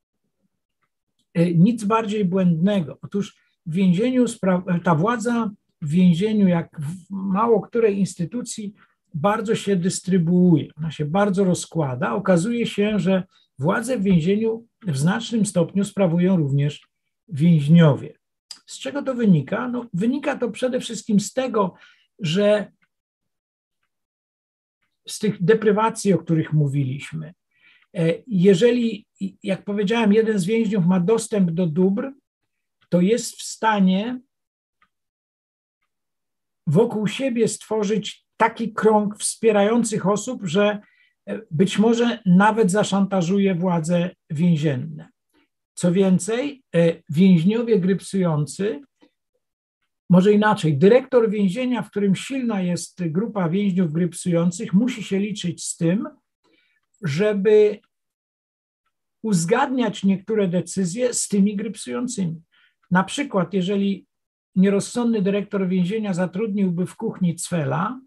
e, 1.34 1.54
nic 1.54 1.84
bardziej 1.84 2.26
błędnego. 2.26 2.98
Otóż 3.02 3.36
w 3.66 3.74
więzieniu 3.74 4.26
ta 4.84 4.96
władza 4.96 5.52
w 5.84 5.90
więzieniu, 5.90 6.48
jak 6.48 6.80
w 6.80 7.10
mało 7.10 7.62
której 7.62 8.00
instytucji, 8.00 8.74
bardzo 9.14 9.56
się 9.56 9.76
dystrybuuje, 9.76 10.68
ona 10.78 10.92
się 10.92 11.06
bardzo 11.06 11.44
rozkłada. 11.44 12.14
Okazuje 12.14 12.68
się, 12.68 13.00
że 13.00 13.24
władzę 13.60 13.98
w 13.98 14.04
więzieniu 14.04 14.68
w 14.88 14.98
znacznym 14.98 15.46
stopniu 15.46 15.84
sprawują 15.84 16.38
również 16.38 16.88
więźniowie. 17.28 18.14
Z 18.66 18.80
czego 18.80 19.04
to 19.04 19.16
wynika? 19.16 19.68
No, 19.68 19.86
wynika 19.94 20.38
to 20.38 20.52
przede 20.52 20.80
wszystkim 20.80 21.20
z 21.20 21.34
tego, 21.34 21.74
że 22.20 22.72
z 25.08 25.20
tych 25.20 25.44
deprywacji, 25.44 26.14
o 26.14 26.18
których 26.18 26.54
mówiliśmy, 26.54 27.34
e, 27.94 28.14
jeżeli, 28.28 29.06
jak 29.44 29.64
powiedziałem, 29.64 30.14
jeden 30.14 30.40
z 30.40 30.46
więźniów 30.46 30.86
ma 30.86 31.00
dostęp 31.00 31.52
do 31.52 31.68
dóbr, 31.68 32.12
to 32.90 33.02
jest 33.02 33.36
w 33.36 33.44
stanie 33.44 34.20
wokół 36.74 37.08
siebie 37.08 37.48
stworzyć 37.48 38.26
taki 38.38 38.74
krąg 38.74 39.18
wspierających 39.18 40.08
osób, 40.08 40.44
że 40.44 40.80
e, 41.26 41.42
być 41.52 41.80
może 41.80 42.20
nawet 42.26 42.72
zaszantażuje 42.72 43.56
władze 43.56 44.10
więzienne. 44.30 45.10
Co 45.74 45.92
więcej, 45.92 46.64
e, 46.76 46.94
więźniowie 47.10 47.80
grypsujący, 47.80 48.82
może 50.10 50.32
inaczej, 50.32 50.78
dyrektor 50.78 51.30
więzienia, 51.30 51.82
w 51.82 51.90
którym 51.90 52.16
silna 52.16 52.62
jest 52.62 53.08
grupa 53.08 53.50
więźniów 53.50 53.94
grypsujących, 53.94 54.74
musi 54.74 55.04
się 55.04 55.20
liczyć 55.20 55.64
z 55.64 55.78
tym, 55.78 56.08
żeby 57.02 57.80
uzgadniać 59.24 60.04
niektóre 60.04 60.48
decyzje 60.48 61.14
z 61.14 61.28
tymi 61.28 61.56
grypsującymi. 61.56 62.42
Na 62.92 63.04
przykład, 63.04 63.54
jeżeli 63.54 64.06
nierozsądny 64.56 65.22
dyrektor 65.22 65.68
więzienia 65.68 66.14
zatrudniłby 66.14 66.86
w 66.86 66.96
kuchni 66.96 67.36
cwela, 67.36 68.00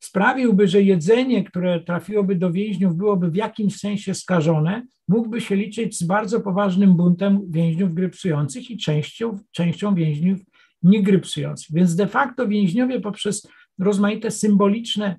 sprawiłby, 0.00 0.68
że 0.68 0.82
jedzenie, 0.82 1.44
które 1.44 1.80
trafiłoby 1.80 2.36
do 2.36 2.52
więźniów, 2.52 2.96
byłoby 2.96 3.30
w 3.30 3.36
jakimś 3.36 3.76
sensie 3.76 4.14
skażone, 4.14 4.86
mógłby 5.08 5.40
się 5.40 5.56
liczyć 5.56 5.98
z 5.98 6.02
bardzo 6.02 6.40
poważnym 6.40 6.96
buntem 6.96 7.40
więźniów 7.48 7.94
grypsujących 7.94 8.70
i 8.70 8.76
częścią, 8.76 9.38
częścią 9.52 9.94
więźniów 9.94 10.40
niegrypsujących. 10.82 11.68
Więc 11.72 11.96
de 11.96 12.06
facto 12.06 12.48
więźniowie 12.48 13.00
poprzez 13.00 13.48
rozmaite 13.78 14.30
symboliczne 14.30 15.18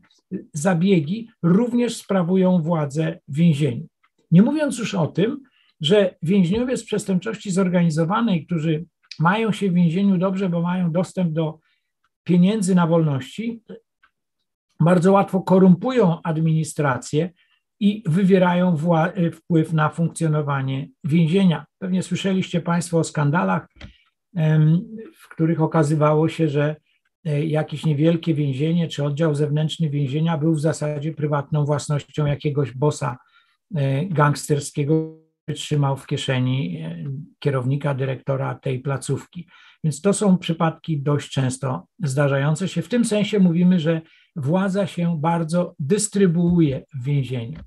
zabiegi 0.53 1.29
również 1.43 1.95
sprawują 1.95 2.61
władzę 2.61 3.19
w 3.27 3.35
więzieniu. 3.35 3.87
Nie 4.31 4.41
mówiąc 4.41 4.79
już 4.79 4.95
o 4.95 5.07
tym, 5.07 5.39
że 5.81 6.15
więźniowie 6.23 6.77
z 6.77 6.83
przestępczości 6.83 7.51
zorganizowanej, 7.51 8.45
którzy 8.45 8.85
mają 9.19 9.51
się 9.51 9.71
w 9.71 9.73
więzieniu 9.73 10.17
dobrze, 10.17 10.49
bo 10.49 10.61
mają 10.61 10.91
dostęp 10.91 11.31
do 11.31 11.59
pieniędzy 12.23 12.75
na 12.75 12.87
wolności, 12.87 13.63
bardzo 14.79 15.11
łatwo 15.11 15.41
korumpują 15.41 16.21
administrację 16.21 17.29
i 17.79 18.03
wywierają 18.05 18.77
wpływ 19.33 19.73
na 19.73 19.89
funkcjonowanie 19.89 20.87
więzienia. 21.03 21.65
Pewnie 21.79 22.03
słyszeliście 22.03 22.61
Państwo 22.61 22.99
o 22.99 23.03
skandalach, 23.03 23.67
w 25.15 25.29
których 25.29 25.61
okazywało 25.61 26.29
się, 26.29 26.49
że 26.49 26.75
e, 27.25 27.45
jakieś 27.45 27.85
niewielkie 27.85 28.33
więzienie 28.33 28.87
czy 28.87 29.03
oddział 29.03 29.35
zewnętrzny 29.35 29.89
więzienia 29.89 30.37
był 30.37 30.53
w 30.53 30.59
zasadzie 30.59 31.13
prywatną 31.13 31.65
własnością 31.65 32.25
jakiegoś 32.25 32.71
bossa 32.71 33.17
e, 33.75 34.05
gangsterskiego, 34.05 35.24
trzymał 35.53 35.97
w 35.97 36.07
kieszeni 36.07 36.81
e, 36.81 37.03
kierownika, 37.39 37.93
dyrektora 37.93 38.55
tej 38.55 38.79
placówki. 38.79 39.47
Więc 39.83 40.01
to 40.01 40.13
są 40.13 40.37
przypadki 40.37 41.01
dość 41.01 41.31
często 41.31 41.87
zdarzające 42.03 42.67
się. 42.67 42.81
W 42.81 42.89
tym 42.89 43.05
sensie 43.05 43.39
mówimy, 43.39 43.79
że 43.79 44.01
władza 44.35 44.87
się 44.87 45.21
bardzo 45.21 45.75
dystrybuuje 45.79 46.85
w 46.93 47.03
więzieniu. 47.03 47.59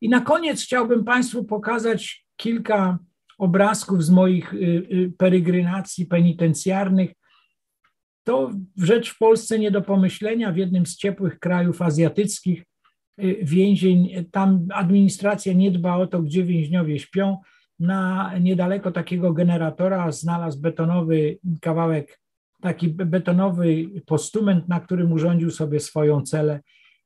I 0.00 0.08
na 0.08 0.20
koniec 0.20 0.62
chciałbym 0.62 1.04
Państwu 1.04 1.44
pokazać 1.44 2.26
kilka 2.36 2.98
obrazków 3.38 4.04
z 4.04 4.10
moich 4.10 4.54
y, 4.54 4.56
y, 4.56 5.12
peregrynacji 5.18 6.06
penitencjarnych. 6.06 7.10
To 8.24 8.50
rzecz 8.76 9.10
w 9.10 9.18
Polsce 9.18 9.58
nie 9.58 9.70
do 9.70 9.82
pomyślenia, 9.82 10.52
w 10.52 10.56
jednym 10.56 10.86
z 10.86 10.96
ciepłych 10.96 11.38
krajów 11.38 11.82
azjatyckich 11.82 12.64
więzień, 13.42 14.24
tam 14.30 14.66
administracja 14.72 15.52
nie 15.52 15.70
dba 15.70 15.96
o 15.96 16.06
to, 16.06 16.22
gdzie 16.22 16.44
więźniowie 16.44 16.98
śpią. 16.98 17.38
Na 17.78 18.32
niedaleko 18.38 18.92
takiego 18.92 19.32
generatora 19.32 20.12
znalazł 20.12 20.60
betonowy 20.60 21.38
kawałek 21.60 22.20
taki 22.64 22.88
betonowy 22.88 23.86
postument, 24.06 24.68
na 24.68 24.80
którym 24.80 25.12
urządził 25.12 25.50
sobie 25.50 25.80
swoją 25.80 26.22
celę 26.22 26.60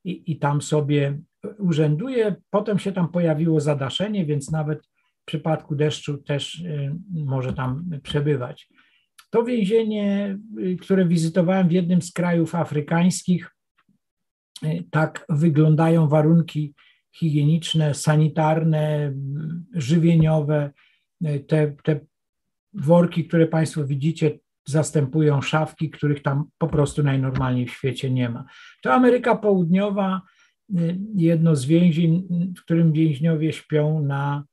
i, 0.05 0.33
i 0.33 0.39
tam 0.39 0.63
sobie 0.63 1.19
urzęduje. 1.59 2.37
Potem 2.51 2.79
się 2.79 2.93
tam 2.93 3.09
pojawiło 3.09 3.61
zadaszenie, 3.61 4.27
więc 4.27 4.51
nawet 4.51 4.87
w 5.23 5.25
przypadku 5.25 5.75
deszczu 5.75 6.19
też 6.19 6.61
y, 6.61 6.95
może 7.11 7.53
tam 7.53 7.91
przebywać. 8.03 8.69
To 9.31 9.45
więzienie, 9.45 10.39
y, 10.59 10.77
które 10.77 11.07
wizytowałem 11.07 11.69
w 11.69 11.73
jednym 11.73 12.03
z 12.03 12.13
krajów 12.13 12.55
afrykańskich, 12.55 13.47
y, 13.47 13.58
tak 14.91 15.27
wyglądają 15.29 16.09
warunki 16.09 16.75
higieniczne, 17.15 17.95
sanitarne, 17.95 19.13
żywieniowe. 19.73 20.71
Te, 21.47 21.75
te 21.83 22.01
worki, 22.73 23.25
które 23.25 23.47
Państwo 23.47 23.85
widzicie, 23.85 24.39
zastępują 24.67 25.43
szafki, 25.43 25.91
których 25.91 26.23
tam 26.23 26.45
po 26.59 26.69
prostu 26.69 27.03
najnormalniej 27.03 27.67
w 27.67 27.73
świecie 27.73 28.11
nie 28.11 28.29
ma. 28.29 28.45
To 28.83 28.93
Ameryka 28.95 29.37
Południowa, 29.37 30.23
y, 30.79 30.99
jedno 31.15 31.57
z 31.57 31.65
więzień, 31.65 32.29
w 32.59 32.61
którym 32.61 32.93
więźniowie 32.93 33.53
śpią 33.53 34.03
na 34.03 34.45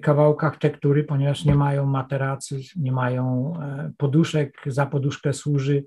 kawałkach 0.00 0.58
tektury, 0.58 1.04
ponieważ 1.04 1.44
nie 1.44 1.54
mają 1.54 1.86
materacy, 1.86 2.60
nie 2.76 2.92
mają 2.92 3.52
e, 3.60 3.92
poduszek, 3.96 4.60
za 4.66 4.86
poduszkę 4.86 5.32
służy 5.32 5.84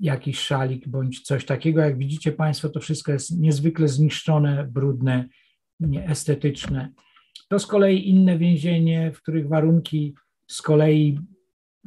jakiś 0.00 0.38
szalik 0.38 0.88
bądź 0.88 1.20
coś 1.20 1.44
takiego. 1.44 1.80
Jak 1.80 1.98
widzicie 1.98 2.32
Państwo, 2.32 2.68
to 2.68 2.80
wszystko 2.80 3.12
jest 3.12 3.38
niezwykle 3.38 3.88
zniszczone, 3.88 4.68
brudne, 4.70 5.28
nieestetyczne. 5.80 6.92
To 7.48 7.58
z 7.58 7.66
kolei 7.66 8.08
inne 8.08 8.38
więzienie, 8.38 9.12
w 9.12 9.22
których 9.22 9.48
warunki 9.48 10.14
z 10.50 10.62
kolei 10.62 11.18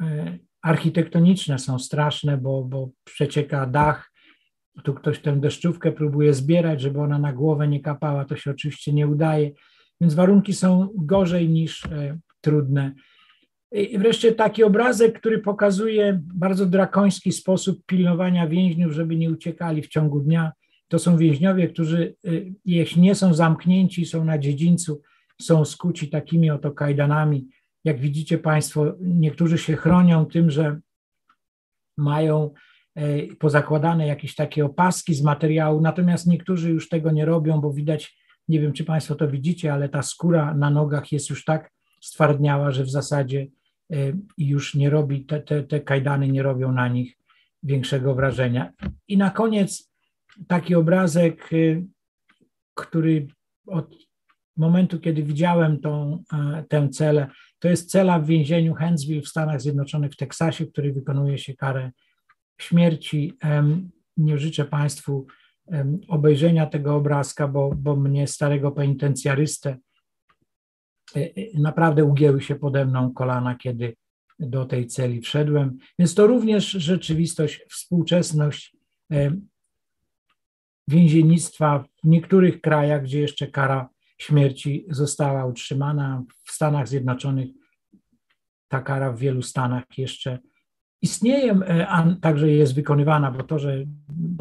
e, 0.02 0.38
architektoniczne 0.62 1.60
są 1.60 1.80
straszne, 1.80 2.38
bo, 2.38 2.64
bo 2.64 2.90
przecieka 3.04 3.66
dach. 3.66 4.12
Tu 4.84 4.94
ktoś 4.94 5.20
tę 5.20 5.40
deszczówkę 5.40 5.92
próbuje 5.92 6.34
zbierać, 6.34 6.82
żeby 6.82 7.02
ona 7.02 7.20
na 7.20 7.34
głowę 7.34 7.68
nie 7.68 7.80
kapała, 7.80 8.26
to 8.26 8.36
się 8.36 8.52
oczywiście 8.52 8.94
nie 8.94 9.08
udaje, 9.08 9.52
więc 10.02 10.14
warunki 10.14 10.54
są 10.54 10.90
gorzej 10.96 11.50
niż 11.50 11.86
e, 11.86 12.20
trudne. 12.42 12.94
I 13.72 13.98
wreszcie 13.98 14.32
taki 14.32 14.64
obrazek, 14.64 15.20
który 15.20 15.40
pokazuje 15.40 16.20
bardzo 16.36 16.66
drakoński 16.66 17.32
sposób 17.32 17.86
pilnowania 17.86 18.48
więźniów, 18.48 18.94
żeby 18.94 19.16
nie 19.16 19.32
uciekali 19.32 19.82
w 19.82 19.88
ciągu 19.88 20.20
dnia. 20.20 20.52
To 20.88 21.00
są 21.00 21.18
więźniowie, 21.18 21.68
którzy 21.68 22.16
jeśli 22.66 23.02
nie 23.02 23.16
są 23.16 23.34
zamknięci, 23.34 24.06
są 24.06 24.26
na 24.26 24.38
dziedzińcu, 24.38 25.02
są 25.42 25.66
skuci 25.66 26.10
takimi 26.10 26.50
oto 26.50 26.72
kajdanami, 26.72 27.48
jak 27.84 28.00
widzicie 28.00 28.38
Państwo, 28.38 28.94
niektórzy 29.02 29.58
się 29.58 29.76
chronią 29.76 30.26
tym, 30.26 30.52
że 30.52 30.80
mają 31.98 32.54
e, 32.96 33.36
pozakładane 33.36 34.08
jakieś 34.08 34.36
takie 34.36 34.66
opaski 34.66 35.16
z 35.16 35.22
materiału, 35.22 35.82
natomiast 35.82 36.28
niektórzy 36.28 36.70
już 36.70 36.90
tego 36.90 37.12
nie 37.12 37.26
robią, 37.26 37.62
bo 37.62 37.74
widać, 37.74 38.18
nie 38.48 38.60
wiem 38.60 38.74
czy 38.74 38.84
Państwo 38.84 39.16
to 39.16 39.28
widzicie, 39.28 39.74
ale 39.74 39.90
ta 39.90 40.02
skóra 40.02 40.54
na 40.54 40.70
nogach 40.70 41.12
jest 41.12 41.30
już 41.30 41.46
tak 41.46 41.72
stwardniała, 42.02 42.72
że 42.72 42.84
w 42.84 42.90
zasadzie 42.90 43.48
e, 43.92 43.96
już 44.38 44.76
nie 44.76 44.90
robi, 44.90 45.26
te, 45.26 45.42
te, 45.42 45.64
te 45.64 45.80
kajdany 45.80 46.28
nie 46.28 46.44
robią 46.44 46.72
na 46.72 46.88
nich 46.88 47.18
większego 47.64 48.16
wrażenia. 48.16 48.72
I 49.08 49.18
na 49.18 49.30
koniec 49.30 49.92
taki 50.48 50.76
obrazek, 50.76 51.50
e, 51.54 51.82
który 52.76 53.28
od 53.68 53.96
momentu, 54.58 55.00
kiedy 55.00 55.24
widziałem 55.24 55.80
tą, 55.80 56.24
tę 56.70 56.90
celę, 56.90 57.28
to 57.60 57.68
jest 57.68 57.92
cela 57.92 58.20
w 58.20 58.26
więzieniu 58.26 58.76
Huntsville 58.76 59.22
w 59.22 59.28
Stanach 59.28 59.62
Zjednoczonych, 59.62 60.12
w 60.12 60.16
Teksasie, 60.16 60.66
w 60.66 60.72
której 60.72 60.94
wykonuje 60.94 61.38
się 61.38 61.54
karę 61.54 61.92
śmierci. 62.62 63.34
Nie 64.18 64.38
życzę 64.38 64.66
Państwu 64.66 65.28
obejrzenia 66.08 66.66
tego 66.66 66.96
obrazka, 66.96 67.48
bo, 67.48 67.72
bo 67.76 67.96
mnie, 67.96 68.28
starego 68.28 68.72
penitencjarystę, 68.72 69.78
naprawdę 71.54 72.06
ugięły 72.06 72.42
się 72.42 72.56
pode 72.56 72.86
mną 72.86 73.14
kolana, 73.14 73.56
kiedy 73.56 73.96
do 74.40 74.66
tej 74.66 74.88
celi 74.88 75.22
wszedłem. 75.22 75.78
Więc 76.00 76.16
to 76.16 76.28
również 76.28 76.66
rzeczywistość, 76.72 77.66
współczesność 77.70 78.78
więziennictwa 80.88 81.86
w 82.04 82.08
niektórych 82.08 82.62
krajach, 82.62 83.04
gdzie 83.04 83.22
jeszcze 83.22 83.48
kara 83.48 83.90
śmierci 84.18 84.86
została 84.90 85.46
utrzymana. 85.46 86.24
W 86.44 86.52
Stanach 86.52 86.88
Zjednoczonych 86.88 87.50
ta 88.68 88.82
kara 88.82 89.12
w 89.12 89.20
wielu 89.20 89.42
stanach 89.42 89.84
jeszcze 89.98 90.40
istnieje, 91.02 91.54
e, 91.54 91.88
a 91.88 92.16
także 92.22 92.50
jest 92.50 92.76
wykonywana, 92.76 93.32
bo 93.32 93.44
to, 93.44 93.60
że 93.60 93.86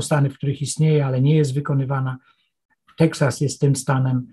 Stany, 0.00 0.30
w 0.30 0.34
których 0.34 0.62
istnieje, 0.62 1.06
ale 1.06 1.20
nie 1.20 1.36
jest 1.36 1.54
wykonywana, 1.54 2.18
Teksas 2.96 3.40
jest 3.40 3.60
tym 3.60 3.76
stanem, 3.76 4.26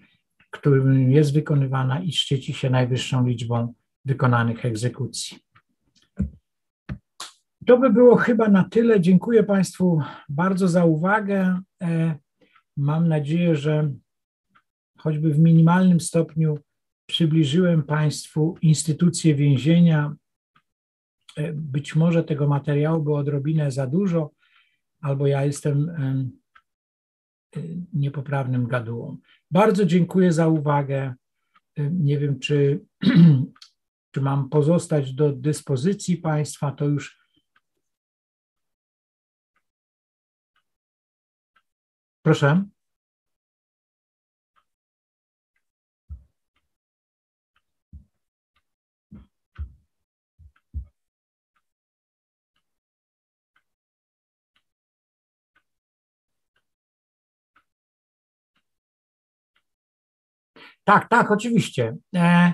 którym 0.58 1.12
jest 1.12 1.34
wykonywana 1.34 2.00
i 2.00 2.12
szczyci 2.12 2.54
się 2.54 2.70
najwyższą 2.70 3.28
liczbą 3.28 3.74
wykonanych 4.06 4.66
egzekucji. 4.66 5.38
To 7.66 7.78
by 7.78 7.90
było 7.90 8.16
chyba 8.16 8.50
na 8.50 8.64
tyle. 8.64 9.02
Dziękuję 9.02 9.44
Państwu 9.44 10.02
bardzo 10.30 10.68
za 10.68 10.86
uwagę. 10.86 11.60
E, 11.82 12.16
mam 12.78 13.08
nadzieję, 13.08 13.56
że 13.56 13.92
choćby 14.98 15.34
w 15.34 15.40
minimalnym 15.40 16.00
stopniu 16.00 16.60
przybliżyłem 17.06 17.84
Państwu 17.84 18.58
instytucję 18.62 19.36
więzienia. 19.36 20.16
E, 21.38 21.54
być 21.54 21.96
może 21.96 22.24
tego 22.24 22.48
materiału 22.48 23.04
było 23.04 23.18
odrobinę 23.18 23.72
za 23.72 23.88
dużo, 23.88 24.32
albo 25.02 25.28
ja 25.28 25.46
jestem 25.46 25.90
niepoprawnym 27.94 28.68
gadułą. 28.68 29.18
Bardzo 29.52 29.86
dziękuję 29.86 30.34
za 30.34 30.48
uwagę. 30.48 31.14
Nie 31.78 32.20
wiem, 32.20 32.40
czy, 32.40 32.86
czy 34.12 34.22
mam 34.22 34.50
pozostać 34.50 35.14
do 35.14 35.32
dyspozycji 35.32 36.18
Państwa, 36.18 36.72
to 36.72 36.86
już 36.86 37.26
Proszę. 42.26 42.66
Tak, 60.86 61.10
tak, 61.10 61.32
oczywiście. 61.32 61.98
E, 62.16 62.54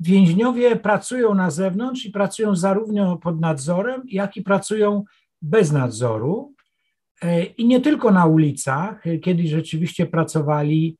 więźniowie 0.00 0.76
pracują 0.76 1.34
na 1.34 1.50
zewnątrz 1.50 2.04
i 2.04 2.10
pracują 2.10 2.56
zarówno 2.56 3.16
pod 3.16 3.40
nadzorem, 3.40 4.02
jak 4.06 4.36
i 4.36 4.42
pracują 4.42 5.04
bez 5.42 5.72
nadzoru. 5.72 6.54
E, 7.22 7.44
I 7.44 7.66
nie 7.66 7.80
tylko 7.80 8.10
na 8.10 8.26
ulicach, 8.26 9.04
kiedyś 9.22 9.50
rzeczywiście 9.50 10.06
pracowali 10.06 10.98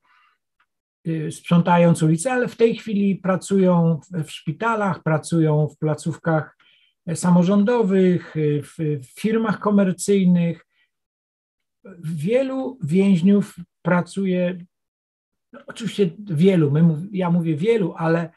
e, 1.07 1.31
sprzątając 1.31 2.03
ulice, 2.03 2.31
ale 2.31 2.47
w 2.47 2.57
tej 2.57 2.75
chwili 2.75 3.15
pracują 3.15 3.99
w 4.23 4.31
szpitalach, 4.31 5.03
pracują 5.03 5.67
w 5.67 5.77
placówkach 5.77 6.57
samorządowych, 7.13 8.35
w 8.77 8.99
firmach 9.19 9.59
komercyjnych. 9.59 10.65
Wielu 12.03 12.79
więźniów 12.83 13.55
pracuje, 13.81 14.57
no 15.53 15.59
oczywiście 15.67 16.09
wielu, 16.19 16.71
my, 16.71 17.07
ja 17.11 17.31
mówię 17.31 17.55
wielu, 17.55 17.93
ale 17.97 18.29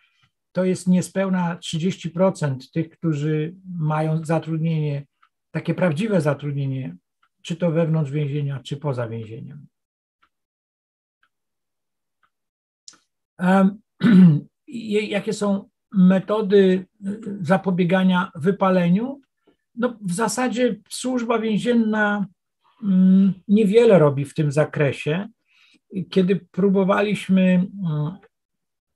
to 0.53 0.65
jest 0.65 0.89
niespełna 0.89 1.57
30% 1.57 2.57
tych, 2.73 2.91
którzy 2.91 3.55
mają 3.79 4.25
zatrudnienie, 4.25 5.07
takie 5.51 5.75
prawdziwe 5.75 6.21
zatrudnienie 6.21 6.97
czy 7.43 7.57
to 7.57 7.71
wewnątrz 7.71 8.11
więzienia, 8.11 8.61
czy 8.65 8.77
poza 8.77 9.09
więzieniem. 9.09 9.67
Jakie 15.09 15.33
są 15.33 15.69
metody 15.93 16.87
zapobiegania 17.41 18.31
wypaleniu? 18.35 19.21
No, 19.75 19.99
w 20.01 20.13
zasadzie 20.13 20.81
służba 20.89 21.39
więzienna 21.39 22.27
mm, 22.83 23.33
niewiele 23.49 23.99
robi 23.99 24.25
w 24.25 24.35
tym 24.35 24.53
zakresie. 24.53 25.29
Kiedy 26.11 26.37
próbowaliśmy 26.37 27.43
mm, 27.43 27.69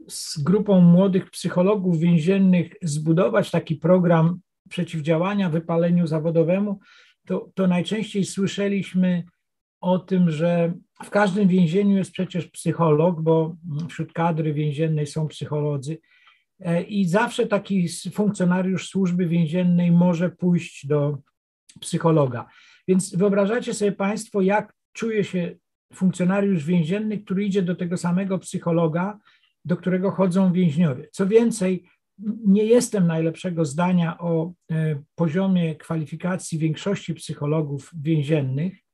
z 0.09 0.38
grupą 0.38 0.80
młodych 0.80 1.30
psychologów 1.30 1.99
więziennych 1.99 2.72
zbudować 2.82 3.51
taki 3.51 3.76
program 3.76 4.40
przeciwdziałania 4.68 5.51
wypaleniu 5.51 6.07
zawodowemu, 6.07 6.80
to, 7.26 7.51
to 7.55 7.66
najczęściej 7.66 8.24
słyszeliśmy 8.24 9.24
o 9.80 9.99
tym, 9.99 10.30
że 10.30 10.72
w 11.05 11.11
każdym 11.11 11.49
więzieniu 11.49 11.97
jest 11.97 12.12
przecież 12.12 12.47
psycholog, 12.47 13.22
bo 13.22 13.57
wśród 13.88 14.12
kadry 14.12 14.53
więziennej 14.53 15.07
są 15.07 15.28
psycholodzy. 15.28 15.99
E, 16.61 16.82
I 16.82 17.09
zawsze 17.09 17.47
taki 17.47 17.88
funkcjonariusz 18.12 18.88
służby 18.88 19.26
więziennej 19.26 19.92
może 19.92 20.30
pójść 20.30 20.86
do 20.86 21.18
psychologa. 21.80 22.47
Więc 22.88 23.16
wyobrażacie 23.16 23.74
sobie 23.74 23.92
Państwo, 23.92 24.40
jak 24.40 24.74
czuje 24.92 25.24
się 25.24 25.57
funkcjonariusz 25.95 26.64
więzienny, 26.64 27.18
który 27.18 27.45
idzie 27.45 27.62
do 27.62 27.74
tego 27.74 27.97
samego 27.97 28.39
psychologa, 28.39 29.18
do 29.64 29.76
którego 29.76 30.11
chodzą 30.11 30.53
więźniowie. 30.53 31.09
Co 31.12 31.26
więcej, 31.26 31.89
nie 32.47 32.64
jestem 32.64 33.07
najlepszego 33.07 33.64
zdania 33.64 34.18
o 34.18 34.53
e, 34.70 35.03
poziomie 35.14 35.74
kwalifikacji 35.74 36.59
większości 36.59 37.14
psychologów 37.14 37.91
więziennych, 38.03 38.87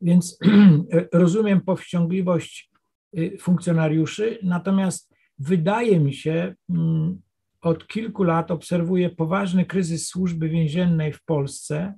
więc 0.00 0.38
rozumiem 1.12 1.60
powściągliwość 1.60 2.70
y, 3.18 3.36
funkcjonariuszy, 3.40 4.38
natomiast 4.42 5.14
wydaje 5.38 6.00
mi 6.00 6.14
się, 6.14 6.54
mm, 6.70 7.20
od 7.60 7.86
kilku 7.86 8.22
lat 8.22 8.50
obserwuję 8.50 9.10
poważny 9.10 9.66
kryzys 9.66 10.08
służby 10.08 10.48
więziennej 10.48 11.12
w 11.12 11.24
Polsce. 11.24 11.94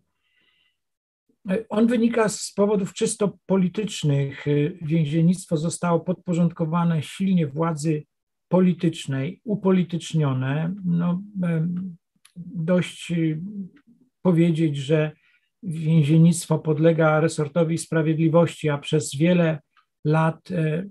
On 1.68 1.86
wynika 1.86 2.28
z 2.28 2.53
powodów 2.53 2.92
czysto 2.92 3.38
politycznych. 3.47 4.47
Y, 4.47 4.78
więziennictwo 4.82 5.57
zostało 5.57 6.01
podporządkowane 6.01 7.02
silnie 7.02 7.47
władzy 7.47 8.05
politycznej, 8.48 9.40
upolitycznione. 9.44 10.74
No, 10.85 11.23
dość 12.36 13.10
y, 13.10 13.40
powiedzieć, 14.23 14.77
że 14.77 15.12
więziennictwo 15.62 16.59
podlega 16.59 17.20
resortowi 17.20 17.78
sprawiedliwości, 17.78 18.68
a 18.68 18.78
przez 18.78 19.14
wiele 19.16 19.59
lat 20.05 20.51
e, 20.51 20.85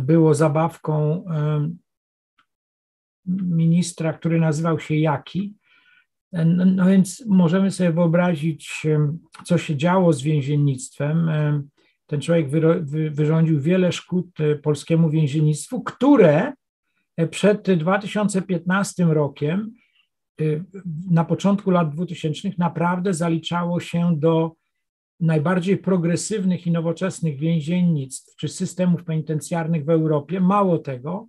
było 0.00 0.34
zabawką 0.34 1.24
ministra, 3.26 4.12
który 4.12 4.40
nazywał 4.40 4.80
się 4.80 4.96
Jaki. 4.96 5.54
E, 6.32 6.44
no, 6.44 6.64
no 6.64 6.86
więc 6.86 7.24
możemy 7.26 7.70
sobie 7.70 7.92
wyobrazić, 7.92 8.86
co 9.44 9.58
się 9.58 9.76
działo 9.76 10.12
z 10.12 10.22
więziennictwem. 10.22 11.30
Ten 12.06 12.20
człowiek 12.20 12.48
wyrządził 13.10 13.60
wiele 13.60 13.92
szkód 13.92 14.40
e, 14.40 14.56
polskiemu 14.56 15.10
więziennictwu, 15.10 15.82
które 15.82 16.52
przed 17.30 17.72
2015 17.72 19.04
rokiem, 19.04 19.72
y, 20.40 20.64
na 21.10 21.24
początku 21.24 21.70
lat 21.70 21.94
2000, 21.94 22.50
naprawdę 22.58 23.14
zaliczało 23.14 23.80
się 23.80 24.16
do 24.16 24.52
najbardziej 25.20 25.76
progresywnych 25.76 26.66
i 26.66 26.70
nowoczesnych 26.70 27.38
więziennictw 27.38 28.36
czy 28.36 28.48
systemów 28.48 29.04
penitencjarnych 29.04 29.84
w 29.84 29.90
Europie. 29.90 30.40
Mało 30.40 30.78
tego, 30.78 31.26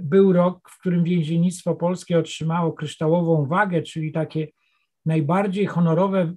był 0.00 0.32
rok, 0.32 0.70
w 0.70 0.78
którym 0.80 1.04
więziennictwo 1.04 1.74
polskie 1.74 2.18
otrzymało 2.18 2.72
kryształową 2.72 3.46
wagę, 3.46 3.82
czyli 3.82 4.12
takie 4.12 4.48
najbardziej 5.06 5.66
honorowe 5.66 6.34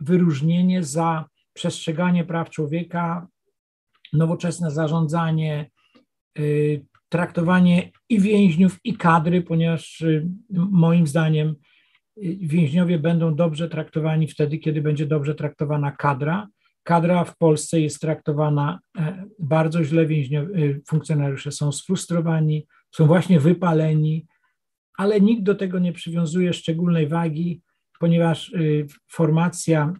wyróżnienie 0.00 0.82
za 0.82 1.24
przestrzeganie 1.52 2.24
praw 2.24 2.50
człowieka, 2.50 3.26
nowoczesne 4.12 4.70
zarządzanie, 4.70 5.70
y, 6.38 6.86
traktowanie 7.08 7.90
i 8.08 8.20
więźniów, 8.20 8.78
i 8.84 8.96
kadry, 8.96 9.42
ponieważ 9.42 10.00
y, 10.00 10.28
moim 10.50 11.06
zdaniem 11.06 11.48
y, 11.48 11.54
więźniowie 12.40 12.98
będą 12.98 13.34
dobrze 13.34 13.68
traktowani 13.68 14.28
wtedy, 14.28 14.58
kiedy 14.58 14.82
będzie 14.82 15.06
dobrze 15.06 15.34
traktowana 15.34 15.92
kadra. 15.92 16.48
Kadra 16.84 17.24
w 17.24 17.36
Polsce 17.36 17.80
jest 17.80 18.00
traktowana 18.00 18.78
e, 18.98 19.24
bardzo 19.38 19.84
źle, 19.84 20.02
y, 20.02 20.82
funkcjonariusze 20.88 21.52
są 21.52 21.72
sfrustrowani, 21.72 22.66
są 22.90 23.06
właśnie 23.06 23.40
wypaleni, 23.40 24.26
ale 24.98 25.20
nikt 25.20 25.42
do 25.42 25.54
tego 25.54 25.78
nie 25.78 25.92
przywiązuje 25.92 26.52
szczególnej 26.52 27.08
wagi, 27.08 27.62
ponieważ 28.00 28.52
formacja 29.10 29.94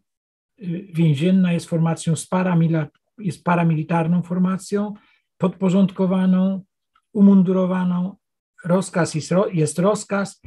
więzienna 0.92 1.52
jest 1.52 1.66
formacją 1.66 2.14
jest 3.18 3.44
paramilitarną 3.44 4.22
formacją, 4.22 4.94
podporządkowaną 5.38 6.64
umundurowaną, 7.12 8.16
rozkaz 8.64 9.14
jest 9.52 9.78
rozkaz 9.78 10.42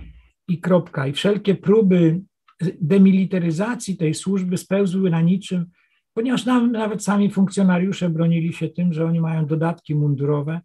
i 0.48 0.60
kropka. 0.60 1.08
I 1.08 1.14
wszelkie 1.14 1.56
próby 1.56 2.22
demilitaryzacji 2.82 3.98
tej 3.98 4.14
służby 4.14 4.58
spełzły 4.58 5.10
na 5.10 5.22
niczym, 5.22 5.66
ponieważ 6.18 6.46
nam, 6.46 6.72
nawet 6.72 7.04
sami 7.04 7.32
funkcjonariusze 7.32 8.10
bronili 8.10 8.54
się 8.54 8.70
tym, 8.70 8.94
że 8.94 9.06
oni 9.06 9.22
mają 9.22 9.46
dodatki 9.46 9.96
mundurowe 9.96 10.62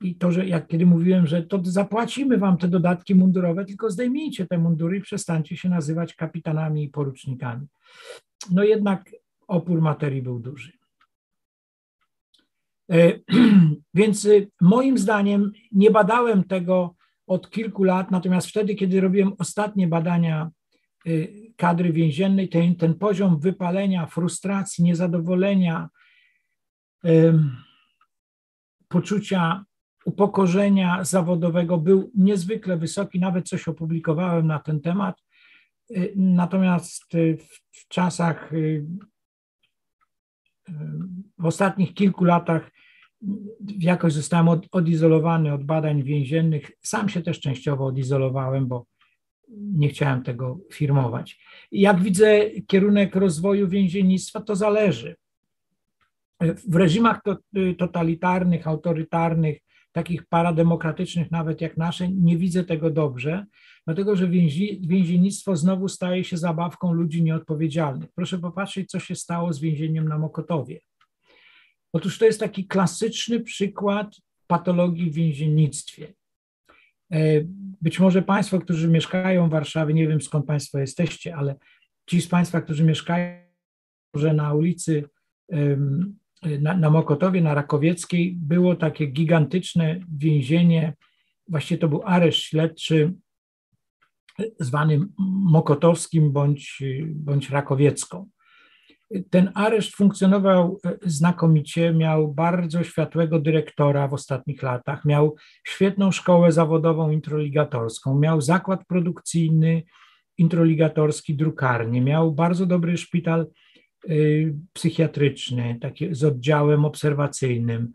i 0.00 0.14
to, 0.14 0.32
że 0.32 0.46
jak 0.46 0.66
kiedy 0.66 0.86
mówiłem, 0.86 1.26
że 1.26 1.42
to 1.42 1.60
zapłacimy 1.62 2.38
wam 2.38 2.56
te 2.56 2.68
dodatki 2.68 3.14
mundurowe, 3.14 3.64
tylko 3.64 3.90
zdejmijcie 3.90 4.46
te 4.46 4.58
mundury 4.58 4.96
i 4.96 5.00
przestańcie 5.00 5.56
się 5.56 5.68
nazywać 5.68 6.14
kapitanami 6.14 6.84
i 6.84 6.88
porucznikami. 6.88 7.66
No 8.50 8.64
jednak 8.64 9.10
opór 9.48 9.80
materii 9.80 10.22
był 10.22 10.40
duży. 10.40 10.72
E, 12.92 13.18
więc 13.94 14.24
y, 14.24 14.50
moim 14.60 14.98
zdaniem 14.98 15.52
nie 15.72 15.90
badałem 15.90 16.44
tego 16.44 16.94
od 17.26 17.50
kilku 17.50 17.84
lat, 17.84 18.10
natomiast 18.10 18.48
wtedy, 18.48 18.74
kiedy 18.74 19.00
robiłem 19.00 19.32
ostatnie 19.38 19.88
badania 19.88 20.50
y, 21.06 21.49
kadry 21.60 21.92
więziennej, 21.92 22.48
ten, 22.48 22.76
ten 22.76 22.94
poziom 22.94 23.40
wypalenia, 23.40 24.06
frustracji, 24.06 24.84
niezadowolenia, 24.84 25.88
poczucia 28.88 29.64
upokorzenia 30.04 31.04
zawodowego 31.04 31.78
był 31.78 32.10
niezwykle 32.14 32.76
wysoki, 32.76 33.20
nawet 33.20 33.48
coś 33.48 33.68
opublikowałem 33.68 34.46
na 34.46 34.58
ten 34.58 34.80
temat. 34.80 35.22
Y, 35.90 36.12
natomiast 36.16 37.04
w 37.72 37.88
czasach, 37.88 38.50
w 41.38 41.46
ostatnich 41.46 41.94
kilku 41.94 42.24
latach 42.24 42.70
jakoś 43.78 44.12
zostałem 44.12 44.48
od, 44.48 44.66
odizolowany 44.72 45.52
od 45.52 45.64
badań 45.64 46.02
więziennych. 46.02 46.70
Sam 46.82 47.08
się 47.08 47.22
też 47.22 47.40
częściowo 47.40 47.86
odizolowałem, 47.86 48.66
bo 48.66 48.86
nie 49.56 49.88
chciałem 49.88 50.22
tego 50.22 50.58
firmować. 50.72 51.40
Jak 51.72 52.02
widzę 52.02 52.50
kierunek 52.66 53.16
rozwoju 53.16 53.68
więziennictwa, 53.68 54.40
to 54.40 54.56
zależy. 54.56 55.16
W 56.68 56.76
reżimach 56.76 57.20
totalitarnych, 57.78 58.66
autorytarnych, 58.66 59.58
takich 59.92 60.26
parademokratycznych 60.26 61.30
nawet 61.30 61.60
jak 61.60 61.76
nasze, 61.76 62.08
nie 62.08 62.36
widzę 62.36 62.64
tego 62.64 62.90
dobrze, 62.90 63.46
dlatego 63.86 64.16
że 64.16 64.28
więzi, 64.28 64.80
więziennictwo 64.82 65.56
znowu 65.56 65.88
staje 65.88 66.24
się 66.24 66.36
zabawką 66.36 66.92
ludzi 66.92 67.22
nieodpowiedzialnych. 67.22 68.10
Proszę 68.14 68.38
popatrzeć, 68.38 68.90
co 68.90 68.98
się 69.00 69.14
stało 69.14 69.52
z 69.52 69.60
więzieniem 69.60 70.08
na 70.08 70.18
Mokotowie. 70.18 70.80
Otóż 71.92 72.18
to 72.18 72.24
jest 72.24 72.40
taki 72.40 72.66
klasyczny 72.66 73.40
przykład 73.40 74.16
patologii 74.46 75.10
w 75.10 75.14
więziennictwie. 75.14 76.14
E, 77.12 77.18
być 77.82 78.00
może 78.00 78.22
Państwo, 78.22 78.60
którzy 78.60 78.88
mieszkają 78.88 79.48
w 79.48 79.50
Warszawie, 79.50 79.94
nie 79.94 80.08
wiem 80.08 80.20
skąd 80.20 80.46
Państwo 80.46 80.78
jesteście, 80.78 81.36
ale 81.36 81.54
ci 82.06 82.20
z 82.20 82.28
Państwa, 82.28 82.60
którzy 82.60 82.84
mieszkają 82.84 83.50
że 84.14 84.34
na 84.34 84.54
ulicy 84.54 85.04
na, 86.42 86.76
na 86.76 86.90
Mokotowie, 86.90 87.40
na 87.40 87.54
Rakowieckiej, 87.54 88.36
było 88.36 88.76
takie 88.76 89.06
gigantyczne 89.06 90.00
więzienie, 90.18 90.94
właściwie 91.48 91.78
to 91.78 91.88
był 91.88 92.02
areszt 92.04 92.40
śledczy 92.40 93.14
zwany 94.60 95.00
Mokotowskim 95.28 96.32
bądź, 96.32 96.82
bądź 97.06 97.50
Rakowiecką. 97.50 98.28
Ten 99.30 99.50
areszt 99.54 99.96
funkcjonował 99.96 100.80
e, 100.84 100.96
znakomicie, 101.02 101.92
miał 101.92 102.34
bardzo 102.34 102.84
światłego 102.84 103.38
dyrektora 103.38 104.08
w 104.08 104.14
ostatnich 104.14 104.62
latach, 104.62 105.04
miał 105.04 105.36
świetną 105.64 106.10
szkołę 106.10 106.52
zawodową 106.52 107.10
introligatorską, 107.10 108.18
miał 108.18 108.40
zakład 108.40 108.86
produkcyjny 108.86 109.82
introligatorski, 110.38 111.34
drukarnię, 111.34 112.00
miał 112.00 112.32
bardzo 112.32 112.66
dobry 112.66 112.96
szpital 112.96 113.40
e, 114.08 114.14
psychiatryczny, 114.72 115.78
taki 115.80 116.14
z 116.14 116.24
oddziałem 116.24 116.84
obserwacyjnym, 116.84 117.92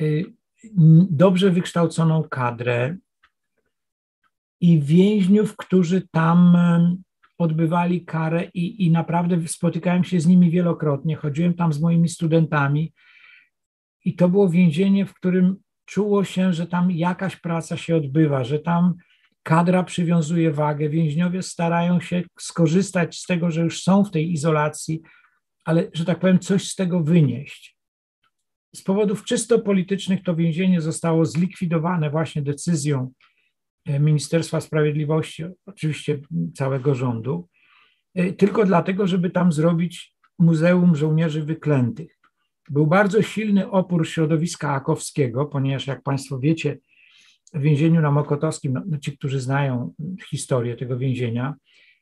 e, 0.00 0.04
dobrze 1.10 1.50
wykształconą 1.50 2.22
kadrę 2.22 2.96
i 4.60 4.80
więźniów, 4.80 5.56
którzy 5.56 6.08
tam 6.10 6.56
odbywali 7.42 8.04
karę 8.04 8.44
i, 8.54 8.86
i 8.86 8.90
naprawdę 8.90 9.48
spotykałem 9.48 10.04
się 10.04 10.20
z 10.20 10.26
nimi 10.26 10.50
wielokrotnie. 10.50 11.16
Chodziłem 11.16 11.54
tam 11.54 11.72
z 11.72 11.80
moimi 11.80 12.08
studentami 12.08 12.92
i 14.04 14.14
to 14.14 14.28
było 14.28 14.48
więzienie, 14.48 15.06
w 15.06 15.14
którym 15.14 15.56
czuło 15.84 16.24
się, 16.24 16.52
że 16.52 16.66
tam 16.66 16.90
jakaś 16.90 17.36
praca 17.36 17.76
się 17.76 17.96
odbywa, 17.96 18.44
że 18.44 18.58
tam 18.58 18.94
kadra 19.42 19.82
przywiązuje 19.82 20.52
wagę, 20.52 20.88
więźniowie 20.88 21.42
starają 21.42 22.00
się 22.00 22.22
skorzystać 22.38 23.18
z 23.18 23.26
tego, 23.26 23.50
że 23.50 23.60
już 23.60 23.82
są 23.82 24.04
w 24.04 24.10
tej 24.10 24.32
izolacji, 24.32 25.00
ale, 25.64 25.90
że 25.94 26.04
tak 26.04 26.18
powiem, 26.18 26.38
coś 26.38 26.68
z 26.68 26.74
tego 26.74 27.02
wynieść. 27.02 27.76
Z 28.74 28.82
powodów 28.82 29.24
czysto 29.24 29.58
politycznych 29.58 30.22
to 30.22 30.36
więzienie 30.36 30.80
zostało 30.80 31.24
zlikwidowane 31.24 32.10
właśnie 32.10 32.42
decyzją 32.42 33.12
Ministerstwa 33.86 34.60
Sprawiedliwości, 34.60 35.44
oczywiście 35.66 36.18
całego 36.54 36.94
rządu, 36.94 37.48
e, 38.14 38.32
tylko 38.32 38.64
dlatego, 38.64 39.06
żeby 39.06 39.30
tam 39.30 39.52
zrobić 39.52 40.14
Muzeum 40.38 40.96
Żołnierzy 40.96 41.42
Wyklętych. 41.42 42.18
Był 42.70 42.86
bardzo 42.86 43.22
silny 43.22 43.70
opór 43.70 44.08
środowiska 44.08 44.72
akowskiego, 44.72 45.46
ponieważ 45.46 45.86
jak 45.86 46.02
Państwo 46.02 46.38
wiecie, 46.38 46.78
w 47.54 47.60
więzieniu 47.60 48.00
na 48.00 48.10
Mokotowskim, 48.10 48.80
no, 48.86 48.98
ci, 48.98 49.18
którzy 49.18 49.40
znają 49.40 49.94
historię 50.30 50.76
tego 50.76 50.98
więzienia, 50.98 51.54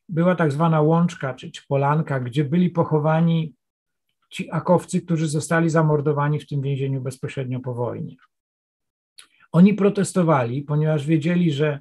była 0.09 0.35
tak 0.35 0.53
zwana 0.53 0.81
łączka 0.81 1.35
czy, 1.35 1.51
czy 1.51 1.63
polanka, 1.69 2.21
gdzie 2.21 2.45
byli 2.45 2.71
pochowani 2.71 3.55
ci 4.31 4.51
akowcy, 4.51 5.03
którzy 5.03 5.29
zostali 5.29 5.71
zamordowani 5.71 6.41
w 6.41 6.47
tym 6.47 6.63
więzieniu 6.63 7.01
bezpośrednio 7.01 7.61
po 7.61 7.75
wojnie. 7.75 8.17
Oni 9.53 9.75
protestowali, 9.75 10.63
ponieważ 10.63 11.07
wiedzieli, 11.07 11.53
że 11.53 11.81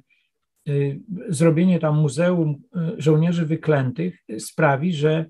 y, 0.68 1.00
zrobienie 1.28 1.78
tam 1.78 1.98
muzeum 1.98 2.62
y, 2.76 3.02
żołnierzy 3.02 3.46
wyklętych 3.46 4.24
sprawi, 4.38 4.92
że 4.92 5.26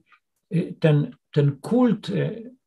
y, 0.55 0.75
ten, 0.81 1.17
ten 1.33 1.57
kult 1.57 2.13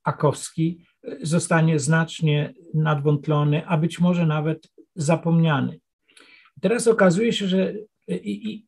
akowski 0.04 0.86
zostanie 1.22 1.80
znacznie 1.80 2.54
nadwątlony, 2.74 3.66
a 3.68 3.78
być 3.78 4.00
może 4.00 4.26
nawet 4.26 4.68
zapomniany. 4.96 5.80
Teraz 6.62 6.88
okazuje 6.88 7.34
się, 7.34 7.48
że, 7.48 7.74
i, 8.08 8.66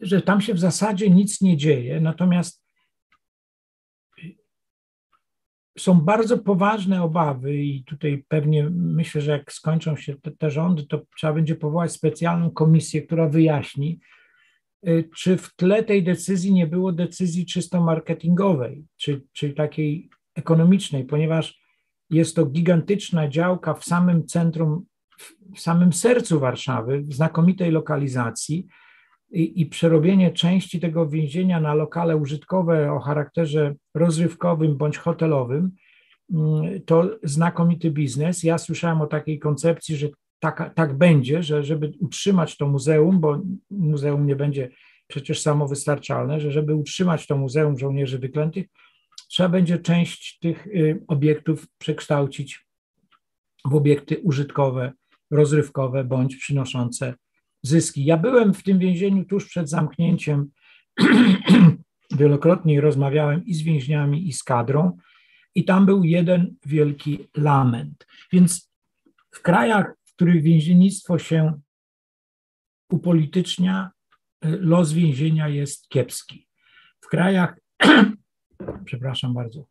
że 0.00 0.22
tam 0.22 0.40
się 0.40 0.54
w 0.54 0.58
zasadzie 0.58 1.10
nic 1.10 1.40
nie 1.40 1.56
dzieje, 1.56 2.00
natomiast 2.00 2.64
są 5.80 6.00
bardzo 6.00 6.38
poważne 6.38 7.02
obawy 7.02 7.56
i 7.56 7.84
tutaj 7.84 8.24
pewnie 8.28 8.70
myślę, 8.70 9.20
że 9.20 9.30
jak 9.32 9.52
skończą 9.52 9.96
się 9.96 10.14
te, 10.14 10.30
te 10.30 10.50
rządy, 10.50 10.86
to 10.86 11.02
trzeba 11.16 11.32
będzie 11.32 11.54
powołać 11.54 11.92
specjalną 11.92 12.50
komisję, 12.50 13.02
która 13.02 13.28
wyjaśni, 13.28 14.00
y, 14.88 15.10
czy 15.16 15.36
w 15.36 15.54
tle 15.56 15.84
tej 15.84 16.04
decyzji 16.04 16.52
nie 16.52 16.66
było 16.66 16.92
decyzji 16.92 17.46
czysto 17.46 17.80
marketingowej, 17.80 18.84
czy, 18.96 19.22
czy 19.32 19.50
takiej 19.50 20.10
ekonomicznej, 20.34 21.04
ponieważ 21.04 21.60
jest 22.10 22.36
to 22.36 22.46
gigantyczna 22.46 23.28
działka 23.28 23.74
w 23.74 23.84
samym 23.84 24.26
centrum, 24.26 24.84
w 25.56 25.60
samym 25.60 25.92
sercu 25.92 26.40
Warszawy, 26.40 27.02
w 27.02 27.14
znakomitej 27.14 27.70
lokalizacji, 27.70 28.66
i, 29.30 29.60
i 29.60 29.66
przerobienie 29.66 30.30
części 30.30 30.80
tego 30.80 31.08
więzienia 31.08 31.60
na 31.60 31.74
lokale 31.74 32.16
użytkowe 32.16 32.92
o 32.92 32.98
charakterze 32.98 33.74
rozrywkowym 33.94 34.76
bądź 34.76 34.98
hotelowym, 34.98 35.70
mm, 36.32 36.82
to 36.82 37.10
znakomity 37.22 37.90
biznes. 37.90 38.42
Ja 38.42 38.58
słyszałem 38.58 39.00
o 39.00 39.06
takiej 39.06 39.38
koncepcji, 39.38 39.96
że 39.96 40.08
tak, 40.40 40.74
tak 40.74 40.98
będzie, 40.98 41.42
że 41.42 41.64
żeby 41.64 41.92
utrzymać 42.00 42.56
to 42.56 42.68
muzeum, 42.68 43.20
bo 43.20 43.40
muzeum 43.70 44.26
nie 44.26 44.36
będzie 44.36 44.68
przecież 45.06 45.40
samowystarczalne, 45.40 46.40
że 46.40 46.52
żeby 46.52 46.74
utrzymać 46.74 47.26
to 47.26 47.36
Muzeum 47.36 47.78
Żołnierzy 47.78 48.18
Wyklętych, 48.18 48.66
trzeba 49.28 49.48
będzie 49.48 49.78
część 49.78 50.38
tych 50.38 50.66
y, 50.66 51.04
obiektów 51.08 51.66
przekształcić 51.78 52.66
w 53.64 53.74
obiekty 53.74 54.18
użytkowe, 54.18 54.92
rozrywkowe 55.30 56.04
bądź 56.04 56.36
przynoszące 56.36 57.14
zyski. 57.62 58.04
Ja 58.04 58.16
byłem 58.16 58.54
w 58.54 58.62
tym 58.62 58.78
więzieniu 58.78 59.24
tuż 59.24 59.48
przed 59.48 59.70
zamknięciem, 59.70 60.50
wielokrotnie 62.18 62.80
rozmawiałem 62.80 63.44
i 63.44 63.54
z 63.54 63.62
więźniami, 63.62 64.28
i 64.28 64.32
z 64.32 64.42
kadrą, 64.42 64.98
i 65.54 65.64
tam 65.64 65.86
był 65.86 66.04
jeden 66.04 66.56
wielki 66.66 67.28
lament. 67.36 68.06
Więc 68.32 68.70
w 69.30 69.42
krajach, 69.42 69.94
w 70.04 70.14
których 70.14 70.42
więziennictwo 70.42 71.18
się 71.18 71.60
upolitycznia, 72.90 73.90
los 74.42 74.92
więzienia 74.92 75.48
jest 75.48 75.88
kiepski. 75.88 76.48
W 77.00 77.08
krajach, 77.08 77.58
przepraszam 78.84 79.34
bardzo, 79.34 79.64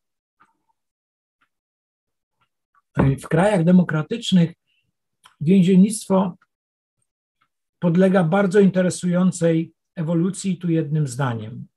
w 2.98 3.28
krajach 3.28 3.64
demokratycznych 3.64 4.54
więziennictwo 5.42 6.38
podlega 7.80 8.24
bardzo 8.24 8.60
interesującej 8.60 9.74
ewolucji, 9.96 10.58
tu 10.58 10.70
jednym 10.70 11.08
zdaniem. 11.08 11.68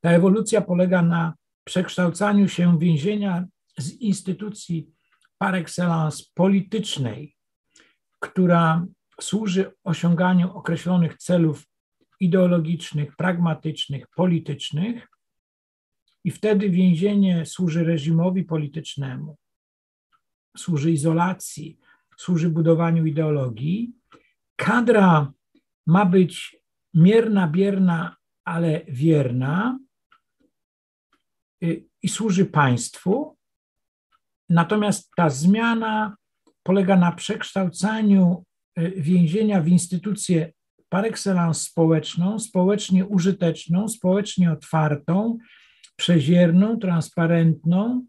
Ta 0.00 0.10
ewolucja 0.10 0.60
polega 0.60 1.02
na 1.02 1.34
przekształcaniu 1.64 2.48
się 2.48 2.78
więzienia 2.78 3.44
z 3.78 3.92
instytucji 3.92 4.90
par 5.38 5.54
excellence 5.54 6.24
politycznej, 6.34 7.36
która 8.20 8.86
służy 9.20 9.72
osiąganiu 9.84 10.56
określonych 10.56 11.16
celów 11.16 11.66
ideologicznych, 12.20 13.16
pragmatycznych, 13.16 14.06
politycznych, 14.16 15.08
i 16.24 16.30
wtedy 16.30 16.70
więzienie 16.70 17.46
służy 17.46 17.84
reżimowi 17.84 18.44
politycznemu, 18.44 19.36
służy 20.56 20.92
izolacji, 20.92 21.78
służy 22.16 22.50
budowaniu 22.50 23.06
ideologii. 23.06 23.92
Kadra 24.60 25.32
ma 25.86 26.04
być 26.04 26.56
mierna, 26.94 27.48
bierna, 27.48 28.16
ale 28.44 28.80
wierna 28.88 29.78
y, 31.64 31.84
i 32.02 32.08
służy 32.08 32.46
państwu. 32.46 33.36
Natomiast 34.48 35.10
ta 35.16 35.30
zmiana 35.30 36.16
polega 36.62 36.96
na 36.96 37.12
przekształcaniu 37.12 38.44
y, 38.78 38.90
więzienia 38.96 39.60
w 39.60 39.68
instytucję 39.68 40.52
par 40.88 41.04
excellence 41.04 41.60
społeczną, 41.60 42.38
społecznie 42.38 43.06
użyteczną, 43.06 43.88
społecznie 43.88 44.52
otwartą, 44.52 45.38
przezierną, 45.96 46.78
transparentną, 46.78 48.06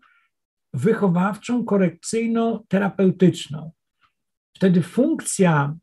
wychowawczą, 0.73 1.65
korekcyjną, 1.65 2.65
terapeutyczną. 2.68 3.72
Wtedy 4.56 4.82
funkcja 4.82 5.76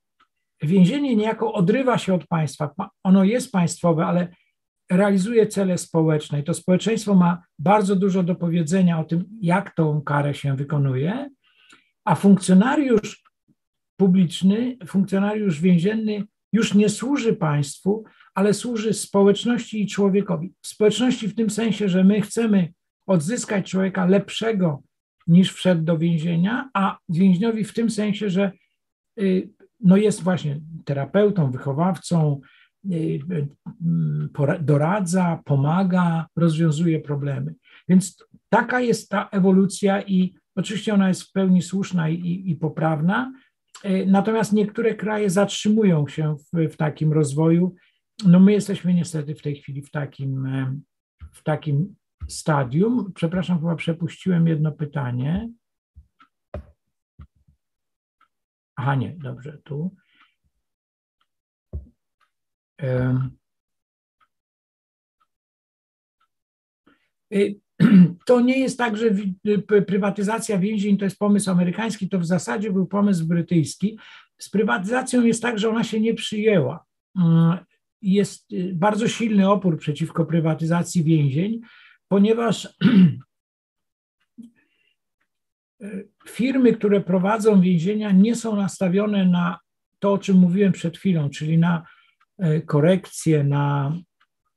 więzienie 0.62 1.16
niejako 1.16 1.52
odrywa 1.52 1.98
się 1.98 2.14
od 2.14 2.26
państwa. 2.26 2.70
Ono 3.04 3.24
jest 3.24 3.52
państwowe, 3.52 4.06
ale 4.06 4.28
realizuje 4.90 5.46
cele 5.46 5.78
społeczne. 5.78 6.40
I 6.40 6.44
to 6.44 6.54
społeczeństwo 6.54 7.14
ma 7.14 7.42
bardzo 7.58 7.96
dużo 7.96 8.22
do 8.22 8.34
powiedzenia 8.34 9.00
o 9.00 9.04
tym, 9.04 9.24
jak 9.40 9.74
tą 9.74 10.02
karę 10.02 10.34
się 10.34 10.56
wykonuje, 10.56 11.30
a 12.04 12.14
funkcjonariusz 12.14 13.22
publiczny, 13.96 14.76
funkcjonariusz 14.86 15.60
więzienny 15.60 16.24
już 16.52 16.74
nie 16.74 16.88
służy 16.88 17.36
państwu, 17.36 18.04
ale 18.34 18.54
służy 18.54 18.94
społeczności 18.94 19.82
i 19.82 19.86
człowiekowi. 19.86 20.52
Społeczności 20.62 21.28
w 21.28 21.34
tym 21.34 21.50
sensie, 21.50 21.88
że 21.88 22.04
my 22.04 22.20
chcemy 22.20 22.72
odzyskać 23.06 23.70
człowieka 23.70 24.06
lepszego 24.06 24.82
niż 25.26 25.52
wszedł 25.52 25.82
do 25.82 25.98
więzienia, 25.98 26.70
a 26.74 26.98
więźniowi 27.08 27.64
w 27.64 27.74
tym 27.74 27.90
sensie, 27.90 28.30
że 28.30 28.52
y, 29.20 29.48
no 29.80 29.96
jest 29.96 30.22
właśnie 30.22 30.60
terapeutą, 30.84 31.50
wychowawcą, 31.50 32.40
y, 32.92 32.96
y, 32.96 33.48
doradza, 34.60 35.42
pomaga, 35.44 36.26
rozwiązuje 36.36 37.00
problemy. 37.00 37.54
Więc 37.88 38.24
taka 38.48 38.80
jest 38.80 39.08
ta 39.08 39.28
ewolucja 39.28 40.02
i 40.02 40.34
oczywiście 40.56 40.94
ona 40.94 41.08
jest 41.08 41.22
w 41.22 41.32
pełni 41.32 41.62
słuszna 41.62 42.08
i, 42.08 42.42
i 42.46 42.56
poprawna, 42.56 43.32
natomiast 44.06 44.52
niektóre 44.52 44.94
kraje 44.94 45.30
zatrzymują 45.30 46.08
się 46.08 46.36
w, 46.52 46.72
w 46.72 46.76
takim 46.76 47.12
rozwoju 47.12 47.74
no 48.24 48.40
my 48.40 48.52
jesteśmy 48.52 48.94
niestety 48.94 49.34
w 49.34 49.42
tej 49.42 49.56
chwili 49.56 49.82
w 49.82 49.90
takim, 49.90 50.46
e, 50.46 50.78
w 51.32 51.42
takim 51.42 51.94
stadium. 52.28 53.12
Przepraszam, 53.14 53.58
chyba 53.58 53.76
przepuściłem 53.76 54.46
jedno 54.46 54.72
pytanie. 54.72 55.48
Aha, 58.78 58.94
nie, 58.94 59.16
dobrze, 59.18 59.58
tu. 59.64 59.94
Y, 67.32 67.60
to 68.26 68.40
nie 68.40 68.58
jest 68.58 68.78
tak, 68.78 68.96
że 68.96 69.06
prywatyzacja 69.86 70.58
więzień 70.58 70.98
to 70.98 71.04
jest 71.04 71.18
pomysł 71.18 71.50
amerykański, 71.50 72.08
to 72.08 72.18
w 72.18 72.26
zasadzie 72.26 72.72
był 72.72 72.86
pomysł 72.86 73.26
brytyjski. 73.26 73.98
Z 74.38 74.50
prywatyzacją 74.50 75.24
jest 75.24 75.42
tak, 75.42 75.58
że 75.58 75.68
ona 75.68 75.84
się 75.84 76.00
nie 76.00 76.14
przyjęła. 76.14 76.84
Mm, 77.16 77.58
jest 78.02 78.52
y, 78.52 78.72
bardzo 78.74 79.08
silny 79.08 79.50
opór 79.50 79.78
przeciwko 79.78 80.26
prywatyzacji 80.26 81.04
więzień, 81.04 81.60
ponieważ 82.08 82.68
firmy, 86.28 86.72
które 86.72 87.00
prowadzą 87.00 87.60
więzienia, 87.60 88.12
nie 88.12 88.36
są 88.36 88.56
nastawione 88.56 89.26
na 89.26 89.58
to, 89.98 90.12
o 90.12 90.18
czym 90.18 90.36
mówiłem 90.36 90.72
przed 90.72 90.98
chwilą, 90.98 91.30
czyli 91.30 91.58
na 91.58 91.86
e, 92.38 92.60
korekcję, 92.60 93.44
na 93.44 93.92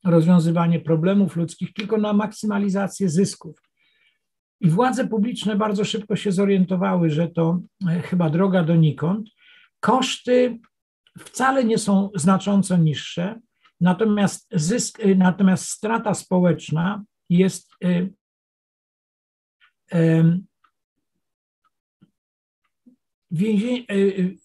rozwiązywanie 0.06 0.80
problemów 0.80 1.36
ludzkich, 1.36 1.74
tylko 1.74 1.98
na 1.98 2.14
maksymalizację 2.14 3.10
zysków. 3.10 3.62
I 4.60 4.70
władze 4.70 5.08
publiczne 5.08 5.56
bardzo 5.56 5.86
szybko 5.86 6.16
się 6.16 6.32
zorientowały, 6.32 7.10
że 7.10 7.28
to 7.28 7.62
e, 7.90 8.02
chyba 8.02 8.30
droga 8.30 8.64
donikąd. 8.64 9.30
Koszty 9.80 10.60
wcale 11.20 11.64
nie 11.64 11.78
są 11.78 12.10
znacząco 12.16 12.78
niższe, 12.78 13.40
natomiast 13.82 14.48
zysk, 14.52 15.00
natomiast 15.16 15.70
strata 15.70 16.14
społeczna 16.14 17.04
jest 17.30 17.72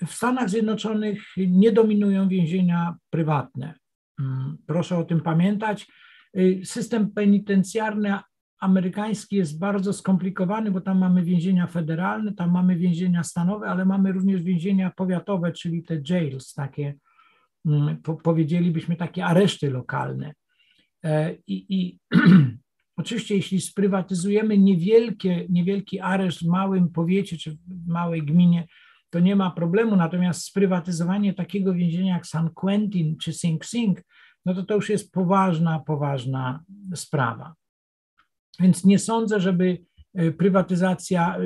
w 0.06 0.12
Stanach 0.12 0.50
Zjednoczonych 0.50 1.22
nie 1.36 1.72
dominują 1.72 2.28
więzienia 2.28 2.94
prywatne. 3.10 3.74
Mm, 4.20 4.56
proszę 4.66 4.98
o 4.98 5.04
tym 5.04 5.20
pamiętać. 5.20 5.86
System 6.64 7.10
penitencjarny 7.10 8.18
amerykański 8.60 9.36
jest 9.36 9.58
bardzo 9.58 9.92
skomplikowany, 9.92 10.70
bo 10.70 10.80
tam 10.80 10.98
mamy 10.98 11.22
więzienia 11.22 11.66
federalne, 11.66 12.34
tam 12.34 12.50
mamy 12.50 12.76
więzienia 12.76 13.22
stanowe, 13.22 13.66
ale 13.66 13.84
mamy 13.84 14.12
również 14.12 14.42
więzienia 14.42 14.92
powiatowe, 14.96 15.52
czyli 15.52 15.82
te 15.82 16.00
jails, 16.10 16.54
takie 16.54 16.94
mm, 17.66 17.96
po, 18.02 18.14
powiedzielibyśmy 18.14 18.96
takie 18.96 19.24
areszty 19.24 19.70
lokalne. 19.70 20.34
E, 21.04 21.34
I, 21.46 21.66
i 21.68 21.98
oczywiście, 22.96 23.34
jeśli 23.34 23.60
sprywatyzujemy 23.60 24.58
niewielkie, 24.58 25.46
niewielki 25.48 26.00
areszt 26.00 26.42
w 26.42 26.46
małym 26.46 26.88
powiecie 26.88 27.36
czy 27.38 27.50
w 27.50 27.86
małej 27.86 28.22
gminie, 28.22 28.66
to 29.10 29.20
nie 29.20 29.36
ma 29.36 29.50
problemu. 29.50 29.96
Natomiast 29.96 30.44
sprywatyzowanie 30.44 31.34
takiego 31.34 31.74
więzienia 31.74 32.14
jak 32.14 32.26
San 32.26 32.50
Quentin 32.50 33.16
czy 33.18 33.32
Sing 33.32 33.64
Sing, 33.64 34.02
no 34.44 34.54
to 34.54 34.62
to 34.62 34.74
już 34.74 34.90
jest 34.90 35.12
poważna, 35.12 35.80
poważna 35.80 36.60
sprawa. 36.94 37.54
Więc 38.60 38.84
nie 38.84 38.98
sądzę, 38.98 39.40
żeby 39.40 39.78
e, 40.14 40.32
prywatyzacja. 40.32 41.36
E, 41.38 41.40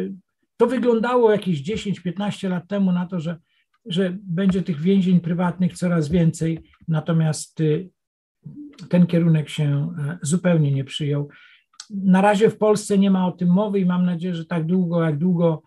to 0.57 0.67
wyglądało 0.67 1.31
jakieś 1.31 1.63
10-15 1.63 2.51
lat 2.51 2.69
temu 2.69 2.93
na 2.93 3.07
to, 3.07 3.21
że, 3.21 3.39
że 3.87 4.17
będzie 4.23 4.63
tych 4.63 4.81
więzień 4.81 5.21
prywatnych 5.21 5.79
coraz 5.79 6.09
więcej, 6.09 6.59
natomiast 6.89 7.61
e, 7.61 7.65
ten 8.89 9.07
kierunek 9.07 9.49
się 9.49 9.95
zupełnie 10.23 10.73
nie 10.73 10.85
przyjął. 10.85 11.29
Na 11.91 12.21
razie 12.21 12.51
w 12.51 12.59
Polsce 12.59 12.99
nie 12.99 13.11
ma 13.11 13.27
o 13.27 13.33
tym 13.33 13.49
mowy 13.49 13.81
i 13.81 13.87
mam 13.87 14.05
nadzieję, 14.05 14.35
że 14.35 14.45
tak 14.45 14.67
długo, 14.67 15.05
jak 15.05 15.19
długo 15.19 15.63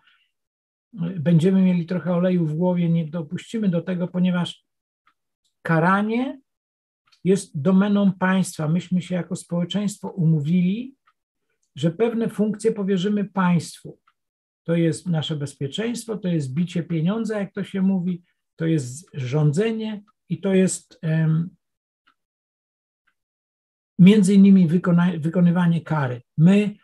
będziemy 1.16 1.62
mieli 1.62 1.86
trochę 1.86 2.14
oleju 2.14 2.46
w 2.46 2.54
głowie, 2.54 2.88
nie 2.88 3.08
dopuścimy 3.08 3.68
do 3.68 3.82
tego, 3.82 4.08
ponieważ 4.08 4.64
karanie 5.62 6.40
jest 7.24 7.60
domeną 7.60 8.12
państwa. 8.12 8.68
Myśmy 8.68 9.02
się 9.02 9.14
jako 9.14 9.36
społeczeństwo 9.36 10.08
umówili, 10.08 10.94
że 11.76 11.90
pewne 11.90 12.28
funkcje 12.28 12.72
powierzymy 12.72 13.24
państwu. 13.24 13.98
To 14.64 14.74
jest 14.74 15.06
nasze 15.06 15.36
bezpieczeństwo, 15.36 16.18
to 16.18 16.28
jest 16.28 16.54
bicie 16.54 16.82
pieniądza, 16.82 17.38
jak 17.38 17.52
to 17.52 17.64
się 17.64 17.82
mówi, 17.82 18.22
to 18.56 18.66
jest 18.66 19.10
rządzenie 19.14 20.02
i 20.28 20.40
to 20.40 20.54
jest 20.54 21.00
między 23.98 24.34
innymi 24.34 24.68
wykonywanie 25.18 25.80
kary. 25.80 26.22
My 26.38 26.74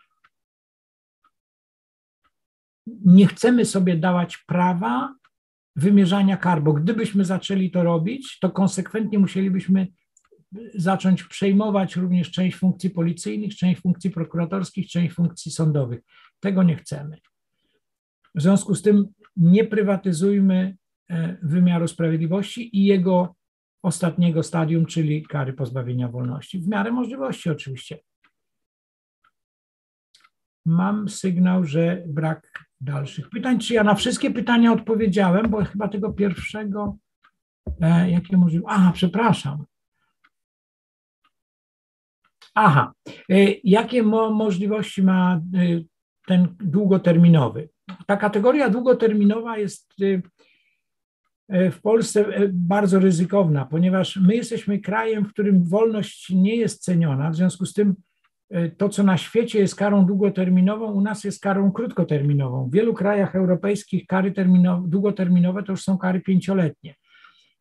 nie 2.87 3.27
chcemy 3.27 3.65
sobie 3.65 3.97
dawać 3.97 4.37
prawa 4.37 5.15
wymierzania 5.75 6.37
kar, 6.37 6.63
bo 6.63 6.73
gdybyśmy 6.73 7.25
zaczęli 7.25 7.71
to 7.71 7.83
robić, 7.83 8.39
to 8.39 8.49
konsekwentnie 8.49 9.19
musielibyśmy 9.19 9.87
zacząć 10.75 11.23
przejmować 11.23 11.95
również 11.95 12.31
część 12.31 12.57
funkcji 12.57 12.89
policyjnych, 12.89 13.55
część 13.55 13.81
funkcji 13.81 14.09
prokuratorskich, 14.09 14.87
część 14.87 15.15
funkcji 15.15 15.51
sądowych. 15.51 16.01
Tego 16.39 16.63
nie 16.63 16.75
chcemy. 16.75 17.17
W 18.35 18.41
związku 18.41 18.75
z 18.75 18.81
tym 18.81 19.07
nie 19.35 19.65
prywatyzujmy 19.65 20.77
e, 21.09 21.37
wymiaru 21.43 21.87
sprawiedliwości 21.87 22.77
i 22.77 22.85
jego 22.85 23.35
ostatniego 23.83 24.43
stadium, 24.43 24.85
czyli 24.85 25.25
kary 25.25 25.53
pozbawienia 25.53 26.07
wolności. 26.07 26.59
W 26.59 26.67
miarę 26.67 26.91
możliwości 26.91 27.49
oczywiście. 27.49 27.99
Mam 30.65 31.09
sygnał, 31.09 31.65
że 31.65 32.03
brak 32.07 32.65
dalszych 32.81 33.29
pytań. 33.29 33.59
Czy 33.59 33.73
ja 33.73 33.83
na 33.83 33.95
wszystkie 33.95 34.31
pytania 34.31 34.71
odpowiedziałem, 34.71 35.49
bo 35.49 35.65
chyba 35.65 35.87
tego 35.87 36.13
pierwszego, 36.13 36.97
e, 37.81 38.11
jakie 38.11 38.37
mówił, 38.37 38.63
aha, 38.67 38.91
przepraszam, 38.95 39.65
Aha, 42.55 42.93
jakie 43.63 44.03
mo 44.03 44.31
możliwości 44.31 45.03
ma 45.03 45.41
ten 46.27 46.55
długoterminowy? 46.59 47.69
Ta 48.07 48.17
kategoria 48.17 48.69
długoterminowa 48.69 49.57
jest 49.57 49.95
w 51.71 51.81
Polsce 51.81 52.25
bardzo 52.53 52.99
ryzykowna, 52.99 53.65
ponieważ 53.65 54.17
my 54.17 54.35
jesteśmy 54.35 54.79
krajem, 54.79 55.25
w 55.25 55.29
którym 55.29 55.63
wolność 55.63 56.29
nie 56.29 56.55
jest 56.55 56.83
ceniona, 56.83 57.29
w 57.29 57.35
związku 57.35 57.65
z 57.65 57.73
tym 57.73 57.95
to, 58.77 58.89
co 58.89 59.03
na 59.03 59.17
świecie 59.17 59.59
jest 59.59 59.75
karą 59.75 60.05
długoterminową, 60.05 60.91
u 60.91 61.01
nas 61.01 61.23
jest 61.23 61.41
karą 61.41 61.71
krótkoterminową. 61.71 62.69
W 62.69 62.73
wielu 62.73 62.93
krajach 62.93 63.35
europejskich 63.35 64.05
kary 64.07 64.33
długoterminowe 64.83 65.63
to 65.63 65.71
już 65.71 65.81
są 65.81 65.97
kary 65.97 66.21
pięcioletnie. 66.21 66.95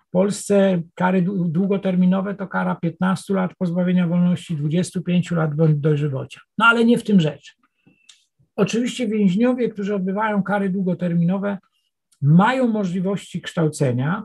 W 0.09 0.11
Polsce 0.11 0.83
kary 0.95 1.23
długoterminowe 1.49 2.35
to 2.35 2.49
kara 2.49 2.75
15 2.75 3.35
lat 3.35 3.51
pozbawienia 3.59 4.09
wolności, 4.09 4.57
25 4.57 5.31
lat 5.31 5.55
bądź 5.55 5.77
dożywocia. 5.77 6.41
No 6.59 6.67
ale 6.67 6.85
nie 6.85 6.99
w 6.99 7.05
tym 7.05 7.21
rzecz. 7.21 7.57
Oczywiście 8.57 9.09
więźniowie, 9.09 9.69
którzy 9.69 9.95
odbywają 9.95 10.43
kary 10.43 10.69
długoterminowe, 10.69 11.59
mają 12.23 12.69
możliwości 12.69 13.41
kształcenia, 13.41 14.25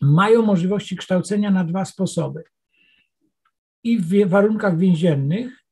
mają 0.00 0.42
możliwości 0.42 0.96
kształcenia 0.96 1.50
na 1.50 1.64
dwa 1.64 1.84
sposoby. 1.84 2.44
I 3.84 3.98
w 3.98 4.28
warunkach 4.28 4.78
więziennych, 4.78 5.64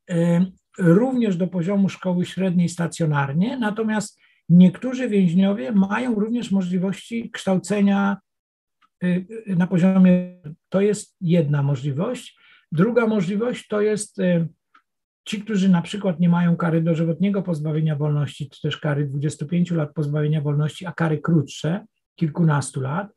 również 0.77 1.37
do 1.37 1.47
poziomu 1.47 1.89
szkoły 1.89 2.25
średniej 2.25 2.69
stacjonarnie, 2.69 3.57
natomiast 3.57 4.19
niektórzy 4.49 5.09
więźniowie 5.09 5.71
mają 5.71 6.15
również 6.15 6.51
możliwości 6.51 7.31
kształcenia 7.31 8.17
y, 9.03 9.25
y, 9.47 9.55
na 9.55 9.67
poziomie, 9.67 10.41
to 10.69 10.81
jest 10.81 11.15
jedna 11.21 11.63
możliwość. 11.63 12.37
Druga 12.71 13.07
możliwość 13.07 13.67
to 13.67 13.81
jest 13.81 14.19
ci, 15.25 15.41
którzy 15.41 15.69
na 15.69 15.81
przykład 15.81 16.19
nie 16.19 16.29
mają 16.29 16.55
kary 16.55 16.81
dożywotniego 16.81 17.41
pozbawienia 17.41 17.95
wolności, 17.95 18.49
czy 18.49 18.61
też 18.61 18.77
kary 18.77 19.05
25 19.05 19.71
lat 19.71 19.93
pozbawienia 19.93 20.41
wolności, 20.41 20.85
a 20.85 20.91
kary 20.91 21.19
krótsze, 21.19 21.85
kilkunastu 22.15 22.81
lat, 22.81 23.13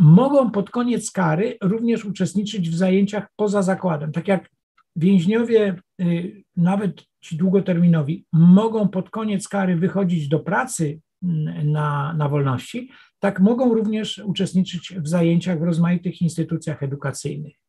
mogą 0.00 0.50
pod 0.50 0.70
koniec 0.70 1.10
kary 1.10 1.56
również 1.62 2.04
uczestniczyć 2.04 2.70
w 2.70 2.74
zajęciach 2.74 3.26
poza 3.36 3.62
zakładem. 3.62 4.12
Tak 4.12 4.28
jak 4.28 4.50
więźniowie, 4.96 5.76
y, 6.00 6.42
nawet 6.56 7.02
ci 7.20 7.36
długoterminowi, 7.36 8.26
mogą 8.32 8.88
pod 8.88 9.10
koniec 9.10 9.48
kary 9.48 9.76
wychodzić 9.76 10.28
do 10.28 10.40
pracy 10.40 11.00
mm, 11.22 11.72
na, 11.72 12.14
na 12.18 12.28
wolności, 12.28 12.90
tak 13.18 13.40
mogą 13.40 13.74
również 13.74 14.18
uczestniczyć 14.18 14.94
w 14.96 15.08
zajęciach 15.08 15.58
w 15.58 15.62
rozmaitych 15.62 16.22
instytucjach 16.22 16.82
edukacyjnych. 16.82 17.63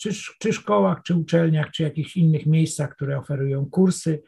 Czy, 0.00 0.10
czy 0.38 0.52
szkołach, 0.52 1.02
czy 1.02 1.14
uczelniach, 1.14 1.70
czy 1.70 1.82
jakichś 1.82 2.16
innych 2.16 2.46
miejscach, 2.46 2.90
które 2.90 3.18
oferują 3.18 3.66
kursy. 3.66 4.22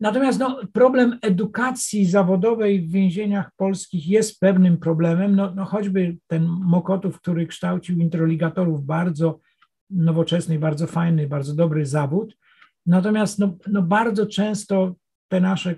Natomiast 0.00 0.38
no, 0.38 0.60
problem 0.72 1.18
edukacji 1.22 2.06
zawodowej 2.06 2.82
w 2.82 2.90
więzieniach 2.90 3.50
polskich 3.56 4.08
jest 4.08 4.40
pewnym 4.40 4.78
problemem. 4.78 5.36
No, 5.36 5.54
no 5.54 5.64
choćby 5.64 6.16
ten 6.26 6.46
Mokotów, 6.46 7.20
który 7.20 7.46
kształcił 7.46 7.98
introligatorów 7.98 8.84
bardzo 8.84 9.40
nowoczesny, 9.90 10.58
bardzo 10.58 10.86
fajny, 10.86 11.26
bardzo 11.26 11.54
dobry 11.54 11.86
zawód. 11.86 12.36
Natomiast 12.86 13.38
no, 13.38 13.56
no 13.66 13.82
bardzo 13.82 14.26
często 14.26 14.94
te 15.28 15.40
nasze 15.40 15.74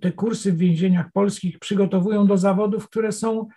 te 0.00 0.12
kursy 0.12 0.52
w 0.52 0.58
więzieniach 0.58 1.12
polskich 1.12 1.58
przygotowują 1.58 2.26
do 2.26 2.38
zawodów, 2.38 2.88
które 2.88 3.12
są, 3.12 3.48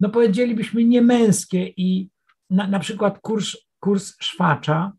no 0.00 0.08
powiedzielibyśmy, 0.08 0.84
niemęskie 0.84 1.72
i 1.76 2.08
na, 2.50 2.66
na 2.66 2.78
przykład 2.78 3.18
kurs, 3.18 3.56
kurs 3.86 4.16
szwacza, 4.20 4.92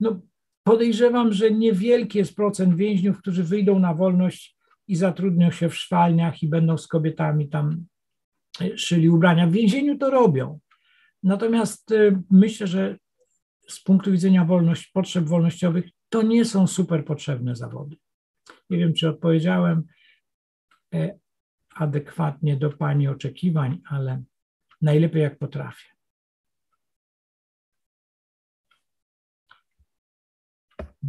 no 0.00 0.20
podejrzewam, 0.62 1.32
że 1.32 1.50
niewielki 1.50 2.18
jest 2.18 2.36
procent 2.36 2.76
więźniów, 2.76 3.18
którzy 3.18 3.44
wyjdą 3.44 3.78
na 3.78 3.94
wolność 3.94 4.56
i 4.88 4.96
zatrudnią 4.96 5.50
się 5.50 5.68
w 5.68 5.76
szwalniach 5.76 6.42
i 6.42 6.48
będą 6.48 6.78
z 6.78 6.86
kobietami 6.86 7.48
tam 7.48 7.86
szyli 8.76 9.08
ubrania. 9.08 9.46
W 9.46 9.52
więzieniu 9.52 9.98
to 9.98 10.10
robią. 10.10 10.58
Natomiast 11.22 11.90
y, 11.90 12.22
myślę, 12.30 12.66
że 12.66 12.98
z 13.68 13.80
punktu 13.82 14.12
widzenia 14.12 14.44
wolność, 14.44 14.86
potrzeb 14.86 15.24
wolnościowych, 15.24 15.84
to 16.08 16.22
nie 16.22 16.44
są 16.44 16.66
super 16.66 17.04
potrzebne 17.04 17.56
zawody. 17.56 17.96
Nie 18.70 18.78
wiem, 18.78 18.94
czy 18.94 19.08
odpowiedziałem 19.08 19.84
e, 20.94 21.18
adekwatnie 21.74 22.56
do 22.56 22.70
Pani 22.70 23.08
oczekiwań, 23.08 23.80
ale 23.90 24.22
najlepiej 24.82 25.22
jak 25.22 25.38
potrafię. 25.38 25.97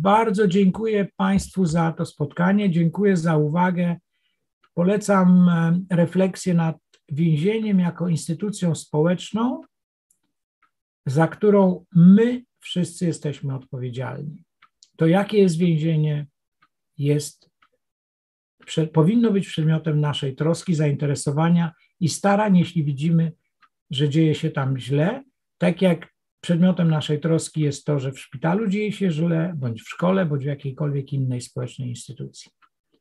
Bardzo 0.01 0.47
dziękuję 0.47 1.07
Państwu 1.15 1.65
za 1.65 1.91
to 1.91 2.05
spotkanie, 2.05 2.71
dziękuję 2.71 3.17
za 3.17 3.37
uwagę. 3.37 3.97
Polecam 4.73 5.49
e, 5.49 5.95
refleksję 5.95 6.53
nad 6.53 6.77
więzieniem 7.09 7.79
jako 7.79 8.07
instytucją 8.07 8.75
społeczną, 8.75 9.61
za 11.05 11.27
którą 11.27 11.85
my 11.95 12.43
wszyscy 12.59 13.05
jesteśmy 13.05 13.55
odpowiedzialni. 13.55 14.43
To, 14.97 15.07
jakie 15.07 15.37
jest 15.37 15.57
więzienie, 15.57 16.27
jest, 16.97 17.49
powinno 18.93 19.31
być 19.31 19.47
przedmiotem 19.47 20.01
naszej 20.01 20.35
troski, 20.35 20.75
zainteresowania 20.75 21.73
i 21.99 22.09
starań, 22.09 22.57
jeśli 22.57 22.83
widzimy, 22.83 23.31
że 23.91 24.09
dzieje 24.09 24.35
się 24.35 24.51
tam 24.51 24.77
źle, 24.77 25.23
tak 25.57 25.81
jak 25.81 26.18
przedmiotem 26.41 26.89
naszej 26.89 27.19
troski 27.19 27.61
jest 27.61 27.85
to, 27.85 27.99
że 27.99 28.11
w 28.11 28.19
szpitalu 28.19 28.67
dzieje 28.67 28.91
się 28.91 29.11
źle, 29.11 29.53
bądź 29.57 29.81
w 29.81 29.89
szkole, 29.89 30.25
bądź 30.25 30.43
w 30.43 30.47
jakiejkolwiek 30.47 31.13
innej 31.13 31.41
społecznej 31.41 31.89
instytucji. 31.89 32.51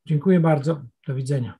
Dziękuję 0.07 0.41
bardzo. 0.41 0.83
Do 1.07 1.15
widzenia. 1.15 1.59